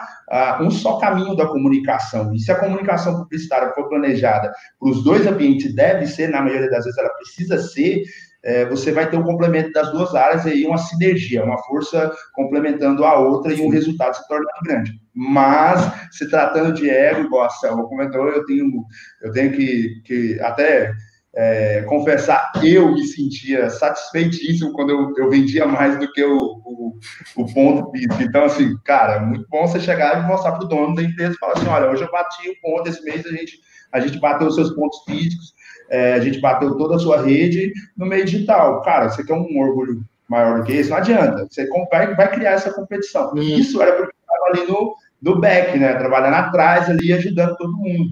um 0.62 0.72
só 0.72 0.98
caminho 0.98 1.36
da 1.36 1.46
comunicação. 1.46 2.34
E 2.34 2.40
se 2.40 2.52
a 2.52 2.60
comunicação 2.60 3.18
publicitária 3.18 3.72
for 3.74 3.88
planejada 3.88 4.52
para 4.80 4.90
os 4.90 5.04
dois 5.04 5.28
ambientes 5.28 5.44
ambiente 5.44 5.74
deve 5.74 6.08
ser, 6.08 6.30
na 6.30 6.42
maioria 6.42 6.70
das 6.70 6.86
vezes 6.86 6.98
ela 6.98 7.10
precisa 7.10 7.58
ser, 7.60 8.04
é, 8.44 8.66
você 8.66 8.92
vai 8.92 9.10
ter 9.10 9.18
um 9.18 9.24
complemento 9.24 9.72
das 9.72 9.92
duas 9.92 10.14
áreas 10.14 10.46
e 10.46 10.66
uma 10.66 10.78
sinergia, 10.78 11.44
uma 11.44 11.62
força 11.64 12.12
complementando 12.34 13.06
a 13.06 13.18
outra 13.18 13.54
e 13.54 13.62
um 13.62 13.70
resultado 13.70 14.16
se 14.16 14.28
tornando 14.28 14.50
grande. 14.64 15.00
Mas, 15.14 15.80
se 16.12 16.30
tratando 16.30 16.74
de 16.74 16.90
ego, 16.90 17.22
igual 17.22 17.46
a 17.46 17.50
Selva 17.50 17.84
comentou, 17.84 18.28
eu 18.28 18.46
tenho, 18.46 18.84
eu 19.22 19.32
tenho 19.32 19.52
que, 19.54 20.02
que 20.04 20.40
até 20.42 20.92
é, 21.36 21.82
confessar, 21.84 22.52
eu 22.64 22.92
me 22.92 23.04
sentia 23.06 23.70
satisfeitíssimo 23.70 24.72
quando 24.72 24.92
eu, 24.92 25.14
eu 25.18 25.30
vendia 25.30 25.66
mais 25.66 25.98
do 26.00 26.12
que 26.12 26.24
o, 26.24 26.38
o, 26.38 27.00
o, 27.36 27.54
ponto 27.54 27.92
físico. 27.92 28.22
Então, 28.22 28.46
assim, 28.46 28.78
cara, 28.84 29.16
é 29.16 29.20
muito 29.20 29.48
bom 29.50 29.66
você 29.66 29.80
chegar 29.80 30.24
e 30.24 30.28
mostrar 30.28 30.52
para 30.52 30.66
o 30.66 30.68
dono 30.68 30.94
da 30.94 31.02
empresa 31.02 31.34
e 31.34 31.40
falar 31.40 31.54
assim: 31.54 31.68
olha, 31.68 31.90
hoje 31.90 32.04
eu 32.04 32.12
bati 32.12 32.50
o 32.50 32.62
ponto, 32.62 32.88
esse 32.88 33.04
mês 33.04 33.26
a 33.26 33.30
gente 33.30 33.60
a 33.92 34.00
gente 34.00 34.20
bateu 34.20 34.48
os 34.48 34.56
seus 34.56 34.72
pontos 34.72 35.04
físicos, 35.06 35.54
é, 35.90 36.14
a 36.14 36.20
gente 36.20 36.42
bateu 36.42 36.76
toda 36.78 36.96
a 36.96 37.00
sua 37.00 37.22
rede 37.22 37.72
no 37.96 38.08
meio 38.08 38.26
digital. 38.26 38.82
Cara, 38.82 39.10
você 39.10 39.24
quer 39.24 39.36
um 39.36 39.60
orgulho 39.60 40.04
maior 40.28 40.60
do 40.60 40.64
que 40.66 40.74
isso? 40.74 40.90
Não 40.90 40.98
adianta. 40.98 41.48
Você 41.50 41.68
vai, 41.92 42.16
vai 42.16 42.32
criar 42.32 42.52
essa 42.54 42.74
competição. 42.74 43.32
Uhum. 43.34 43.42
Isso 43.42 43.80
era 43.82 43.92
porque 43.94 44.16
estava 44.20 44.46
ali 44.48 44.68
no, 44.68 44.96
no 45.22 45.40
back, 45.40 45.78
né? 45.78 45.94
Trabalhando 45.94 46.34
atrás 46.34 46.90
ali, 46.90 47.14
ajudando 47.14 47.56
todo 47.56 47.78
mundo. 47.78 48.10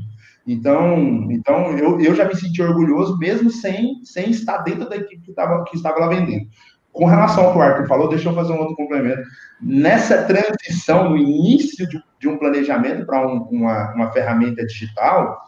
Então, 0.48 1.28
então 1.30 1.78
eu, 1.78 2.00
eu 2.02 2.16
já 2.16 2.26
me 2.26 2.36
senti 2.36 2.62
orgulhoso, 2.62 3.18
mesmo 3.18 3.50
sem, 3.50 4.02
sem 4.04 4.32
estar 4.32 4.60
dentro 4.60 4.90
da 4.90 4.96
equipe 4.96 5.22
que, 5.22 5.34
tava, 5.34 5.64
que 5.66 5.76
estava 5.76 6.00
lá 6.00 6.08
vendendo. 6.08 6.48
Com 6.92 7.06
relação 7.06 7.46
ao 7.46 7.52
que 7.54 7.60
o 7.60 7.62
Arthur 7.62 7.88
falou, 7.88 8.10
deixa 8.10 8.30
eu 8.30 8.36
fazer 8.36 8.52
um 8.52 8.60
outro 8.60 8.76
complemento. 8.76 9.22
Nessa 9.62 10.24
transição, 10.24 11.10
no 11.10 11.18
início 11.18 11.88
de, 11.88 12.02
de 12.20 12.28
um 12.28 12.38
planejamento 12.38 13.06
para 13.06 13.26
um, 13.26 13.44
uma, 13.44 13.94
uma 13.94 14.12
ferramenta 14.12 14.66
digital, 14.66 15.40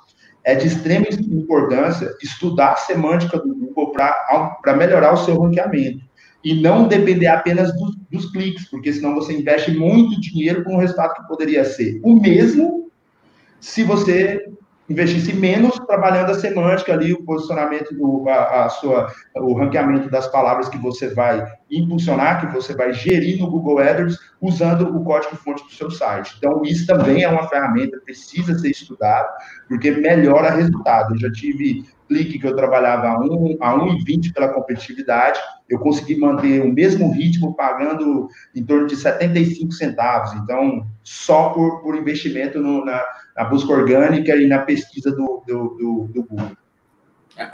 é 0.43 0.55
de 0.55 0.67
extrema 0.67 1.07
importância 1.09 2.15
estudar 2.21 2.73
a 2.73 2.77
semântica 2.77 3.39
do 3.39 3.55
Google 3.55 3.91
para 3.91 4.75
melhorar 4.75 5.13
o 5.13 5.17
seu 5.17 5.41
ranqueamento. 5.41 6.03
E 6.43 6.61
não 6.61 6.87
depender 6.87 7.27
apenas 7.27 7.73
dos, 7.73 7.95
dos 8.11 8.31
cliques, 8.31 8.69
porque 8.69 8.91
senão 8.91 9.15
você 9.15 9.33
investe 9.33 9.71
muito 9.71 10.19
dinheiro 10.19 10.63
com 10.63 10.75
um 10.75 10.79
resultado 10.79 11.13
que 11.13 11.27
poderia 11.27 11.63
ser 11.63 12.01
o 12.03 12.19
mesmo 12.19 12.91
se 13.61 13.81
você 13.81 14.45
investisse 14.89 15.33
menos 15.33 15.75
trabalhando 15.87 16.31
a 16.31 16.39
semântica 16.39 16.93
ali, 16.93 17.13
o 17.13 17.23
posicionamento 17.23 17.93
do 17.93 18.27
a, 18.27 18.65
a, 18.65 18.69
sua 18.69 19.11
o 19.35 19.53
ranqueamento 19.53 20.09
das 20.09 20.27
palavras 20.27 20.67
que 20.67 20.77
você 20.77 21.13
vai 21.13 21.45
impulsionar, 21.71 22.41
que 22.41 22.53
você 22.53 22.75
vai 22.75 22.93
gerir 22.93 23.39
no 23.39 23.49
Google 23.49 23.79
AdWords 23.79 24.17
usando 24.41 24.95
o 24.95 25.03
código 25.03 25.35
fonte 25.37 25.63
do 25.63 25.71
seu 25.71 25.89
site. 25.89 26.35
Então 26.37 26.61
isso 26.63 26.85
também 26.85 27.23
é 27.23 27.29
uma 27.29 27.47
ferramenta 27.47 27.99
precisa 28.03 28.57
ser 28.59 28.71
estudado, 28.71 29.27
porque 29.67 29.91
melhora 29.91 30.51
resultado. 30.51 31.13
Eu 31.13 31.19
já 31.19 31.31
tive 31.31 31.85
clique 32.07 32.39
que 32.39 32.47
eu 32.47 32.55
trabalhava 32.55 33.07
a 33.07 33.19
1 33.19 33.57
a 33.61 33.73
1,20 33.73 34.33
pela 34.33 34.49
competitividade, 34.49 35.39
eu 35.69 35.79
consegui 35.79 36.17
manter 36.17 36.61
o 36.61 36.71
mesmo 36.71 37.11
ritmo 37.11 37.55
pagando 37.55 38.27
em 38.55 38.63
torno 38.63 38.87
de 38.87 38.95
75 38.95 39.71
centavos. 39.71 40.33
Então, 40.33 40.85
só 41.03 41.49
por, 41.49 41.81
por 41.81 41.95
investimento 41.95 42.59
no, 42.59 42.83
na 42.85 43.03
na 43.35 43.43
busca 43.45 43.73
orgânica 43.73 44.35
e 44.35 44.47
na 44.47 44.59
pesquisa 44.59 45.11
do, 45.11 45.43
do, 45.45 45.69
do, 45.69 46.09
do 46.13 46.23
Google. 46.23 46.57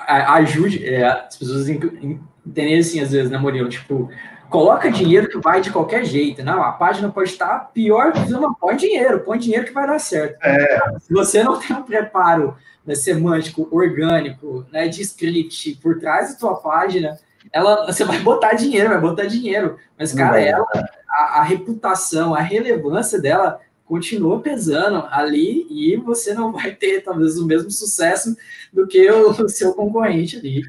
Ajude 0.07 0.85
é, 0.85 1.05
as 1.05 1.37
pessoas 1.37 1.69
entenderem 1.69 2.79
assim, 2.79 2.99
às 2.99 3.11
vezes, 3.11 3.31
né, 3.31 3.37
Murilo? 3.37 3.69
Tipo, 3.69 4.09
coloca 4.49 4.91
dinheiro 4.91 5.29
que 5.29 5.37
vai 5.37 5.61
de 5.61 5.71
qualquer 5.71 6.03
jeito. 6.03 6.43
Não, 6.43 6.61
a 6.63 6.71
página 6.71 7.09
pode 7.09 7.29
estar 7.29 7.71
pior 7.73 8.11
que 8.11 8.33
uma 8.33 8.53
põe 8.55 8.75
dinheiro, 8.75 9.21
põe 9.21 9.37
dinheiro 9.37 9.65
que 9.65 9.73
vai 9.73 9.87
dar 9.87 9.99
certo. 9.99 10.37
É. 10.43 10.79
Se 10.99 11.13
você 11.13 11.43
não 11.43 11.59
tem 11.59 11.75
um 11.75 11.83
preparo 11.83 12.57
né, 12.85 12.95
semântico, 12.95 13.67
orgânico, 13.71 14.65
né, 14.71 14.87
de 14.87 15.01
script 15.01 15.79
por 15.81 15.99
trás 15.99 16.33
da 16.33 16.39
sua 16.39 16.55
página, 16.55 17.17
ela, 17.53 17.85
você 17.85 18.03
vai 18.03 18.19
botar 18.19 18.53
dinheiro, 18.53 18.89
vai 18.89 18.99
botar 18.99 19.25
dinheiro. 19.25 19.77
Mas, 19.97 20.13
cara, 20.13 20.41
ela, 20.41 20.65
a, 21.09 21.39
a 21.39 21.43
reputação, 21.43 22.33
a 22.33 22.41
relevância 22.41 23.19
dela 23.19 23.59
continua 23.85 24.39
pesando 24.39 25.07
ali 25.09 25.65
e 25.69 25.97
você 25.97 26.33
não 26.33 26.51
vai 26.51 26.75
ter 26.75 27.01
talvez 27.01 27.39
o 27.39 27.47
mesmo 27.47 27.71
sucesso 27.71 28.35
do 28.71 28.85
que 28.85 29.09
o 29.09 29.49
seu 29.49 29.73
concorrente 29.73 30.37
ali. 30.37 30.61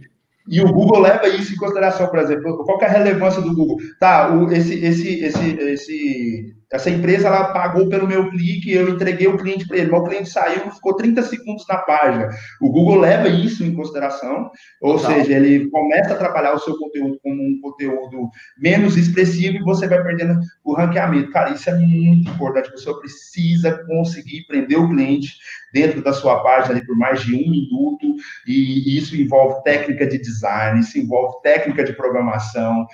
E 0.50 0.60
o 0.60 0.72
Google 0.72 0.98
leva 0.98 1.28
isso 1.28 1.52
em 1.54 1.56
consideração, 1.56 2.08
por 2.08 2.18
exemplo, 2.18 2.64
qual 2.64 2.82
é 2.82 2.86
a 2.86 2.90
relevância 2.90 3.40
do 3.40 3.54
Google? 3.54 3.78
Tá, 4.00 4.34
o, 4.34 4.50
esse, 4.50 4.84
esse, 4.84 5.20
esse, 5.20 5.50
esse, 5.60 6.56
essa 6.72 6.88
empresa 6.88 7.26
ela 7.26 7.52
pagou 7.52 7.88
pelo 7.88 8.06
meu 8.06 8.30
clique, 8.30 8.72
eu 8.72 8.88
entreguei 8.90 9.26
o 9.26 9.36
cliente 9.36 9.66
para 9.66 9.78
ele, 9.78 9.90
mas 9.90 10.00
o 10.00 10.04
cliente 10.04 10.30
saiu, 10.30 10.70
ficou 10.70 10.94
30 10.94 11.22
segundos 11.22 11.66
na 11.68 11.78
página. 11.78 12.30
O 12.60 12.70
Google 12.70 13.00
leva 13.00 13.28
isso 13.28 13.64
em 13.64 13.74
consideração, 13.74 14.50
ou 14.80 14.98
seja, 14.98 15.32
ele 15.32 15.68
começa 15.70 16.12
a 16.12 16.16
trabalhar 16.16 16.54
o 16.54 16.60
seu 16.60 16.78
conteúdo 16.78 17.18
como 17.22 17.42
um 17.42 17.60
conteúdo 17.60 18.30
menos 18.56 18.96
expressivo 18.96 19.56
e 19.56 19.62
você 19.62 19.88
vai 19.88 20.00
perdendo 20.02 20.38
o 20.64 20.74
ranqueamento. 20.74 21.32
Cara, 21.32 21.50
isso 21.50 21.68
é 21.68 21.76
muito 21.76 22.30
importante. 22.30 22.70
Você 22.70 22.92
precisa 23.00 23.84
conseguir 23.86 24.46
prender 24.46 24.78
o 24.78 24.88
cliente 24.88 25.38
dentro 25.72 26.02
da 26.02 26.12
sua 26.12 26.42
página 26.42 26.74
ali 26.74 26.86
por 26.86 26.96
mais 26.96 27.22
de 27.22 27.34
um 27.34 27.50
minuto, 27.50 28.16
e 28.46 28.96
isso 28.96 29.16
envolve 29.16 29.62
técnica 29.64 30.06
de 30.06 30.18
design, 30.18 30.80
isso 30.80 30.98
envolve 30.98 31.40
técnica 31.42 31.84
de 31.84 31.92
programação 31.92 32.86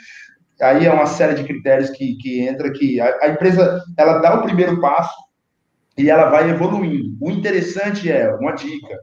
aí 0.61 0.86
é 0.86 0.92
uma 0.92 1.07
série 1.07 1.34
de 1.34 1.44
critérios 1.44 1.90
que, 1.90 2.16
que 2.16 2.40
entra 2.40 2.72
que 2.72 3.00
a, 3.00 3.18
a, 3.22 3.28
empresa 3.28 3.82
ela 3.96 4.18
dá 4.18 4.34
o 4.34 4.42
primeiro 4.42 4.80
passo 4.80 5.14
e 5.98 6.11
ela 6.11 6.30
vai 6.30 6.50
evoluindo. 6.50 7.16
O 7.20 7.30
interessante 7.30 8.11
é 8.11 8.32
uma 8.34 8.52
dica. 8.52 8.96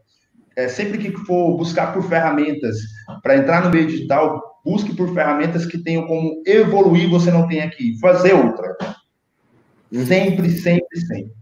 É, 0.55 0.67
sempre 0.67 0.97
que 0.99 1.11
for 1.25 1.57
buscar 1.57 1.93
por 1.93 2.03
ferramentas 2.03 2.77
para 3.23 3.37
entrar 3.37 3.63
no 3.63 3.71
meio 3.71 3.87
digital, 3.87 4.41
busque 4.63 4.95
por 4.95 5.13
ferramentas 5.13 5.65
que 5.65 5.79
tenham 5.79 6.05
como 6.05 6.43
evoluir, 6.45 7.09
você 7.09 7.31
não 7.31 7.47
tem 7.47 7.61
aqui, 7.61 7.99
fazer 7.99 8.33
outra. 8.33 8.75
Uhum. 9.91 10.05
Sempre, 10.05 10.49
sempre, 10.51 10.99
sempre. 10.99 11.33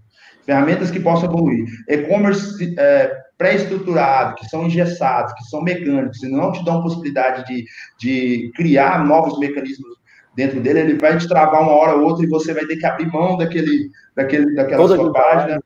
Ferramentas 0.46 0.90
que 0.90 1.00
possam 1.00 1.30
evoluir. 1.30 1.66
E-commerce 1.90 2.74
é, 2.78 3.12
pré-estruturado, 3.38 4.36
que 4.36 4.48
são 4.48 4.66
engessados, 4.66 5.34
que 5.34 5.44
são 5.46 5.62
mecânicos, 5.62 6.22
e 6.24 6.30
não 6.30 6.52
te 6.52 6.64
dão 6.64 6.82
possibilidade 6.82 7.46
de, 7.46 7.66
de 8.00 8.52
criar 8.56 9.06
novos 9.06 9.40
mecanismos 9.40 10.01
dentro 10.36 10.60
dele, 10.62 10.80
ele 10.80 10.98
vai 10.98 11.18
te 11.18 11.28
travar 11.28 11.62
uma 11.62 11.72
hora 11.72 11.96
ou 11.96 12.04
outra 12.04 12.26
e 12.26 12.30
você 12.30 12.54
vai 12.54 12.66
ter 12.66 12.78
que 12.78 12.86
abrir 12.86 13.12
mão 13.12 13.38
daquele, 13.38 13.92
daquele, 14.16 14.56
daquela 14.56 14.82
Toda 14.82 14.96
sua 14.96 15.12
página. 15.12 15.62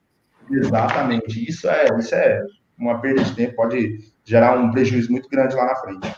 Exatamente. 0.51 1.49
Isso 1.49 1.67
é, 1.67 1.85
isso 1.97 2.13
é 2.15 2.43
uma 2.77 2.99
perda 2.99 3.23
de 3.23 3.33
tempo, 3.33 3.55
pode 3.55 3.99
gerar 4.23 4.57
um 4.57 4.71
prejuízo 4.71 5.11
muito 5.11 5.29
grande 5.29 5.55
lá 5.55 5.65
na 5.65 5.75
frente. 5.75 6.15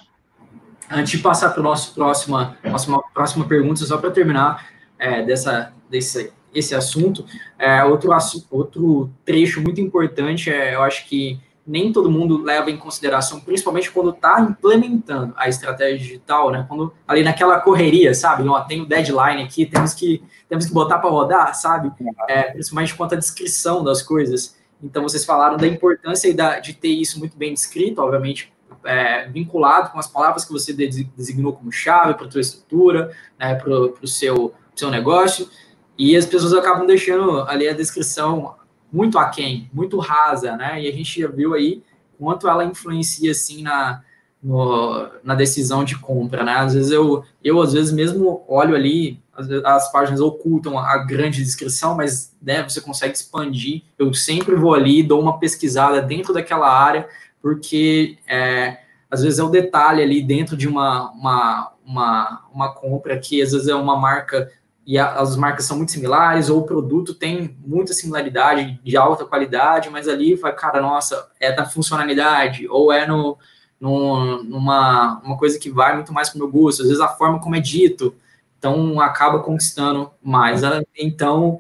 Antes 0.90 1.12
de 1.12 1.18
passar 1.20 1.50
para 1.50 1.60
a 1.60 1.64
nossa 1.64 1.94
próxima, 1.94 2.58
próxima, 2.62 3.04
próxima 3.14 3.46
pergunta, 3.46 3.84
só 3.84 3.98
para 3.98 4.12
terminar 4.12 4.70
é, 4.98 5.22
dessa, 5.22 5.74
desse 5.90 6.32
esse 6.54 6.74
assunto, 6.74 7.26
é, 7.60 7.84
outro, 7.84 8.10
outro 8.50 9.12
trecho 9.24 9.62
muito 9.62 9.80
importante, 9.80 10.50
é, 10.50 10.74
eu 10.74 10.82
acho 10.82 11.08
que 11.08 11.40
nem 11.68 11.92
todo 11.92 12.10
mundo 12.10 12.42
leva 12.42 12.72
em 12.72 12.78
consideração, 12.78 13.42
principalmente 13.42 13.92
quando 13.92 14.12
está 14.12 14.40
implementando 14.40 15.34
a 15.36 15.50
estratégia 15.50 15.98
digital, 15.98 16.50
né? 16.50 16.66
Quando 16.68 16.94
ali 17.06 17.24
naquela 17.24 17.60
correria, 17.60 18.14
sabe? 18.14 18.48
Ó, 18.48 18.60
tem 18.62 18.82
o 18.82 18.86
deadline 18.86 19.44
aqui, 19.44 19.66
temos 19.66 19.94
que 19.94 20.24
temos 20.48 20.66
que 20.66 20.74
botar 20.74 21.00
para 21.00 21.10
rodar, 21.10 21.54
sabe? 21.54 21.92
É, 22.30 22.44
principalmente 22.44 22.96
quanto 22.96 23.16
à 23.16 23.18
descrição 23.18 23.84
das 23.84 24.02
coisas. 24.02 24.56
Então 24.82 25.04
vocês 25.04 25.26
falaram 25.26 25.58
da 25.58 25.68
importância 25.68 26.34
da, 26.34 26.60
de 26.60 26.74
ter 26.74 26.90
isso 26.90 27.20
muito 27.20 27.36
bem 27.36 27.54
descrito, 27.54 28.02
obviamente 28.02 28.54
é, 28.86 29.28
vinculado 29.28 29.92
com 29.92 30.00
as 30.00 30.08
palavras 30.08 30.46
que 30.46 30.54
você 30.54 30.72
designou 30.72 31.52
como 31.52 31.72
chave 31.72 32.14
para 32.14 32.28
a 32.28 32.30
tua 32.30 32.42
estrutura, 32.42 33.12
né? 33.38 33.56
Para 33.56 33.72
o 33.74 34.08
seu 34.08 34.54
seu 34.74 34.90
negócio. 34.90 35.50
E 35.98 36.16
as 36.16 36.26
pessoas 36.26 36.54
acabam 36.54 36.86
deixando 36.86 37.42
ali 37.42 37.68
a 37.68 37.74
descrição 37.74 38.56
muito 38.92 39.18
aquém, 39.20 39.70
muito 39.74 40.00
rasa, 40.00 40.56
né? 40.56 40.82
E 40.82 40.88
a 40.88 40.92
gente 40.92 41.22
já 41.22 41.28
viu 41.28 41.54
aí 41.54 41.84
quanto 42.18 42.48
ela 42.48 42.66
influencia, 42.66 43.32
assim, 43.32 43.62
na, 43.62 44.02
no, 44.42 45.10
na 45.24 45.36
decisão 45.36 45.84
de 45.84 45.98
compra, 45.98 46.44
né? 46.44 46.54
Às 46.54 46.74
vezes 46.74 46.92
eu, 46.92 47.24
eu 47.44 47.62
às 47.62 47.74
vezes 47.74 47.92
mesmo 47.92 48.44
olho 48.48 48.76
ali, 48.76 49.20
as, 49.36 49.50
as 49.50 49.92
páginas 49.92 50.22
ocultam 50.22 50.78
a 50.78 50.98
grande 51.00 51.44
descrição, 51.44 51.96
mas 51.96 52.36
né, 52.42 52.64
você 52.64 52.82
consegue 52.82 53.14
expandir. 53.14 53.84
Eu 53.98 54.14
sempre 54.14 54.56
vou 54.56 54.74
ali, 54.74 55.04
dou 55.04 55.22
uma 55.22 55.40
pesquisada 55.40 56.02
dentro 56.02 56.34
daquela 56.34 56.70
área, 56.70 57.08
porque 57.42 58.18
é, 58.28 58.78
às 59.10 59.22
vezes 59.22 59.40
é 59.40 59.44
o 59.44 59.50
detalhe 59.50 60.02
ali 60.02 60.22
dentro 60.22 60.56
de 60.58 60.68
uma, 60.68 61.12
uma, 61.12 61.74
uma, 61.86 62.42
uma 62.54 62.74
compra 62.74 63.18
que 63.18 63.42
às 63.42 63.52
vezes 63.52 63.68
é 63.68 63.76
uma 63.76 63.98
marca 63.98 64.52
e 64.88 64.98
as 64.98 65.36
marcas 65.36 65.66
são 65.66 65.76
muito 65.76 65.92
similares, 65.92 66.50
ou 66.50 66.62
o 66.62 66.66
produto 66.66 67.14
tem 67.14 67.58
muita 67.60 67.92
similaridade 67.92 68.80
de 68.82 68.96
alta 68.96 69.26
qualidade, 69.26 69.90
mas 69.90 70.08
ali 70.08 70.34
vai, 70.34 70.56
cara, 70.56 70.82
nossa, 70.82 71.30
é 71.42 71.52
da 71.52 71.66
funcionalidade, 71.66 72.66
ou 72.70 72.90
é 72.90 73.06
no, 73.06 73.38
no, 73.78 74.42
numa 74.44 75.20
uma 75.26 75.38
coisa 75.38 75.60
que 75.60 75.70
vai 75.70 75.94
muito 75.94 76.14
mais 76.14 76.30
para 76.30 76.38
o 76.38 76.40
meu 76.40 76.50
gosto, 76.50 76.84
às 76.84 76.88
vezes 76.88 77.02
a 77.02 77.10
forma 77.10 77.42
como 77.42 77.58
é 77.58 77.60
dito, 77.60 78.16
então 78.58 79.02
acaba 79.02 79.40
conquistando 79.40 80.10
mais. 80.24 80.62
Então, 80.98 81.60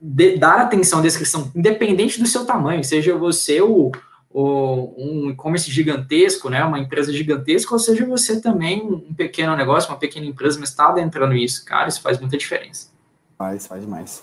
de, 0.00 0.38
dar 0.38 0.58
atenção 0.58 1.00
à 1.00 1.02
descrição, 1.02 1.52
independente 1.54 2.18
do 2.18 2.26
seu 2.26 2.46
tamanho, 2.46 2.82
seja 2.82 3.14
você 3.14 3.60
o 3.60 3.92
ou 4.32 4.94
um 4.98 5.30
e-commerce 5.30 5.70
gigantesco, 5.70 6.48
né, 6.48 6.64
uma 6.64 6.78
empresa 6.78 7.12
gigantesca, 7.12 7.74
ou 7.74 7.78
seja 7.78 8.06
você 8.06 8.40
também 8.40 8.82
um 8.82 9.14
pequeno 9.14 9.54
negócio, 9.54 9.90
uma 9.90 9.98
pequena 9.98 10.26
empresa, 10.26 10.58
mas 10.58 10.70
está 10.70 10.88
adentrando 10.88 11.34
isso, 11.34 11.64
cara, 11.64 11.88
isso 11.88 12.00
faz 12.00 12.18
muita 12.18 12.36
diferença. 12.36 12.90
Faz, 13.36 13.66
faz 13.66 13.82
demais. 13.82 14.22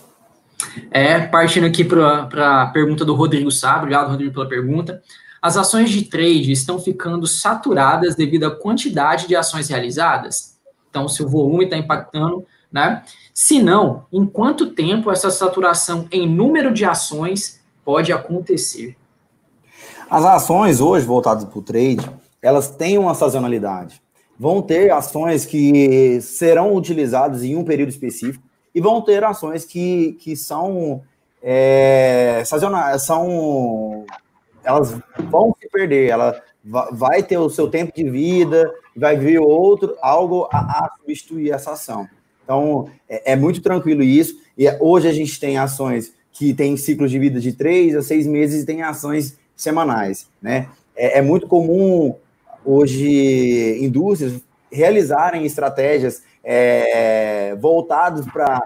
É, 0.90 1.20
partindo 1.20 1.66
aqui 1.66 1.84
para 1.84 2.62
a 2.62 2.66
pergunta 2.66 3.04
do 3.04 3.14
Rodrigo 3.14 3.50
Sá, 3.50 3.78
obrigado, 3.78 4.10
Rodrigo, 4.10 4.32
pela 4.32 4.48
pergunta. 4.48 5.02
As 5.40 5.56
ações 5.56 5.90
de 5.90 6.04
trade 6.04 6.52
estão 6.52 6.78
ficando 6.78 7.26
saturadas 7.26 8.14
devido 8.14 8.44
à 8.44 8.50
quantidade 8.50 9.26
de 9.26 9.34
ações 9.34 9.68
realizadas? 9.68 10.58
Então, 10.90 11.08
se 11.08 11.22
o 11.22 11.28
volume 11.28 11.64
está 11.64 11.76
impactando, 11.76 12.44
né? 12.70 13.02
Se 13.32 13.62
não, 13.62 14.06
em 14.12 14.26
quanto 14.26 14.72
tempo 14.72 15.10
essa 15.10 15.30
saturação 15.30 16.06
em 16.10 16.28
número 16.28 16.72
de 16.74 16.84
ações 16.84 17.60
pode 17.84 18.12
acontecer? 18.12 18.96
As 20.10 20.24
ações 20.24 20.80
hoje 20.80 21.06
voltadas 21.06 21.44
para 21.44 21.56
o 21.56 21.62
trade, 21.62 22.04
elas 22.42 22.68
têm 22.68 22.98
uma 22.98 23.14
sazonalidade. 23.14 24.02
Vão 24.36 24.60
ter 24.60 24.90
ações 24.90 25.46
que 25.46 26.20
serão 26.20 26.74
utilizadas 26.74 27.44
em 27.44 27.54
um 27.54 27.62
período 27.62 27.90
específico 27.90 28.42
e 28.74 28.80
vão 28.80 29.00
ter 29.02 29.22
ações 29.22 29.64
que, 29.64 30.14
que 30.14 30.34
são 30.34 31.00
é, 31.40 32.42
sazonais, 32.44 33.04
são 33.04 34.04
elas 34.64 34.98
vão 35.30 35.54
se 35.60 35.68
perder, 35.68 36.10
ela 36.10 36.42
vai 36.90 37.22
ter 37.22 37.38
o 37.38 37.48
seu 37.48 37.68
tempo 37.70 37.92
de 37.94 38.10
vida, 38.10 38.68
vai 38.96 39.16
vir 39.16 39.38
outro 39.38 39.96
algo 40.02 40.48
a, 40.50 40.58
a 40.58 40.90
substituir 40.98 41.52
essa 41.52 41.72
ação. 41.72 42.08
Então 42.42 42.88
é, 43.08 43.32
é, 43.32 43.36
muito 43.36 43.62
tranquilo 43.62 44.02
isso. 44.02 44.34
E 44.58 44.66
hoje 44.80 45.06
a 45.06 45.12
gente 45.12 45.38
tem 45.38 45.56
ações 45.56 46.12
que 46.32 46.52
têm 46.52 46.76
ciclos 46.76 47.12
de 47.12 47.18
vida 47.20 47.38
de 47.38 47.52
três 47.52 47.94
a 47.94 48.02
seis 48.02 48.26
meses 48.26 48.64
e 48.64 48.66
tem 48.66 48.82
ações 48.82 49.38
semanais, 49.62 50.28
né? 50.40 50.68
É, 50.96 51.18
é 51.18 51.22
muito 51.22 51.46
comum 51.46 52.14
hoje 52.64 53.78
indústrias 53.82 54.40
realizarem 54.70 55.44
estratégias 55.44 56.22
é, 56.44 57.54
voltadas 57.56 58.24
para 58.26 58.62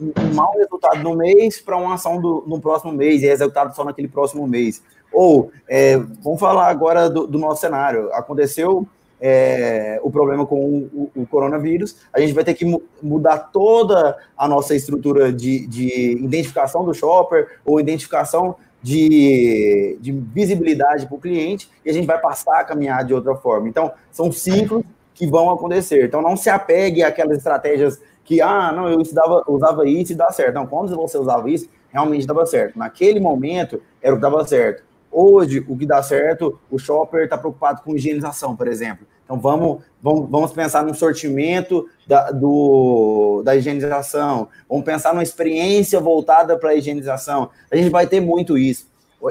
um 0.00 0.34
mau 0.34 0.52
resultado 0.56 1.02
no 1.02 1.14
mês 1.14 1.60
para 1.60 1.76
uma 1.76 1.94
ação 1.94 2.20
do, 2.20 2.42
no 2.46 2.60
próximo 2.60 2.92
mês 2.92 3.22
e 3.22 3.26
resultado 3.26 3.74
só 3.74 3.84
naquele 3.84 4.08
próximo 4.08 4.46
mês. 4.46 4.82
Ou, 5.12 5.52
é, 5.68 5.96
vamos 5.96 6.40
falar 6.40 6.68
agora 6.68 7.08
do, 7.08 7.26
do 7.26 7.38
nosso 7.38 7.60
cenário. 7.60 8.12
Aconteceu 8.12 8.86
é, 9.20 10.00
o 10.02 10.10
problema 10.10 10.44
com 10.44 10.58
o, 10.58 11.10
o, 11.14 11.26
coronavírus, 11.26 11.96
a 12.12 12.18
gente 12.18 12.32
vai 12.32 12.42
ter 12.42 12.54
que 12.54 12.64
mu 12.64 12.82
mudar 13.00 13.38
toda 13.52 14.18
a 14.36 14.48
nossa 14.48 14.74
estrutura 14.74 15.32
de, 15.32 15.64
de 15.68 16.18
identificação 16.18 16.84
do 16.84 16.92
shopper 16.92 17.60
ou 17.64 17.78
identificação 17.78 18.56
de, 18.82 19.96
de 20.00 20.12
visibilidade 20.12 21.06
para 21.06 21.14
o 21.14 21.20
cliente 21.20 21.70
e 21.84 21.90
a 21.90 21.92
gente 21.92 22.06
vai 22.06 22.20
passar 22.20 22.60
a 22.60 22.64
caminhar 22.64 23.04
de 23.04 23.14
outra 23.14 23.34
forma. 23.36 23.68
Então, 23.68 23.92
são 24.10 24.32
ciclos 24.32 24.82
que 25.14 25.26
vão 25.26 25.50
acontecer. 25.50 26.04
Então, 26.06 26.20
não 26.20 26.36
se 26.36 26.50
apegue 26.50 27.02
àquelas 27.02 27.38
estratégias 27.38 28.00
que, 28.24 28.40
ah, 28.40 28.72
não, 28.72 28.88
eu 28.88 28.98
usava, 28.98 29.44
usava 29.46 29.88
isso 29.88 30.12
e 30.12 30.16
dá 30.16 30.30
certo. 30.30 30.54
Não, 30.54 30.66
quando 30.66 30.94
você 30.96 31.16
usava 31.16 31.48
isso, 31.48 31.68
realmente 31.90 32.26
dava 32.26 32.44
certo. 32.44 32.78
Naquele 32.78 33.20
momento, 33.20 33.80
era 34.00 34.14
o 34.14 34.16
que 34.16 34.22
dava 34.22 34.44
certo. 34.46 34.82
Hoje, 35.10 35.64
o 35.68 35.76
que 35.76 35.86
dá 35.86 36.02
certo, 36.02 36.58
o 36.70 36.78
shopper 36.78 37.24
está 37.24 37.36
preocupado 37.36 37.82
com 37.82 37.94
higienização, 37.94 38.56
por 38.56 38.66
exemplo. 38.66 39.06
Então, 39.32 39.40
vamos, 39.40 39.82
vamos, 40.02 40.30
vamos 40.30 40.52
pensar 40.52 40.84
no 40.84 40.94
sortimento 40.94 41.88
da, 42.06 42.30
do, 42.30 43.42
da 43.44 43.56
higienização, 43.56 44.48
vamos 44.68 44.84
pensar 44.84 45.14
numa 45.14 45.22
experiência 45.22 45.98
voltada 46.00 46.58
para 46.58 46.70
a 46.70 46.74
higienização. 46.74 47.50
A 47.70 47.76
gente 47.76 47.88
vai 47.88 48.06
ter 48.06 48.20
muito 48.20 48.58
isso. 48.58 48.86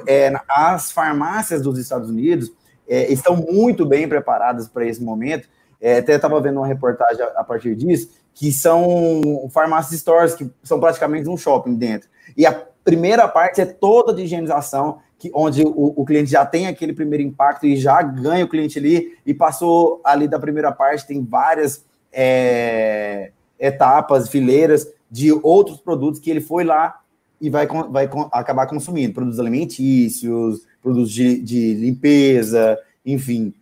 É, 0.08 0.34
as 0.50 0.92
farmácias 0.92 1.62
dos 1.62 1.78
Estados 1.78 2.10
Unidos 2.10 2.52
é, 2.88 3.12
estão 3.12 3.36
muito 3.36 3.86
bem 3.86 4.08
preparadas 4.08 4.68
para 4.68 4.86
esse 4.86 5.04
momento. 5.04 5.48
É, 5.80 5.98
até 5.98 6.16
estava 6.16 6.40
vendo 6.40 6.58
uma 6.58 6.68
reportagem 6.68 7.22
a, 7.22 7.42
a 7.42 7.44
partir 7.44 7.76
disso, 7.76 8.10
que 8.34 8.52
são 8.52 9.50
farmácias 9.54 10.00
stores, 10.00 10.34
que 10.34 10.50
são 10.64 10.80
praticamente 10.80 11.30
um 11.30 11.38
shopping 11.38 11.76
dentro. 11.76 12.10
E 12.36 12.46
a 12.46 12.66
primeira 12.84 13.28
parte 13.28 13.62
é 13.62 13.66
toda 13.66 14.14
de 14.14 14.24
higienização, 14.24 15.00
que, 15.18 15.32
onde 15.34 15.64
o, 15.64 15.94
o, 15.96 16.04
cliente 16.06 16.32
já 16.32 16.46
tem 16.46 16.68
aquele 16.68 16.94
primeiro 16.94 17.24
impacto 17.24 17.66
e 17.66 17.76
já 17.76 18.02
ganha 18.02 18.44
o 18.44 18.50
cliente 18.50 18.80
ali, 18.80 19.18
e 19.26 19.34
passou 19.34 20.02
ali 20.04 20.28
da 20.28 20.40
primeira 20.40 20.72
parte, 20.72 21.06
tem 21.06 21.24
várias 21.24 21.86
é, 22.12 23.32
etapas, 23.60 24.30
fileiras, 24.30 24.88
de 25.10 25.32
outros 25.44 25.80
produtos 25.80 26.20
que 26.20 26.30
ele 26.30 26.42
foi 26.42 26.64
lá 26.64 27.02
e 27.40 27.50
vai, 27.50 27.68
vai 27.68 28.10
acabar 28.32 28.66
consumindo, 28.68 29.14
produtos 29.14 29.40
alimentícios, 29.40 30.62
produtos 30.82 31.12
de, 31.12 31.40
de 31.42 31.74
limpeza, 31.74 32.80
enfim. 33.06 33.54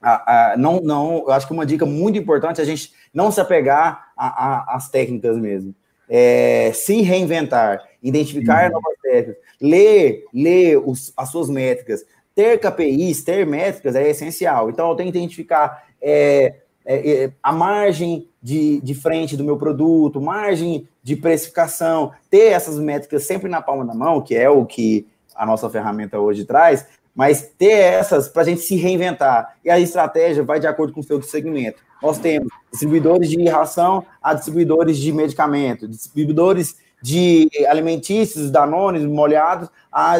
A, 0.00 0.52
a, 0.52 0.56
não, 0.56 0.80
não, 0.80 1.24
eu 1.26 1.32
acho 1.32 1.46
que 1.46 1.52
uma 1.52 1.66
dica 1.66 1.84
muito 1.84 2.18
importante 2.18 2.60
é 2.60 2.64
a 2.64 2.66
gente 2.66 2.92
não 3.12 3.30
se 3.30 3.40
apegar 3.40 4.12
às 4.16 4.88
técnicas 4.88 5.36
mesmo. 5.38 5.74
É, 6.08 6.70
se 6.72 7.02
reinventar, 7.02 7.82
identificar 8.02 8.66
uhum. 8.66 8.74
novas 8.74 8.98
técnicas, 9.02 9.42
ler, 9.60 10.24
ler 10.32 10.78
os, 10.78 11.12
as 11.16 11.30
suas 11.30 11.48
métricas, 11.48 12.04
ter 12.34 12.58
KPIs, 12.58 13.24
ter 13.24 13.46
métricas 13.46 13.96
é 13.96 14.08
essencial. 14.08 14.70
Então, 14.70 14.90
eu 14.90 14.96
tenho 14.96 15.10
que 15.10 15.18
identificar 15.18 15.84
é, 16.00 16.54
é, 16.84 17.24
é, 17.24 17.32
a 17.42 17.52
margem 17.52 18.28
de, 18.40 18.80
de 18.80 18.94
frente 18.94 19.36
do 19.36 19.42
meu 19.42 19.56
produto, 19.56 20.20
margem 20.20 20.86
de 21.02 21.16
precificação, 21.16 22.12
ter 22.30 22.52
essas 22.52 22.78
métricas 22.78 23.24
sempre 23.24 23.48
na 23.48 23.60
palma 23.60 23.84
da 23.84 23.94
mão, 23.94 24.20
que 24.20 24.36
é 24.36 24.48
o 24.48 24.64
que 24.64 25.06
a 25.34 25.44
nossa 25.44 25.68
ferramenta 25.68 26.20
hoje 26.20 26.44
traz, 26.44 26.86
mas 27.14 27.50
ter 27.58 27.72
essas 27.72 28.28
para 28.28 28.42
a 28.42 28.44
gente 28.44 28.60
se 28.60 28.76
reinventar. 28.76 29.56
E 29.64 29.70
a 29.70 29.80
estratégia 29.80 30.44
vai 30.44 30.60
de 30.60 30.66
acordo 30.66 30.92
com 30.92 31.00
o 31.00 31.04
seu 31.04 31.20
segmento. 31.22 31.82
Nós 32.02 32.18
temos 32.18 32.48
distribuidores 32.70 33.28
de 33.30 33.48
ração 33.48 34.04
a 34.22 34.34
distribuidores 34.34 34.98
de 34.98 35.12
medicamento, 35.12 35.88
distribuidores 35.88 36.76
de 37.02 37.48
alimentícios, 37.68 38.50
danones, 38.50 39.04
molhados, 39.04 39.68
a 39.90 40.18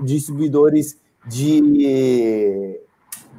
distribuidores 0.00 0.98
de, 1.26 2.78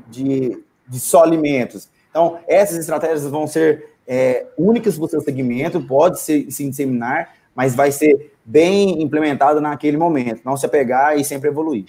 de, 0.10 0.64
de 0.88 1.00
só 1.00 1.24
alimentos. 1.24 1.90
Então, 2.10 2.40
essas 2.48 2.78
estratégias 2.78 3.24
vão 3.24 3.48
ser 3.48 3.90
é, 4.08 4.46
únicas 4.58 4.96
para 4.96 5.06
o 5.06 5.10
seu 5.10 5.22
segmento, 5.22 5.82
pode 5.82 6.20
se, 6.20 6.52
se 6.52 6.70
disseminar, 6.70 7.36
mas 7.56 7.76
vai 7.76 7.92
ser 7.92 8.34
bem 8.46 9.02
implementado 9.02 9.62
naquele 9.62 9.98
momento, 9.98 10.42
não 10.44 10.58
se 10.58 10.66
apegar 10.66 11.18
e 11.18 11.24
sempre 11.24 11.50
evoluir. 11.50 11.86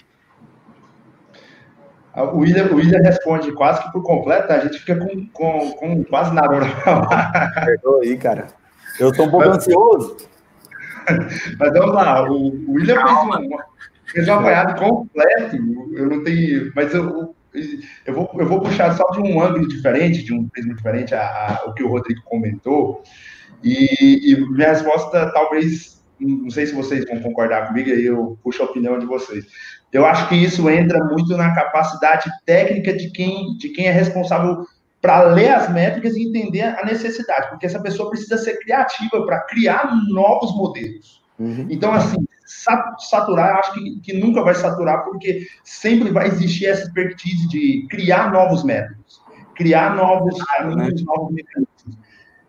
O 2.15 2.37
William, 2.37 2.71
o 2.71 2.75
William 2.75 3.01
responde 3.01 3.51
quase 3.51 3.83
que 3.83 3.91
por 3.91 4.01
completo, 4.01 4.51
a 4.51 4.59
gente 4.59 4.79
fica 4.79 4.95
com, 4.95 5.27
com, 5.27 5.71
com 5.71 6.03
quase 6.05 6.33
nada 6.33 6.47
para. 6.47 7.65
Perdoa 7.65 8.01
aí, 8.01 8.17
cara. 8.17 8.47
Eu 8.99 9.09
estou 9.09 9.25
um 9.27 9.31
pouco 9.31 9.47
mas, 9.47 9.57
ansioso. 9.57 10.17
Mas 11.59 11.73
vamos 11.73 11.93
lá, 11.93 12.23
o, 12.23 12.47
o 12.47 12.71
William 12.71 12.95
fez 12.95 13.17
um, 13.19 13.57
fez 14.07 14.27
um 14.27 14.33
apanhado 14.33 14.79
completo. 14.79 15.55
Eu 15.93 16.09
não 16.09 16.23
tenho. 16.23 16.71
Mas 16.73 16.93
eu, 16.95 17.35
eu, 18.05 18.13
vou, 18.13 18.31
eu 18.39 18.47
vou 18.47 18.61
puxar 18.61 18.95
só 18.95 19.05
de 19.11 19.19
um 19.19 19.39
ângulo 19.39 19.67
diferente, 19.67 20.23
de 20.23 20.33
um 20.33 20.47
prisma 20.47 20.73
diferente, 20.73 21.13
a, 21.13 21.21
a, 21.21 21.65
o 21.67 21.73
que 21.73 21.83
o 21.83 21.89
Rodrigo 21.89 22.21
comentou. 22.23 23.03
E, 23.63 24.31
e 24.31 24.49
minha 24.49 24.69
resposta 24.69 25.31
talvez 25.31 25.95
não 26.19 26.49
sei 26.49 26.65
se 26.65 26.73
vocês 26.73 27.05
vão 27.05 27.19
concordar 27.19 27.67
comigo, 27.67 27.89
aí 27.89 28.05
eu 28.05 28.37
puxo 28.43 28.61
a 28.61 28.65
opinião 28.65 28.97
de 28.97 29.05
vocês. 29.05 29.45
Eu 29.95 30.05
acho 30.05 30.27
que 30.27 30.35
isso 30.35 30.69
entra 30.69 31.01
muito 31.05 31.37
na 31.37 31.55
capacidade 31.55 32.29
técnica 32.45 32.91
de 32.91 33.09
quem, 33.11 33.55
de 33.55 33.69
quem 33.69 33.87
é 33.87 33.91
responsável 33.91 34.65
para 35.01 35.23
ler 35.23 35.53
as 35.53 35.71
métricas 35.71 36.17
e 36.17 36.23
entender 36.23 36.63
a 36.63 36.83
necessidade, 36.83 37.47
porque 37.47 37.65
essa 37.65 37.81
pessoa 37.81 38.09
precisa 38.09 38.37
ser 38.37 38.59
criativa 38.59 39.25
para 39.25 39.39
criar 39.45 39.89
novos 40.09 40.53
modelos. 40.53 41.23
Uhum. 41.39 41.67
Então, 41.69 41.93
assim, 41.93 42.17
saturar, 42.97 43.51
eu 43.51 43.55
acho 43.55 43.73
que, 43.73 43.99
que 44.01 44.13
nunca 44.13 44.43
vai 44.43 44.53
saturar, 44.53 45.05
porque 45.05 45.47
sempre 45.63 46.11
vai 46.11 46.27
existir 46.27 46.65
essa 46.65 46.83
expertise 46.83 47.47
de 47.47 47.87
criar 47.89 48.33
novos 48.33 48.65
métodos, 48.65 49.21
criar 49.55 49.95
novos 49.95 50.43
caminhos, 50.43 51.01
né? 51.01 51.05
novos 51.05 51.33
mecanismos. 51.33 52.04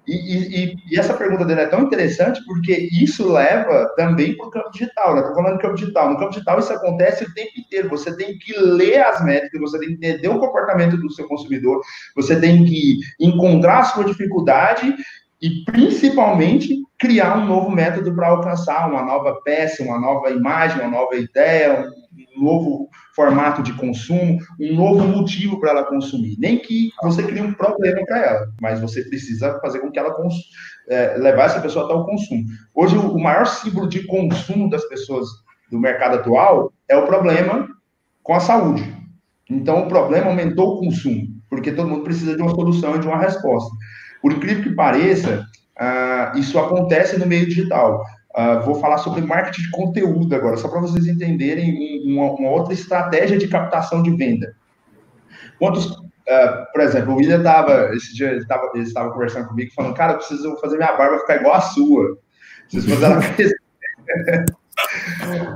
E, 0.07 0.15
e, 0.15 0.77
e, 0.89 0.99
essa 0.99 1.15
pergunta 1.15 1.45
dele 1.45 1.63
é 1.63 1.67
tão 1.67 1.83
interessante 1.83 2.41
porque 2.47 2.89
isso 2.93 3.31
leva 3.31 3.93
também 3.97 4.37
para 4.37 4.47
o 4.47 4.51
campo 4.51 4.71
digital. 4.71 5.15
Né? 5.15 5.21
Estou 5.21 5.35
falando 5.35 5.55
do 5.55 5.61
campo 5.61 5.75
digital. 5.75 6.11
No 6.11 6.19
campo 6.19 6.31
digital 6.31 6.59
isso 6.59 6.73
acontece 6.73 7.25
o 7.25 7.35
tempo 7.35 7.51
inteiro. 7.59 7.89
Você 7.89 8.17
tem 8.17 8.39
que 8.39 8.57
ler 8.59 9.03
as 9.03 9.25
métricas, 9.25 9.61
você 9.61 9.79
tem 9.79 9.89
que 9.89 9.95
entender 9.95 10.29
o 10.29 10.39
comportamento 10.39 10.97
do 10.97 11.11
seu 11.11 11.27
consumidor, 11.27 11.81
você 12.15 12.39
tem 12.39 12.65
que 12.65 12.99
encontrar 13.21 13.81
a 13.81 13.85
sua 13.85 14.05
dificuldade 14.05 14.95
e, 15.43 15.65
principalmente, 15.65 16.83
criar 16.99 17.37
um 17.39 17.47
novo 17.47 17.71
método 17.71 18.15
para 18.15 18.29
alcançar 18.29 18.89
uma 18.89 19.03
nova 19.03 19.41
peça, 19.43 19.83
uma 19.83 20.01
nova 20.01 20.31
imagem, 20.31 20.81
uma 20.81 20.91
nova 20.91 21.17
ideia, 21.17 21.93
um 22.06 22.06
novo 22.37 22.89
formato 23.15 23.63
de 23.63 23.73
consumo, 23.75 24.39
um 24.61 24.75
novo 24.75 25.07
motivo 25.07 25.59
para 25.61 25.71
ela 25.71 25.85
consumir. 25.85 26.37
Nem 26.39 26.59
que 26.59 26.91
você 27.03 27.23
crie 27.23 27.43
um 27.43 27.55
problema 27.55 28.05
para 28.05 28.19
ela, 28.19 28.47
mas 28.61 28.81
você 28.81 29.03
precisa 29.03 29.59
fazer 29.61 29.81
com 29.81 29.91
que 29.91 29.99
ela 29.99 30.15
é, 30.89 31.17
levar 31.17 31.45
essa 31.45 31.61
pessoa 31.61 31.85
até 31.85 31.95
o 31.95 32.05
consumo. 32.05 32.45
Hoje, 32.75 32.97
o 32.97 33.19
maior 33.19 33.47
símbolo 33.47 33.89
de 33.89 34.07
consumo 34.07 34.69
das 34.69 34.85
pessoas 34.89 35.27
do 35.71 35.79
mercado 35.79 36.17
atual 36.17 36.73
é 36.89 36.97
o 36.97 37.07
problema 37.07 37.69
com 38.23 38.35
a 38.35 38.41
saúde. 38.41 38.95
Então, 39.49 39.85
o 39.85 39.89
problema 39.89 40.29
aumentou 40.29 40.75
o 40.75 40.81
consumo, 40.81 41.29
porque 41.49 41.73
todo 41.73 41.89
mundo 41.89 42.05
precisa 42.05 42.37
de 42.37 42.43
uma 42.43 42.55
solução 42.55 42.97
e 42.97 42.99
de 42.99 43.07
uma 43.07 43.19
resposta. 43.19 43.71
Por 44.21 44.33
incrível 44.33 44.63
que 44.65 44.75
pareça, 44.75 45.47
uh, 45.79 46.39
isso 46.39 46.59
acontece 46.59 47.19
no 47.19 47.27
meio 47.27 47.47
digital. 47.47 48.05
Uh, 48.37 48.61
vou 48.63 48.75
falar 48.75 48.99
sobre 48.99 49.23
marketing 49.23 49.63
de 49.63 49.71
conteúdo 49.71 50.35
agora, 50.35 50.59
só 50.59 50.69
para 50.69 50.81
vocês 50.81 51.07
entenderem 51.07 52.03
uma, 52.05 52.33
uma, 52.33 52.51
outra 52.51 52.75
estratégia 52.75 53.39
de 53.39 53.49
captação 53.49 54.03
de 54.03 54.15
venda. 54.15 54.55
Quantos, 55.59 55.87
uh, 55.87 56.71
por 56.71 56.83
exemplo, 56.83 57.15
o 57.15 57.17
William 57.17 57.39
estava, 57.39 57.95
esse 57.95 58.15
dia 58.15 58.33
ele 58.33 58.41
estava 58.41 59.11
conversando 59.11 59.49
comigo, 59.49 59.73
falando, 59.75 59.95
cara, 59.95 60.13
eu 60.13 60.19
preciso 60.19 60.55
fazer 60.59 60.77
minha 60.77 60.95
barba 60.95 61.19
ficar 61.21 61.37
igual 61.37 61.55
a 61.55 61.63
sua. 61.63 62.19
Preciso 62.71 62.95
fazer 62.95 63.07
ela 63.07 63.23
crescer. 63.23 63.57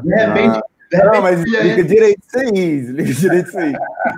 de 0.02 0.14
repente, 0.14 0.58
ah. 0.58 0.62
Não, 0.92 1.22
mas 1.22 1.40
liga 1.44 1.84
direito 1.84 2.20
isso 2.26 2.38
aí, 2.38 2.80
liga 2.80 3.14
direito 3.14 3.48
isso 3.48 3.58
aí. 3.58 3.72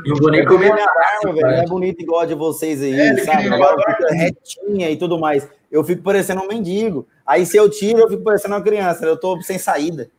Não 0.07 0.17
vou 0.17 0.31
nem 0.31 0.45
comer 0.47 0.73
minha 0.73 0.87
arma, 0.87 1.35
velho. 1.35 1.47
Não 1.47 1.63
é 1.63 1.67
bonito 1.67 2.01
igual 2.01 2.21
a 2.21 2.27
de 2.27 2.35
vocês 2.35 2.83
aí, 2.83 2.99
é, 2.99 3.17
sabe? 3.19 3.49
Agora 3.49 3.77
fica 3.93 4.15
retinha 4.15 4.91
e 4.91 4.97
tudo 4.97 5.19
mais. 5.19 5.47
Eu 5.71 5.85
fico 5.85 6.03
parecendo 6.03 6.43
um 6.43 6.49
mendigo. 6.49 7.07
Aí 7.33 7.47
se 7.47 7.57
eu 7.57 7.71
tiro, 7.71 7.99
eu 7.99 8.11
fico 8.11 8.23
parecendo 8.23 8.55
uma 8.55 8.61
criança. 8.61 9.07
Eu 9.07 9.17
tô 9.17 9.41
sem 9.41 9.57
saída. 9.57 10.11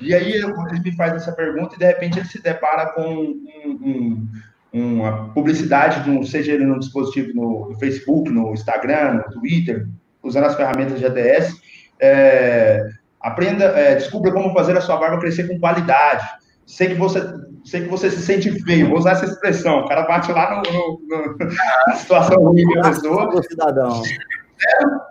E 0.00 0.14
aí 0.14 0.30
ele 0.30 0.46
me 0.84 0.94
faz 0.94 1.14
essa 1.14 1.32
pergunta 1.32 1.74
e 1.74 1.78
de 1.80 1.84
repente 1.84 2.20
ele 2.20 2.28
se 2.28 2.40
depara 2.40 2.86
com 2.92 3.02
um, 3.02 4.28
um, 4.72 5.02
uma 5.02 5.30
publicidade, 5.34 6.08
um, 6.08 6.22
seja 6.22 6.52
ele 6.52 6.64
no 6.64 6.78
dispositivo 6.78 7.34
no, 7.34 7.70
no, 7.70 7.78
Facebook, 7.80 8.30
no 8.30 8.52
Instagram, 8.52 9.14
no 9.14 9.32
Twitter, 9.32 9.88
usando 10.22 10.44
as 10.44 10.54
ferramentas 10.54 11.00
de 11.00 11.06
ADS. 11.06 11.56
É, 11.98 12.88
aprenda, 13.20 13.64
é, 13.64 13.96
descubra 13.96 14.30
como 14.30 14.54
fazer 14.54 14.76
a 14.76 14.80
sua 14.80 14.98
barba 14.98 15.18
crescer 15.18 15.48
com 15.48 15.58
qualidade. 15.58 16.24
Sei 16.64 16.86
que 16.86 16.94
você, 16.94 17.20
sei 17.64 17.82
que 17.82 17.88
você 17.88 18.12
se 18.12 18.22
sente 18.22 18.62
feio, 18.62 18.90
vou 18.90 18.98
usar 18.98 19.12
essa 19.12 19.24
expressão. 19.24 19.80
O 19.80 19.88
cara 19.88 20.02
bate 20.02 20.30
lá 20.30 20.62
no, 20.62 20.72
no, 20.72 21.00
no 21.00 21.36
na 21.88 21.94
situação 21.96 22.44
ruim 22.44 22.64
da 22.74 22.90
pessoa. 22.90 23.42
Cidadão 23.42 24.02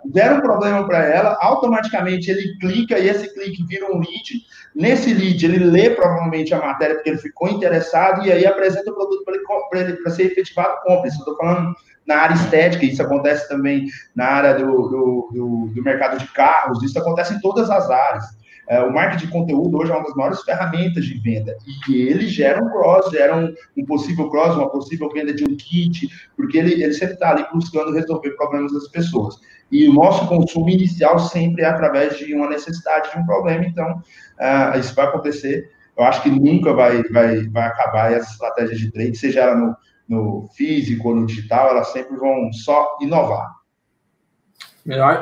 deram, 0.04 0.38
um 0.38 0.40
problema 0.40 0.86
para 0.86 1.04
ela, 1.04 1.36
automaticamente 1.40 2.30
ele 2.30 2.56
clica 2.58 2.98
e 2.98 3.08
esse 3.08 3.32
clique 3.34 3.64
vira 3.64 3.86
um 3.86 3.98
lead. 3.98 4.42
Nesse 4.74 5.12
lead, 5.14 5.44
ele 5.44 5.64
lê 5.64 5.90
provavelmente 5.90 6.52
a 6.54 6.60
matéria 6.60 6.96
porque 6.96 7.10
ele 7.10 7.18
ficou 7.18 7.48
interessado 7.48 8.26
e 8.26 8.32
aí 8.32 8.46
apresenta 8.46 8.90
o 8.90 8.94
produto 8.94 9.24
para 9.70 9.80
ele, 9.80 9.94
para 9.94 10.12
ser 10.12 10.24
efetivado 10.24 10.80
compra. 10.82 11.08
Isso 11.08 11.18
eu 11.18 11.20
estou 11.20 11.36
falando 11.36 11.74
na 12.06 12.16
área 12.16 12.34
estética, 12.34 12.84
isso 12.84 13.02
acontece 13.02 13.48
também 13.48 13.86
na 14.14 14.26
área 14.26 14.54
do, 14.54 14.64
do, 14.64 15.30
do, 15.32 15.70
do 15.74 15.82
mercado 15.82 16.18
de 16.18 16.26
carros, 16.28 16.82
isso 16.82 16.98
acontece 16.98 17.34
em 17.34 17.40
todas 17.40 17.68
as 17.68 17.90
áreas. 17.90 18.24
É, 18.68 18.80
o 18.82 18.92
marketing 18.92 19.26
de 19.26 19.32
conteúdo 19.32 19.78
hoje 19.78 19.92
é 19.92 19.94
uma 19.94 20.04
das 20.04 20.14
maiores 20.14 20.42
ferramentas 20.42 21.04
de 21.04 21.18
venda 21.18 21.56
e 21.88 22.02
ele 22.02 22.26
gera 22.26 22.62
um 22.62 22.68
cross, 22.68 23.10
gera 23.10 23.36
um, 23.36 23.54
um 23.76 23.84
possível 23.84 24.28
cross, 24.28 24.56
uma 24.56 24.68
possível 24.68 25.08
venda 25.12 25.32
de 25.32 25.44
um 25.44 25.56
kit, 25.56 26.08
porque 26.36 26.58
ele, 26.58 26.82
ele 26.82 26.92
sempre 26.92 27.14
está 27.14 27.30
ali 27.30 27.46
buscando 27.52 27.92
resolver 27.92 28.30
problemas 28.32 28.72
das 28.72 28.88
pessoas. 28.88 29.36
E 29.70 29.88
o 29.88 29.92
nosso 29.92 30.26
consumo 30.26 30.68
inicial 30.68 31.18
sempre 31.18 31.62
é 31.62 31.66
através 31.66 32.18
de 32.18 32.34
uma 32.34 32.48
necessidade, 32.48 33.10
de 33.12 33.18
um 33.18 33.26
problema, 33.26 33.64
então 33.64 33.98
uh, 33.98 34.78
isso 34.78 34.94
vai 34.94 35.06
acontecer. 35.06 35.70
Eu 35.96 36.04
acho 36.04 36.22
que 36.22 36.30
nunca 36.30 36.72
vai, 36.72 37.02
vai, 37.04 37.48
vai 37.48 37.66
acabar 37.66 38.12
essa 38.12 38.30
estratégia 38.30 38.76
de 38.76 38.90
trade, 38.92 39.16
seja 39.16 39.40
ela 39.42 39.54
no, 39.54 39.76
no 40.08 40.48
físico 40.56 41.08
ou 41.08 41.16
no 41.16 41.26
digital, 41.26 41.70
elas 41.70 41.88
sempre 41.88 42.16
vão 42.16 42.52
só 42.52 42.96
inovar. 43.00 43.54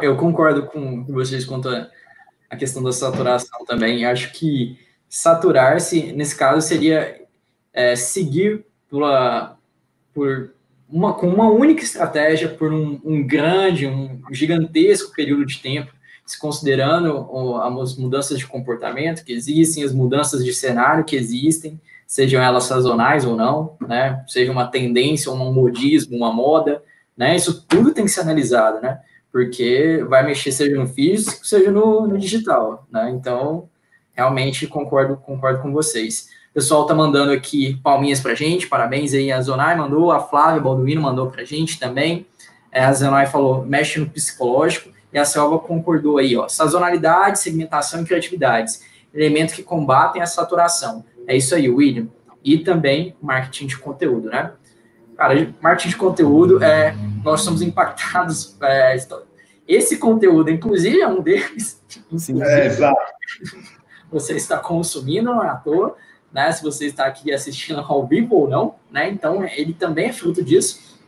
Eu 0.03 0.17
concordo 0.17 0.67
com 0.67 1.05
vocês 1.05 1.45
quanto 1.47 1.71
a 1.71 1.89
a 2.49 2.57
questão 2.57 2.83
da 2.83 2.93
saturação 2.93 3.65
também. 3.65 4.05
Acho 4.05 4.33
que 4.33 4.79
saturar-se, 5.09 6.13
nesse 6.13 6.37
caso, 6.37 6.67
seria 6.67 7.23
é, 7.73 7.97
seguir 7.97 8.65
pela, 8.91 9.59
por 10.13 10.55
uma, 10.89 11.13
com 11.13 11.29
uma 11.29 11.51
única 11.51 11.83
estratégia 11.83 12.49
por 12.49 12.73
um, 12.73 13.01
um, 13.05 13.27
grande, 13.27 13.87
um 13.87 14.23
gigantesco 14.31 15.13
período 15.13 15.45
de 15.45 15.59
tempo, 15.59 15.93
se 16.25 16.39
considerando 16.39 17.29
as 17.81 17.97
mudanças 17.97 18.39
de 18.39 18.47
comportamento 18.47 19.25
que 19.25 19.33
existem, 19.33 19.85
as 19.85 19.93
mudanças 19.93 20.45
de 20.45 20.55
cenário 20.55 21.05
que 21.05 21.17
existem, 21.17 21.81
sejam 22.07 22.43
elas 22.43 22.65
sazonais 22.65 23.25
ou 23.25 23.37
não, 23.37 23.77
né? 23.87 24.25
Seja 24.27 24.53
uma 24.53 24.67
tendência, 24.67 25.31
um 25.31 25.53
modismo, 25.53 26.17
uma 26.17 26.33
moda, 26.33 26.83
né? 27.17 27.37
Isso 27.37 27.65
tudo 27.67 27.93
tem 27.93 28.05
que 28.05 28.11
ser 28.11 28.21
analisado, 28.21 28.81
né? 28.81 29.01
Porque 29.35 30.01
vai 30.09 30.25
mexer 30.25 30.53
seja 30.53 30.77
no 30.77 30.87
físico, 30.87 31.45
seja 31.45 31.69
no, 31.69 32.07
no 32.07 32.17
digital, 32.17 32.87
né? 32.89 33.11
Então, 33.11 33.69
realmente 34.13 34.65
concordo, 34.65 35.17
concordo 35.17 35.61
com 35.61 35.73
vocês. 35.73 36.29
O 36.53 36.55
pessoal 36.55 36.87
tá 36.87 36.95
mandando 36.95 37.33
aqui 37.33 37.77
palminhas 37.83 38.21
pra 38.21 38.37
gente, 38.37 38.69
parabéns 38.69 39.13
aí, 39.13 39.33
a 39.33 39.43
Zonai 39.43 39.77
mandou, 39.77 40.13
a 40.13 40.21
Flávia 40.21 40.61
Balduino 40.61 41.03
mandou 41.03 41.33
pra 41.33 41.43
gente 41.43 41.81
também. 41.81 42.25
É, 42.71 42.85
a 42.85 42.93
Zonai 42.93 43.27
falou, 43.27 43.67
mexe 43.67 43.99
no 43.99 44.09
psicológico, 44.09 44.91
e 45.13 45.19
a 45.19 45.25
Selva 45.25 45.59
concordou 45.59 46.19
aí, 46.19 46.37
ó, 46.37 46.47
sazonalidade, 46.47 47.41
segmentação 47.41 48.03
e 48.03 48.05
criatividades, 48.05 48.85
elementos 49.13 49.53
que 49.53 49.65
combatem 49.65 50.23
a 50.23 50.27
saturação. 50.27 51.05
É 51.27 51.37
isso 51.37 51.57
aí, 51.57 51.69
William. 51.69 52.07
E 52.45 52.59
também 52.59 53.17
marketing 53.21 53.67
de 53.67 53.79
conteúdo, 53.79 54.29
né? 54.29 54.53
Cara, 55.17 55.55
marketing 55.61 55.89
de 55.91 55.97
conteúdo, 55.97 56.63
é, 56.63 56.95
nós 57.23 57.41
somos 57.41 57.63
impactados. 57.63 58.57
É, 58.63 58.97
esse 59.67 59.97
conteúdo, 59.97 60.51
inclusive, 60.51 61.01
é 61.01 61.09
um 61.09 61.23
deles. 61.23 61.83
Sim, 62.17 62.43
é, 62.43 62.67
exato. 62.67 63.01
Você 64.11 64.35
está 64.35 64.59
consumindo, 64.59 65.33
não 65.33 65.43
é 65.43 65.49
à 65.49 65.57
toa, 65.57 65.97
né? 66.33 66.51
Se 66.53 66.63
você 66.63 66.87
está 66.87 67.07
aqui 67.07 67.33
assistindo 67.33 67.81
ao 67.81 68.07
vivo 68.07 68.35
ou 68.37 68.49
não, 68.49 68.75
né? 68.91 69.09
Então, 69.09 69.45
ele 69.45 69.73
também 69.73 70.09
é 70.09 70.13
fruto 70.13 70.43
disso. 70.43 70.99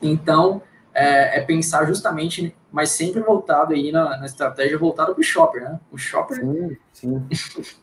Então, 0.00 0.62
é, 0.94 1.38
é 1.38 1.40
pensar 1.42 1.86
justamente, 1.86 2.56
mas 2.72 2.90
sempre 2.90 3.20
voltado 3.20 3.74
aí 3.74 3.92
na, 3.92 4.16
na 4.16 4.24
estratégia 4.24 4.78
voltada 4.78 5.12
para 5.12 5.20
o 5.20 5.24
shopper, 5.24 5.62
né? 5.62 5.78
O 5.92 5.98
shopper. 5.98 6.40
Sim, 6.40 6.76
sim. 6.92 7.22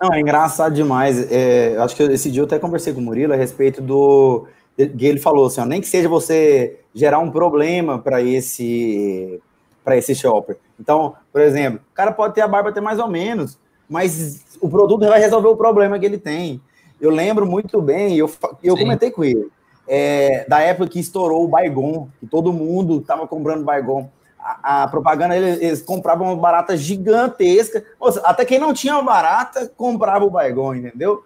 Não, 0.02 0.12
é 0.14 0.20
engraçado 0.20 0.74
demais. 0.74 1.32
É, 1.32 1.78
acho 1.78 1.96
que 1.96 2.04
esse 2.04 2.32
dia 2.32 2.42
eu 2.42 2.46
até 2.46 2.58
conversei 2.58 2.92
com 2.92 3.00
o 3.00 3.04
Murilo 3.04 3.34
a 3.34 3.36
respeito 3.36 3.82
do 3.82 4.48
ele 4.78 5.20
falou 5.20 5.46
assim, 5.46 5.62
ó, 5.62 5.66
nem 5.66 5.82
que 5.82 5.88
seja 5.88 6.10
você 6.10 6.80
gerar 6.94 7.20
um 7.20 7.32
problema 7.32 8.00
para 8.00 8.22
esse 8.22 9.42
para 9.84 9.98
esse 9.98 10.16
shopper. 10.16 10.58
Então, 10.80 11.14
por 11.32 11.42
exemplo, 11.42 11.82
o 11.92 11.94
cara 11.94 12.12
pode 12.12 12.34
ter 12.34 12.42
a 12.42 12.48
barba 12.48 12.70
até 12.70 12.80
mais 12.80 13.00
ou 13.00 13.08
menos, 13.08 13.60
mas 13.90 14.58
o 14.62 14.70
produto 14.70 15.06
vai 15.06 15.20
resolver 15.20 15.50
o 15.50 15.58
problema 15.58 16.00
que 16.00 16.06
ele 16.06 16.18
tem. 16.18 16.62
Eu 17.02 17.10
lembro 17.10 17.46
muito 17.46 17.82
bem, 17.82 18.16
eu, 18.16 18.32
eu 18.64 18.78
comentei 18.78 19.12
com 19.12 19.26
ele, 19.26 19.52
é, 19.88 20.46
da 20.48 20.60
época 20.60 20.90
que 20.90 21.00
estourou 21.00 21.44
o 21.44 21.48
Baigon, 21.48 22.08
que 22.20 22.26
todo 22.26 22.54
mundo 22.54 23.00
estava 23.00 23.28
comprando 23.28 23.66
Baigon. 23.66 24.10
A, 24.40 24.84
a 24.84 24.88
propaganda, 24.88 25.36
eles, 25.36 25.62
eles, 25.62 25.82
compravam 25.82 26.28
uma 26.28 26.36
barata 26.36 26.76
gigantesca. 26.78 27.84
Seja, 28.02 28.22
até 28.26 28.46
quem 28.46 28.60
não 28.60 28.74
tinha 28.74 28.94
uma 28.94 29.04
barata 29.04 29.72
comprava 29.76 30.26
o 30.26 30.30
Baigon, 30.30 30.76
entendeu? 30.76 31.24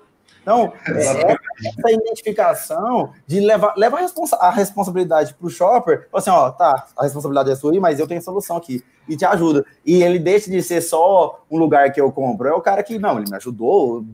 Então, 0.48 0.72
é, 0.88 1.02
essa 1.02 1.92
identificação 1.92 3.12
de 3.28 3.42
levar, 3.42 3.74
leva 3.76 3.98
a, 3.98 4.00
responsa 4.00 4.38
a 4.38 4.50
responsabilidade 4.50 5.34
para 5.34 5.46
o 5.46 5.50
shopper, 5.50 6.08
assim, 6.14 6.30
ó, 6.30 6.50
tá, 6.52 6.86
a 6.98 7.04
responsabilidade 7.04 7.52
é 7.52 7.56
sua 7.58 7.74
aí, 7.74 7.82
mas 7.82 8.00
eu 8.00 8.08
tenho 8.08 8.22
a 8.22 8.24
solução 8.24 8.56
aqui, 8.56 8.82
e 9.10 9.18
te 9.18 9.26
ajuda. 9.26 9.66
E 9.86 10.02
ele 10.02 10.18
deixa 10.18 10.50
de 10.50 10.64
ser 10.64 10.80
só 10.80 11.44
um 11.52 11.58
lugar 11.58 11.92
que 11.92 12.00
eu 12.00 12.10
compro, 12.14 12.48
é 12.48 12.54
o 12.54 12.62
cara 12.62 12.82
que, 12.82 12.98
não, 12.98 13.18
ele 13.18 13.30
me 13.30 13.36
ajudou, 13.36 14.06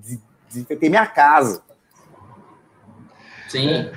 desinfetei 0.49 0.89
minha 0.89 1.05
casa. 1.05 1.61
Sim. 3.47 3.91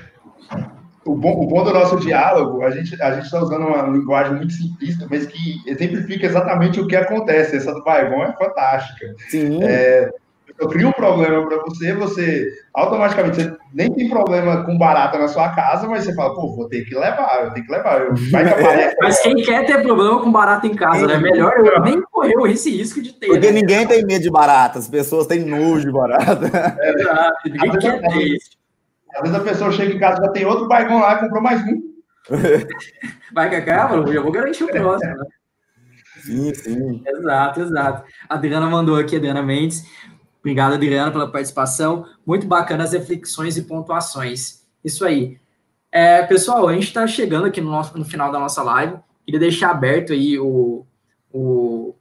O 1.06 1.14
bom, 1.14 1.42
o 1.42 1.46
bom 1.46 1.64
do 1.64 1.72
nosso 1.72 1.96
diálogo, 2.00 2.62
a 2.62 2.70
gente 2.70 3.00
a 3.00 3.18
está 3.18 3.40
usando 3.40 3.66
uma 3.66 3.80
linguagem 3.84 4.34
muito 4.34 4.52
simplista, 4.52 5.06
mas 5.08 5.24
que 5.24 5.62
exemplifica 5.64 6.26
exatamente 6.26 6.80
o 6.80 6.86
que 6.86 6.96
acontece. 6.96 7.56
Essa 7.56 7.72
do 7.72 7.82
Baigon 7.82 8.24
é 8.24 8.32
fantástica. 8.36 9.14
Sim. 9.30 9.62
É, 9.62 10.12
eu 10.58 10.68
crio 10.68 10.88
um 10.88 10.92
problema 10.92 11.46
para 11.46 11.62
você, 11.64 11.92
você 11.94 12.48
automaticamente 12.72 13.36
você 13.36 13.56
nem 13.74 13.92
tem 13.92 14.08
problema 14.08 14.64
com 14.64 14.78
barata 14.78 15.18
na 15.18 15.28
sua 15.28 15.50
casa, 15.50 15.86
mas 15.86 16.04
você 16.04 16.14
fala, 16.14 16.34
pô, 16.34 16.54
vou 16.54 16.68
ter 16.68 16.84
que 16.84 16.94
levar, 16.94 17.44
eu 17.44 17.50
tenho 17.52 17.66
que 17.66 17.72
levar. 17.72 18.00
Eu, 18.00 18.14
vai 18.30 18.44
que 18.44 18.62
é, 18.62 18.94
mas 19.00 19.20
quem 19.20 19.36
quer 19.36 19.66
ter 19.66 19.82
problema 19.82 20.20
com 20.20 20.32
barata 20.32 20.66
em 20.66 20.74
casa, 20.74 21.06
né? 21.06 21.18
Melhor 21.18 21.52
eu 21.58 21.80
nem 21.82 22.00
correr 22.02 22.52
esse 22.52 22.70
risco 22.70 23.02
de 23.02 23.12
ter. 23.12 23.26
Porque 23.26 23.52
né? 23.52 23.60
ninguém 23.60 23.86
tem 23.86 24.04
medo 24.04 24.22
de 24.22 24.30
barata, 24.30 24.78
as 24.78 24.88
pessoas 24.88 25.26
têm 25.26 25.44
nojo 25.44 25.86
de 25.86 25.92
barata. 25.92 26.76
É, 26.80 26.90
Exato, 27.00 27.48
ninguém 27.48 27.72
quer 27.78 28.00
ter 28.00 28.22
isso. 28.22 28.50
Às 29.14 29.22
vezes 29.22 29.36
a 29.36 29.44
pessoa 29.44 29.72
chega 29.72 29.94
em 29.94 29.98
casa 29.98 30.22
já 30.22 30.30
tem 30.30 30.44
outro 30.44 30.68
baigão 30.68 31.00
lá 31.00 31.14
e 31.14 31.20
comprou 31.20 31.42
mais 31.42 31.60
um. 31.62 31.82
Vai 33.34 33.48
que 33.48 33.56
acaba, 33.56 33.96
eu 33.96 34.22
vou 34.22 34.32
garantir 34.32 34.64
o 34.64 34.68
próximo, 34.68 35.16
né? 35.16 35.24
Sim, 36.26 36.52
sim. 36.54 37.02
Exato, 37.06 37.60
exato. 37.60 38.04
A 38.28 38.34
Adriana 38.34 38.68
mandou 38.68 38.96
aqui, 38.96 39.14
Adriana 39.16 39.42
Mendes. 39.42 39.84
Obrigado, 40.46 40.74
Adriana, 40.74 41.10
pela 41.10 41.28
participação. 41.28 42.06
Muito 42.24 42.46
bacana 42.46 42.84
as 42.84 42.92
reflexões 42.92 43.56
e 43.56 43.62
pontuações. 43.62 44.64
Isso 44.84 45.04
aí. 45.04 45.40
É, 45.90 46.22
pessoal, 46.22 46.68
a 46.68 46.72
gente 46.72 46.86
está 46.86 47.04
chegando 47.04 47.46
aqui 47.46 47.60
no, 47.60 47.68
nosso, 47.68 47.98
no 47.98 48.04
final 48.04 48.30
da 48.30 48.38
nossa 48.38 48.62
live. 48.62 48.96
Queria 49.24 49.40
deixar 49.40 49.72
aberto 49.72 50.12
aí 50.12 50.38
o, 50.38 50.86
o, 51.32 51.96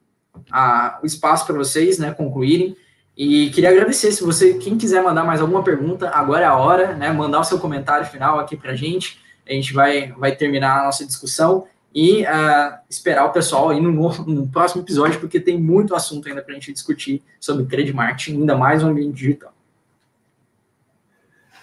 a, 0.51 0.99
o 1.01 1.07
espaço 1.07 1.47
para 1.47 1.55
vocês 1.55 1.97
né, 1.97 2.11
concluírem. 2.13 2.77
E 3.17 3.49
queria 3.49 3.71
agradecer, 3.71 4.11
se 4.11 4.23
você, 4.23 4.53
quem 4.59 4.77
quiser 4.77 5.01
mandar 5.01 5.23
mais 5.23 5.41
alguma 5.41 5.63
pergunta, 5.63 6.11
agora 6.11 6.43
é 6.43 6.47
a 6.47 6.55
hora, 6.55 6.93
né? 6.93 7.11
Mandar 7.11 7.39
o 7.39 7.43
seu 7.43 7.57
comentário 7.57 8.05
final 8.05 8.37
aqui 8.37 8.55
para 8.55 8.73
a 8.73 8.75
gente. 8.75 9.19
A 9.49 9.53
gente 9.53 9.73
vai, 9.73 10.11
vai 10.11 10.35
terminar 10.35 10.81
a 10.81 10.85
nossa 10.85 11.03
discussão 11.03 11.65
e 11.95 12.23
uh, 12.23 12.77
esperar 12.89 13.23
o 13.23 13.31
pessoal 13.31 13.69
aí 13.69 13.79
no, 13.79 13.89
no, 13.89 14.47
próximo 14.49 14.81
episódio, 14.81 15.17
porque 15.17 15.39
tem 15.39 15.57
muito 15.57 15.95
assunto 15.95 16.27
ainda 16.27 16.41
para 16.41 16.51
a 16.51 16.55
gente 16.55 16.73
discutir 16.73 17.23
sobre 17.39 17.65
trade 17.65 17.93
marketing, 17.93 18.41
ainda 18.41 18.57
mais 18.57 18.83
no 18.83 18.89
ambiente 18.89 19.15
digital. 19.15 19.53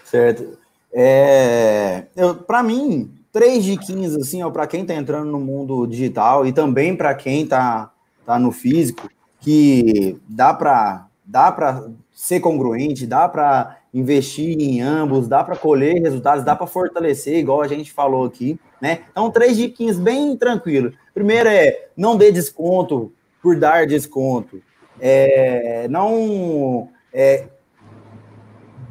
Certo. 0.03 0.57
É, 0.91 2.07
para 2.47 2.63
mim, 2.63 3.13
três 3.31 3.63
diquinhas 3.63 4.15
assim, 4.15 4.39
para 4.51 4.65
quem 4.65 4.81
está 4.81 4.95
entrando 4.95 5.31
no 5.31 5.39
mundo 5.39 5.85
digital 5.85 6.47
e 6.47 6.51
também 6.51 6.95
para 6.95 7.13
quem 7.13 7.43
está 7.43 7.91
tá 8.25 8.39
no 8.39 8.51
físico, 8.51 9.07
que 9.39 10.19
dá 10.27 10.51
para 10.51 11.07
dá 11.25 11.51
para 11.51 11.89
ser 12.11 12.39
congruente, 12.39 13.07
dá 13.07 13.29
para 13.29 13.77
investir 13.93 14.59
em 14.59 14.81
ambos, 14.81 15.27
dá 15.27 15.43
para 15.43 15.55
colher 15.55 16.01
resultados, 16.01 16.43
dá 16.43 16.55
para 16.55 16.67
fortalecer, 16.67 17.37
igual 17.37 17.61
a 17.61 17.67
gente 17.67 17.91
falou 17.91 18.25
aqui, 18.25 18.59
né? 18.83 19.03
Então, 19.09 19.31
três 19.31 19.55
dicas 19.55 19.97
bem 19.97 20.35
tranquilo. 20.35 20.91
Primeiro 21.13 21.47
é 21.47 21.87
não 21.95 22.17
dê 22.17 22.33
desconto 22.33 23.13
por 23.41 23.57
dar 23.57 23.87
desconto. 23.87 24.61
É, 24.99 25.87
não 25.87 26.89
é, 27.13 27.45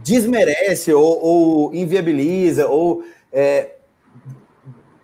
desmerece 0.02 0.94
ou, 0.94 1.22
ou, 1.22 1.74
inviabiliza 1.74 2.68
ou 2.68 3.04
é, 3.30 3.72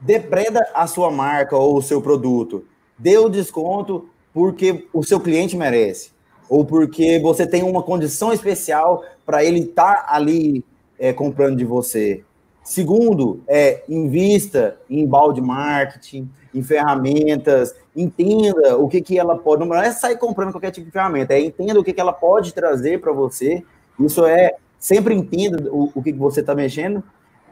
depreda 0.00 0.66
a 0.72 0.86
sua 0.86 1.10
marca 1.10 1.54
ou 1.54 1.76
o 1.76 1.82
seu 1.82 2.00
produto. 2.00 2.64
Dê 2.98 3.18
o 3.18 3.28
desconto 3.28 4.08
porque 4.32 4.88
o 4.94 5.04
seu 5.04 5.20
cliente 5.20 5.54
merece 5.54 6.12
ou 6.48 6.64
porque 6.64 7.18
você 7.18 7.46
tem 7.46 7.62
uma 7.62 7.82
condição 7.82 8.32
especial 8.32 9.04
para 9.26 9.44
ele 9.44 9.60
estar 9.60 10.06
tá 10.06 10.14
ali 10.14 10.64
é, 10.98 11.12
comprando 11.12 11.58
de 11.58 11.64
você. 11.66 12.24
Segundo, 12.68 13.42
é 13.48 13.82
invista 13.88 14.76
em 14.90 15.06
balde 15.06 15.40
marketing, 15.40 16.28
em 16.54 16.62
ferramentas, 16.62 17.74
entenda 17.96 18.76
o 18.76 18.86
que, 18.86 19.00
que 19.00 19.18
ela 19.18 19.38
pode. 19.38 19.64
Não 19.64 19.74
é 19.74 19.90
sair 19.90 20.18
comprando 20.18 20.52
qualquer 20.52 20.70
tipo 20.70 20.84
de 20.84 20.92
ferramenta, 20.92 21.32
é 21.32 21.40
entenda 21.40 21.80
o 21.80 21.82
que, 21.82 21.94
que 21.94 22.00
ela 22.00 22.12
pode 22.12 22.52
trazer 22.52 23.00
para 23.00 23.10
você. 23.10 23.64
Isso 23.98 24.22
é 24.26 24.56
sempre 24.78 25.14
entenda 25.14 25.72
o, 25.72 25.90
o 25.94 26.02
que, 26.02 26.12
que 26.12 26.18
você 26.18 26.40
está 26.40 26.54
mexendo 26.54 27.02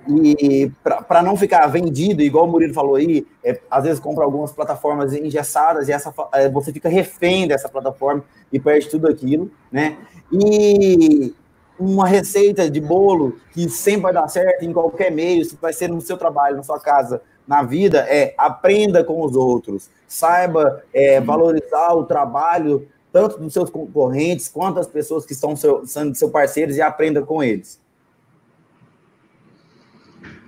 e 0.07 0.71
para 0.85 1.23
não 1.23 1.35
ficar 1.35 1.67
vendido, 1.69 2.21
igual 2.21 2.45
o 2.45 2.49
Murilo 2.49 2.75
falou 2.75 2.97
aí, 2.97 3.27
é, 3.43 3.59
às 3.71 3.85
vezes 3.85 3.99
compra 3.99 4.23
algumas 4.23 4.53
plataformas 4.53 5.15
engessadas 5.15 5.89
e 5.89 5.93
essa, 5.93 6.13
é, 6.35 6.47
você 6.51 6.75
fica 6.75 6.91
refém 6.91 7.49
dessa 7.49 7.71
plataforma 7.71 8.23
e 8.53 8.61
perde 8.61 8.91
tudo 8.91 9.09
aquilo, 9.09 9.51
né? 9.73 9.97
E 10.31 11.35
uma 11.79 12.07
receita 12.07 12.71
de 12.71 12.81
bolo 12.81 13.39
que 13.53 13.69
sempre 13.69 14.03
vai 14.03 14.13
dar 14.13 14.29
certo 14.29 14.65
em 14.65 14.73
qualquer 14.73 15.11
meio, 15.11 15.45
se 15.45 15.57
vai 15.57 15.73
ser 15.73 15.89
no 15.89 16.01
seu 16.01 16.17
trabalho, 16.17 16.57
na 16.57 16.63
sua 16.63 16.81
casa, 16.81 17.21
na 17.47 17.63
vida, 17.63 18.01
é 18.09 18.35
aprenda 18.37 19.05
com 19.05 19.23
os 19.23 19.37
outros, 19.37 19.91
saiba 20.09 20.83
é, 20.93 21.21
valorizar 21.21 21.95
o 21.95 22.05
trabalho 22.05 22.89
tanto 23.13 23.39
dos 23.39 23.53
seus 23.53 23.71
concorrentes 23.71 24.49
quanto 24.49 24.75
das 24.75 24.87
pessoas 24.87 25.25
que 25.25 25.33
estão 25.33 25.57
seu, 25.57 25.87
sendo 25.87 26.15
seus 26.15 26.31
parceiros 26.31 26.77
e 26.77 26.83
aprenda 26.83 27.23
com 27.23 27.43
eles. 27.43 27.81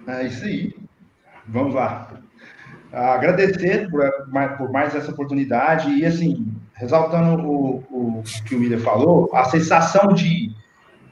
É 0.06 0.26
isso 0.26 0.44
aí. 0.44 0.74
Vamos 1.46 1.74
lá. 1.74 2.20
Agradecer 2.92 3.90
por, 3.90 4.02
por 4.56 4.70
mais 4.70 4.94
essa 4.94 5.10
oportunidade 5.10 5.90
e, 5.90 6.04
assim, 6.04 6.46
ressaltando 6.74 7.42
o, 7.42 7.76
o 7.90 8.22
que 8.46 8.54
o 8.54 8.60
William 8.60 8.80
falou, 8.80 9.30
a 9.34 9.44
sensação 9.44 10.12
de, 10.12 10.54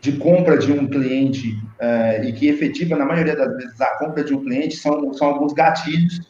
de 0.07 0.13
compra 0.19 0.57
de 0.57 0.71
um 0.71 0.89
cliente 0.89 1.61
é, 1.81 2.25
e 2.25 2.33
que 2.33 2.47
efetiva, 2.47 2.95
na 2.95 3.05
maioria 3.05 3.35
das 3.35 3.53
vezes, 3.57 3.81
a 3.81 3.99
compra 3.99 4.23
de 4.23 4.33
um 4.33 4.45
cliente 4.45 4.77
são, 4.77 5.13
são 5.13 5.29
alguns 5.29 5.53
gatilhos 5.53 6.21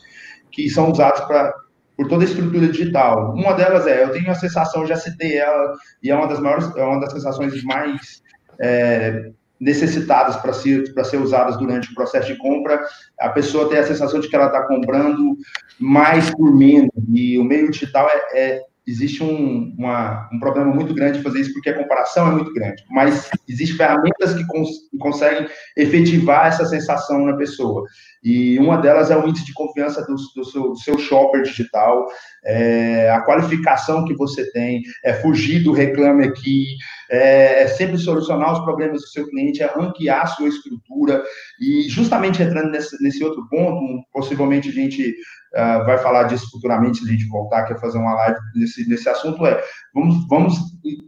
que 0.51 0.71
são 0.71 0.91
usados 0.91 1.21
para 1.27 1.53
por 1.95 2.09
toda 2.09 2.25
a 2.25 2.27
estrutura 2.27 2.69
digital. 2.69 3.33
Uma 3.35 3.55
delas 3.55 3.87
é, 3.87 4.03
eu 4.03 4.11
tenho 4.11 4.31
a 4.31 4.35
sensação, 4.35 4.87
já 4.87 4.97
citei 4.97 5.39
ela, 5.39 5.75
e 6.03 6.11
é 6.11 6.15
uma 6.15 6.27
das 6.27 6.39
maiores, 6.41 6.71
é 6.77 6.85
uma 6.85 7.01
das 7.01 7.11
sensações 7.11 7.63
mais 7.65 8.23
é, 8.61 9.31
necessitadas 9.59 10.37
para 10.37 10.53
ser, 10.53 10.85
ser 11.05 11.17
usadas 11.17 11.57
durante 11.57 11.91
o 11.91 11.95
processo 11.95 12.27
de 12.27 12.37
compra, 12.37 12.85
a 13.19 13.31
pessoa 13.31 13.71
tem 13.71 13.79
a 13.79 13.87
sensação 13.87 14.21
de 14.21 14.29
que 14.29 14.37
ela 14.37 14.47
está 14.47 14.67
comprando 14.67 15.39
mais 15.79 16.29
por 16.31 16.55
menos, 16.55 16.91
e 17.15 17.39
o 17.39 17.45
meio 17.45 17.71
digital 17.71 18.07
é, 18.11 18.39
é 18.39 18.63
existe 18.87 19.23
um, 19.23 19.75
uma, 19.77 20.29
um 20.33 20.39
problema 20.39 20.73
muito 20.73 20.95
grande 20.95 21.19
de 21.19 21.25
fazer 21.25 21.41
isso, 21.41 21.53
porque 21.53 21.71
a 21.71 21.77
comparação 21.77 22.29
é 22.29 22.31
muito 22.33 22.53
grande, 22.53 22.85
mas 22.91 23.29
existem 23.49 23.77
ferramentas 23.77 24.35
que, 24.35 24.47
cons 24.47 24.69
conseguem 25.01 25.49
efetivar 25.77 26.47
essa 26.47 26.65
sensação 26.65 27.27
na 27.27 27.37
pessoa, 27.37 27.85
e 28.27 28.59
uma 28.59 28.77
delas 28.79 29.09
é 29.09 29.17
o 29.17 29.25
índice 29.25 29.47
de 29.47 29.53
confiança 29.53 30.05
do, 30.05 30.17
do, 30.17 30.45
seu, 30.45 30.63
do 30.71 30.77
seu, 30.77 30.99
shopper 30.99 31.43
digital, 31.43 32.09
é, 32.45 33.09
a 33.09 33.21
qualificação 33.21 34.05
que 34.05 34.17
você 34.17 34.51
tem, 34.51 34.83
é 35.05 35.13
fugir 35.13 35.63
do 35.63 35.73
reclame 35.73 36.25
aqui, 36.25 36.65
é, 37.09 37.63
é, 37.63 37.69
sempre 37.69 37.97
solucionar 37.97 38.53
os 38.53 38.65
problemas 38.65 39.01
do 39.03 39.07
seu 39.07 39.29
cliente, 39.29 39.63
é 39.63 39.67
ranquear 39.67 40.23
a 40.23 40.27
sua 40.27 40.49
estrutura, 40.49 41.23
e 41.61 41.83
justamente 41.89 42.43
entrando 42.43 42.73
nesse, 42.73 43.01
nesse 43.01 43.23
outro 43.23 43.49
ponto, 43.49 44.03
possivelmente 44.13 44.71
a 44.71 44.73
gente 44.73 45.15
uh, 45.55 45.87
vai 45.87 45.97
falar 45.99 46.25
disso 46.25 46.51
futuramente, 46.51 46.99
se 46.99 47.09
a 47.09 47.13
gente 47.13 47.29
voltar 47.29 47.61
aqui 47.61 47.75
a 47.75 47.79
fazer 47.79 47.99
uma 47.99 48.15
live 48.15 48.41
nesse, 48.57 48.89
nesse 48.89 49.09
assunto, 49.09 49.47
é 49.47 49.63
vamos, 49.95 50.27
vamos 50.27 50.59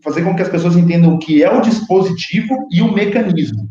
fazer 0.04 0.22
com 0.22 0.36
que 0.36 0.42
as 0.42 0.48
pessoas 0.48 0.76
entendam 0.76 1.14
o 1.14 1.18
que 1.18 1.42
é 1.42 1.50
o 1.50 1.62
dispositivo 1.62 2.54
e 2.70 2.80
o 2.80 2.92
mecanismo. 2.92 3.68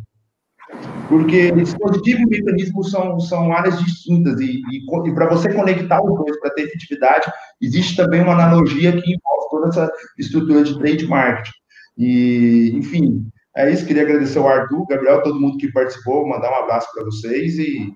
Porque 1.07 1.51
dispositivo 1.51 2.21
e 2.21 2.25
mecanismo 2.25 2.83
são, 2.83 3.19
são 3.19 3.53
áreas 3.53 3.79
distintas, 3.79 4.39
e, 4.41 4.61
e, 4.71 5.09
e 5.09 5.13
para 5.13 5.29
você 5.29 5.53
conectar 5.53 6.03
os 6.03 6.17
dois 6.17 6.39
para 6.39 6.51
ter 6.51 6.63
efetividade, 6.63 7.31
existe 7.61 7.95
também 7.95 8.21
uma 8.21 8.33
analogia 8.33 8.91
que 8.91 9.13
envolve 9.13 9.49
toda 9.49 9.67
essa 9.69 9.91
estrutura 10.17 10.63
de 10.63 10.77
trade 10.77 11.07
marketing. 11.07 11.51
E, 11.97 12.73
enfim, 12.75 13.25
é 13.55 13.71
isso. 13.71 13.85
Queria 13.85 14.03
agradecer 14.03 14.37
ao 14.37 14.47
Arthur, 14.47 14.85
Gabriel, 14.87 15.23
todo 15.23 15.39
mundo 15.39 15.57
que 15.57 15.71
participou, 15.71 16.27
mandar 16.27 16.51
um 16.51 16.63
abraço 16.63 16.87
para 16.93 17.05
vocês 17.05 17.57
e 17.57 17.93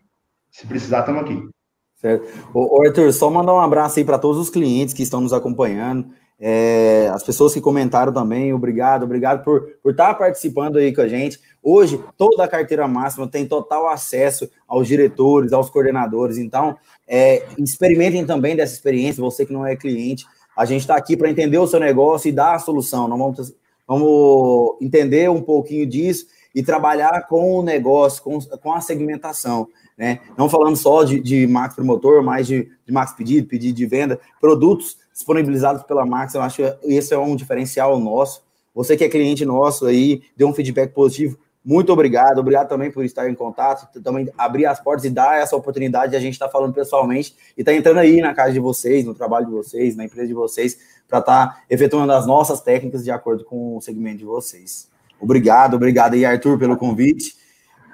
se 0.50 0.66
precisar, 0.66 1.02
estamos 1.02 1.22
aqui. 1.22 1.50
Certo. 1.96 2.28
Ô, 2.54 2.82
Arthur, 2.82 3.12
só 3.14 3.30
mandar 3.30 3.54
um 3.54 3.60
abraço 3.60 4.00
aí 4.00 4.06
para 4.06 4.18
todos 4.18 4.40
os 4.40 4.50
clientes 4.50 4.94
que 4.94 5.04
estão 5.04 5.22
nos 5.22 5.34
acompanhando, 5.34 6.08
é, 6.44 7.08
as 7.14 7.22
pessoas 7.22 7.54
que 7.54 7.62
comentaram 7.62 8.12
também, 8.12 8.52
obrigado, 8.52 9.04
obrigado 9.04 9.44
por, 9.44 9.62
por 9.84 9.92
estar 9.92 10.16
participando 10.16 10.78
aí 10.78 10.92
com 10.92 11.02
a 11.02 11.08
gente. 11.08 11.40
Hoje, 11.64 12.04
toda 12.18 12.44
a 12.44 12.48
carteira 12.48 12.88
máxima 12.88 13.28
tem 13.28 13.46
total 13.46 13.88
acesso 13.88 14.50
aos 14.68 14.88
diretores, 14.88 15.54
aos 15.54 15.70
coordenadores, 15.70 16.38
então, 16.38 16.78
é, 17.08 17.46
experimentem 17.58 18.26
também 18.26 18.56
dessa 18.56 18.74
experiência, 18.74 19.22
você 19.22 19.46
que 19.46 19.54
não 19.54 19.66
é 19.66 19.76
cliente, 19.76 20.26
a 20.58 20.66
gente 20.66 20.82
está 20.82 20.96
aqui 20.96 21.16
para 21.16 21.30
entender 21.30 21.58
o 21.58 21.68
seu 21.68 21.80
negócio 21.80 22.28
e 22.28 22.32
dar 22.32 22.56
a 22.56 22.60
solução, 22.60 23.08
não 23.08 23.18
vamos, 23.18 23.54
vamos 23.88 24.78
entender 24.82 25.30
um 25.30 25.42
pouquinho 25.42 25.86
disso 25.86 26.26
e 26.54 26.64
trabalhar 26.64 27.28
com 27.28 27.60
o 27.60 27.64
negócio, 27.64 28.22
com, 28.24 28.40
com 28.40 28.74
a 28.74 28.82
segmentação 28.82 29.68
né? 30.02 30.20
Não 30.36 30.50
falando 30.50 30.76
só 30.76 31.04
de, 31.04 31.20
de 31.20 31.46
Max 31.46 31.76
Promotor, 31.76 32.24
mas 32.24 32.48
de, 32.48 32.68
de 32.84 32.92
Max 32.92 33.14
Pedido, 33.14 33.48
pedido 33.48 33.76
de 33.76 33.86
venda, 33.86 34.20
produtos 34.40 34.98
disponibilizados 35.14 35.84
pela 35.84 36.04
Max, 36.08 36.34
eu 36.34 36.42
acho 36.42 36.58
que 36.58 36.78
esse 36.92 37.14
é 37.14 37.18
um 37.20 37.36
diferencial 37.36 38.00
nosso. 38.00 38.42
Você 38.74 38.98
que 38.98 39.04
é 39.04 39.10
cliente 39.10 39.46
nosso 39.46 39.86
aí, 39.86 40.24
deu 40.36 40.48
um 40.48 40.56
feedback 40.56 40.92
positivo, 40.92 41.38
muito 41.64 41.94
obrigado, 41.94 42.40
obrigado 42.40 42.68
também 42.70 42.90
por 42.90 43.06
estar 43.06 43.30
em 43.30 43.36
contato, 43.36 43.88
também 44.02 44.28
abrir 44.36 44.66
as 44.66 44.80
portas 44.80 45.06
e 45.06 45.10
dar 45.10 45.40
essa 45.40 45.56
oportunidade 45.56 46.12
de 46.12 46.18
a 46.18 46.20
gente 46.20 46.34
estar 46.34 46.48
tá 46.48 46.52
falando 46.52 46.74
pessoalmente 46.74 47.36
e 47.56 47.62
estar 47.62 47.72
tá 47.72 47.78
entrando 47.78 48.00
aí 48.00 48.20
na 48.20 48.34
casa 48.34 48.52
de 48.52 48.60
vocês, 48.60 49.06
no 49.06 49.14
trabalho 49.14 49.46
de 49.46 49.52
vocês, 49.52 49.96
na 49.96 50.06
empresa 50.06 50.28
de 50.28 50.34
vocês, 50.34 50.80
para 51.08 51.20
estar 51.20 51.48
tá 51.48 51.64
efetuando 51.70 52.12
as 52.14 52.26
nossas 52.26 52.62
técnicas 52.62 53.04
de 53.04 53.12
acordo 53.12 53.46
com 53.46 53.78
o 53.78 53.82
segmento 53.82 54.18
de 54.18 54.26
vocês. 54.26 54.90
Obrigado, 55.20 55.76
obrigado 55.76 56.16
aí, 56.16 56.26
Arthur, 56.26 56.58
pelo 56.58 56.76
convite. 56.76 57.41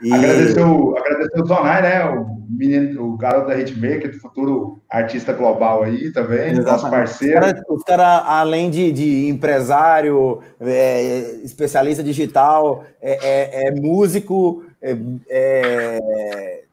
E... 0.02 0.14
Agradecer, 0.14 0.62
o, 0.62 0.98
agradecer 0.98 1.42
o 1.42 1.46
Zonai, 1.46 1.82
né? 1.82 2.06
O, 2.06 2.38
menino, 2.50 3.14
o 3.14 3.18
garoto 3.18 3.48
da 3.48 3.60
Hitmaker, 3.60 4.20
futuro 4.20 4.82
artista 4.90 5.34
global 5.34 5.84
aí 5.84 6.12
também, 6.12 6.52
Exatamente. 6.52 6.66
nosso 6.66 6.90
parceiro. 6.90 7.46
Os 7.70 7.84
caras, 7.84 7.84
cara, 7.86 8.18
além 8.40 8.70
de, 8.70 8.92
de 8.92 9.28
empresário, 9.28 10.42
é, 10.60 11.40
especialista 11.44 12.04
digital, 12.04 12.84
é, 13.02 13.66
é, 13.66 13.68
é 13.68 13.72
músico, 13.72 14.64
é, 14.82 14.98
é 15.30 16.64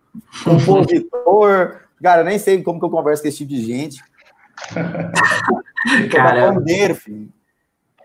compositor. 0.45 1.81
Cara, 2.03 2.22
nem 2.22 2.39
sei 2.39 2.62
como 2.62 2.79
que 2.79 2.85
eu 2.85 2.91
converso 2.91 3.22
com 3.22 3.29
esse 3.29 3.39
tipo 3.39 3.51
de 3.51 3.64
gente. 3.64 4.03
Cara, 6.11 6.53
bandeiro, 6.53 6.95
filho. 6.95 7.29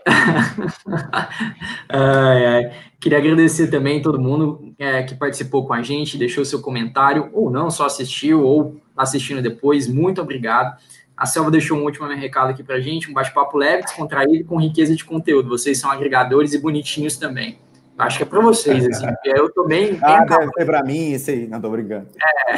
ai, 1.89 2.45
ai. 2.45 2.71
Queria 2.99 3.17
agradecer 3.17 3.67
também 3.67 4.01
todo 4.01 4.19
mundo 4.19 4.73
é, 4.77 5.03
que 5.03 5.15
participou 5.15 5.65
com 5.65 5.73
a 5.73 5.81
gente, 5.81 6.17
deixou 6.17 6.43
seu 6.43 6.61
comentário, 6.61 7.29
ou 7.33 7.49
não, 7.49 7.71
só 7.71 7.85
assistiu, 7.85 8.43
ou 8.43 8.81
assistindo 8.95 9.41
depois. 9.41 9.87
Muito 9.87 10.21
obrigado. 10.21 10.77
A 11.15 11.25
Selva 11.25 11.51
deixou 11.51 11.77
um 11.77 11.83
último 11.83 12.07
recado 12.07 12.49
aqui 12.49 12.63
pra 12.63 12.79
gente, 12.79 13.09
um 13.09 13.13
bate-papo 13.13 13.57
leve, 13.57 13.83
descontraído, 13.83 14.45
com 14.45 14.59
riqueza 14.59 14.95
de 14.95 15.03
conteúdo. 15.03 15.49
Vocês 15.49 15.77
são 15.77 15.91
agregadores 15.91 16.53
e 16.53 16.59
bonitinhos 16.59 17.17
também. 17.17 17.57
Acho 17.99 18.17
que 18.17 18.23
é 18.23 18.25
para 18.25 18.39
vocês, 18.39 18.85
assim, 18.87 19.05
eu 19.25 19.51
tô 19.51 19.65
bem. 19.65 19.91
bem 19.91 19.99
ah, 20.01 20.23
deve 20.23 20.51
ser 20.53 20.65
para 20.65 20.83
mim, 20.83 21.11
isso 21.11 21.29
aí, 21.29 21.47
não 21.47 21.59
tô 21.59 21.69
brincando. 21.69 22.07
É. 22.47 22.53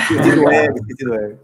Ego, 0.65 0.77
sentido 0.85 1.15
ego. 1.15 1.39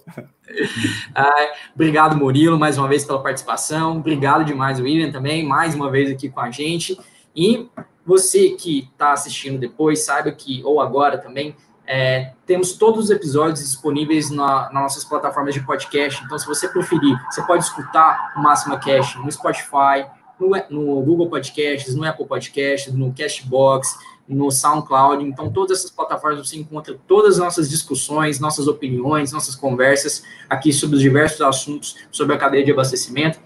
Ah, 1.16 1.48
obrigado, 1.74 2.16
Murilo, 2.16 2.60
mais 2.60 2.78
uma 2.78 2.88
vez 2.88 3.04
pela 3.04 3.22
participação. 3.22 3.98
Obrigado 3.98 4.46
demais, 4.46 4.80
William, 4.80 5.12
também, 5.12 5.44
mais 5.44 5.74
uma 5.74 5.90
vez 5.90 6.12
aqui 6.12 6.30
com 6.30 6.40
a 6.40 6.52
gente. 6.52 7.00
E 7.36 7.68
você 8.06 8.52
que 8.52 8.88
está 8.92 9.14
assistindo 9.14 9.58
depois, 9.58 10.06
saiba 10.06 10.32
que, 10.32 10.62
ou 10.64 10.80
agora 10.80 11.18
também, 11.18 11.56
é, 11.88 12.34
temos 12.46 12.74
todos 12.74 13.06
os 13.06 13.10
episódios 13.10 13.62
disponíveis 13.62 14.30
na, 14.30 14.70
nas 14.72 14.84
nossas 14.84 15.06
plataformas 15.06 15.56
de 15.56 15.66
podcast. 15.66 16.24
Então, 16.24 16.38
se 16.38 16.46
você 16.46 16.68
preferir, 16.68 17.18
você 17.32 17.42
pode 17.42 17.64
escutar 17.64 18.34
o 18.36 18.44
Máxima 18.44 18.78
Cash 18.78 19.16
no 19.16 19.32
Spotify, 19.32 20.06
no, 20.40 20.50
no 20.70 21.02
Google 21.02 21.30
Podcasts, 21.30 21.96
no 21.96 22.04
Apple 22.04 22.26
Podcasts, 22.26 22.94
no 22.94 23.14
Castbox, 23.14 23.98
no 24.28 24.52
SoundCloud. 24.52 25.24
Então, 25.24 25.52
todas 25.52 25.80
essas 25.80 25.92
plataformas 25.92 26.48
você 26.48 26.58
encontra 26.58 26.98
todas 27.08 27.34
as 27.36 27.40
nossas 27.40 27.70
discussões, 27.70 28.40
nossas 28.40 28.68
opiniões, 28.68 29.32
nossas 29.32 29.56
conversas 29.56 30.24
aqui 30.50 30.74
sobre 30.74 30.98
os 30.98 31.02
diversos 31.02 31.42
assuntos 31.42 31.96
sobre 32.12 32.36
a 32.36 32.38
cadeia 32.38 32.64
de 32.64 32.72
abastecimento. 32.72 33.40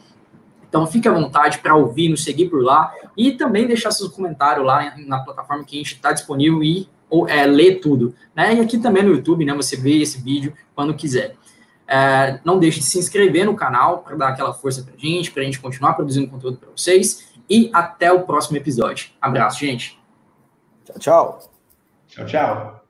Então, 0.67 0.87
fique 0.87 1.07
à 1.07 1.11
vontade 1.11 1.59
para 1.59 1.75
ouvir, 1.75 2.09
nos 2.09 2.23
seguir 2.23 2.49
por 2.49 2.63
lá 2.63 2.93
e 3.17 3.33
também 3.33 3.67
deixar 3.67 3.91
seus 3.91 4.09
comentários 4.09 4.65
lá 4.65 4.95
na 5.05 5.19
plataforma 5.19 5.65
que 5.65 5.75
a 5.75 5.79
gente 5.79 5.95
está 5.95 6.11
disponível 6.13 6.63
e 6.63 6.87
ou, 7.09 7.27
é, 7.27 7.45
ler 7.45 7.81
tudo. 7.81 8.15
Né? 8.33 8.55
E 8.55 8.61
aqui 8.61 8.77
também 8.77 9.03
no 9.03 9.11
YouTube, 9.11 9.43
né, 9.43 9.53
você 9.53 9.75
vê 9.75 10.01
esse 10.01 10.21
vídeo 10.21 10.53
quando 10.73 10.93
quiser. 10.93 11.35
É, 11.93 12.39
não 12.45 12.57
deixe 12.57 12.79
de 12.79 12.85
se 12.85 12.97
inscrever 12.97 13.45
no 13.45 13.53
canal 13.53 13.97
para 13.97 14.15
dar 14.15 14.29
aquela 14.29 14.53
força 14.53 14.81
para 14.81 14.93
a 14.93 14.97
gente, 14.97 15.29
para 15.29 15.41
a 15.41 15.45
gente 15.45 15.59
continuar 15.59 15.93
produzindo 15.93 16.29
conteúdo 16.29 16.57
para 16.57 16.69
vocês. 16.73 17.29
E 17.49 17.69
até 17.73 18.09
o 18.13 18.21
próximo 18.21 18.55
episódio. 18.55 19.09
Abraço, 19.19 19.59
gente. 19.59 19.99
Tchau, 20.85 20.99
tchau. 20.99 21.51
Tchau, 22.07 22.25
tchau. 22.25 22.80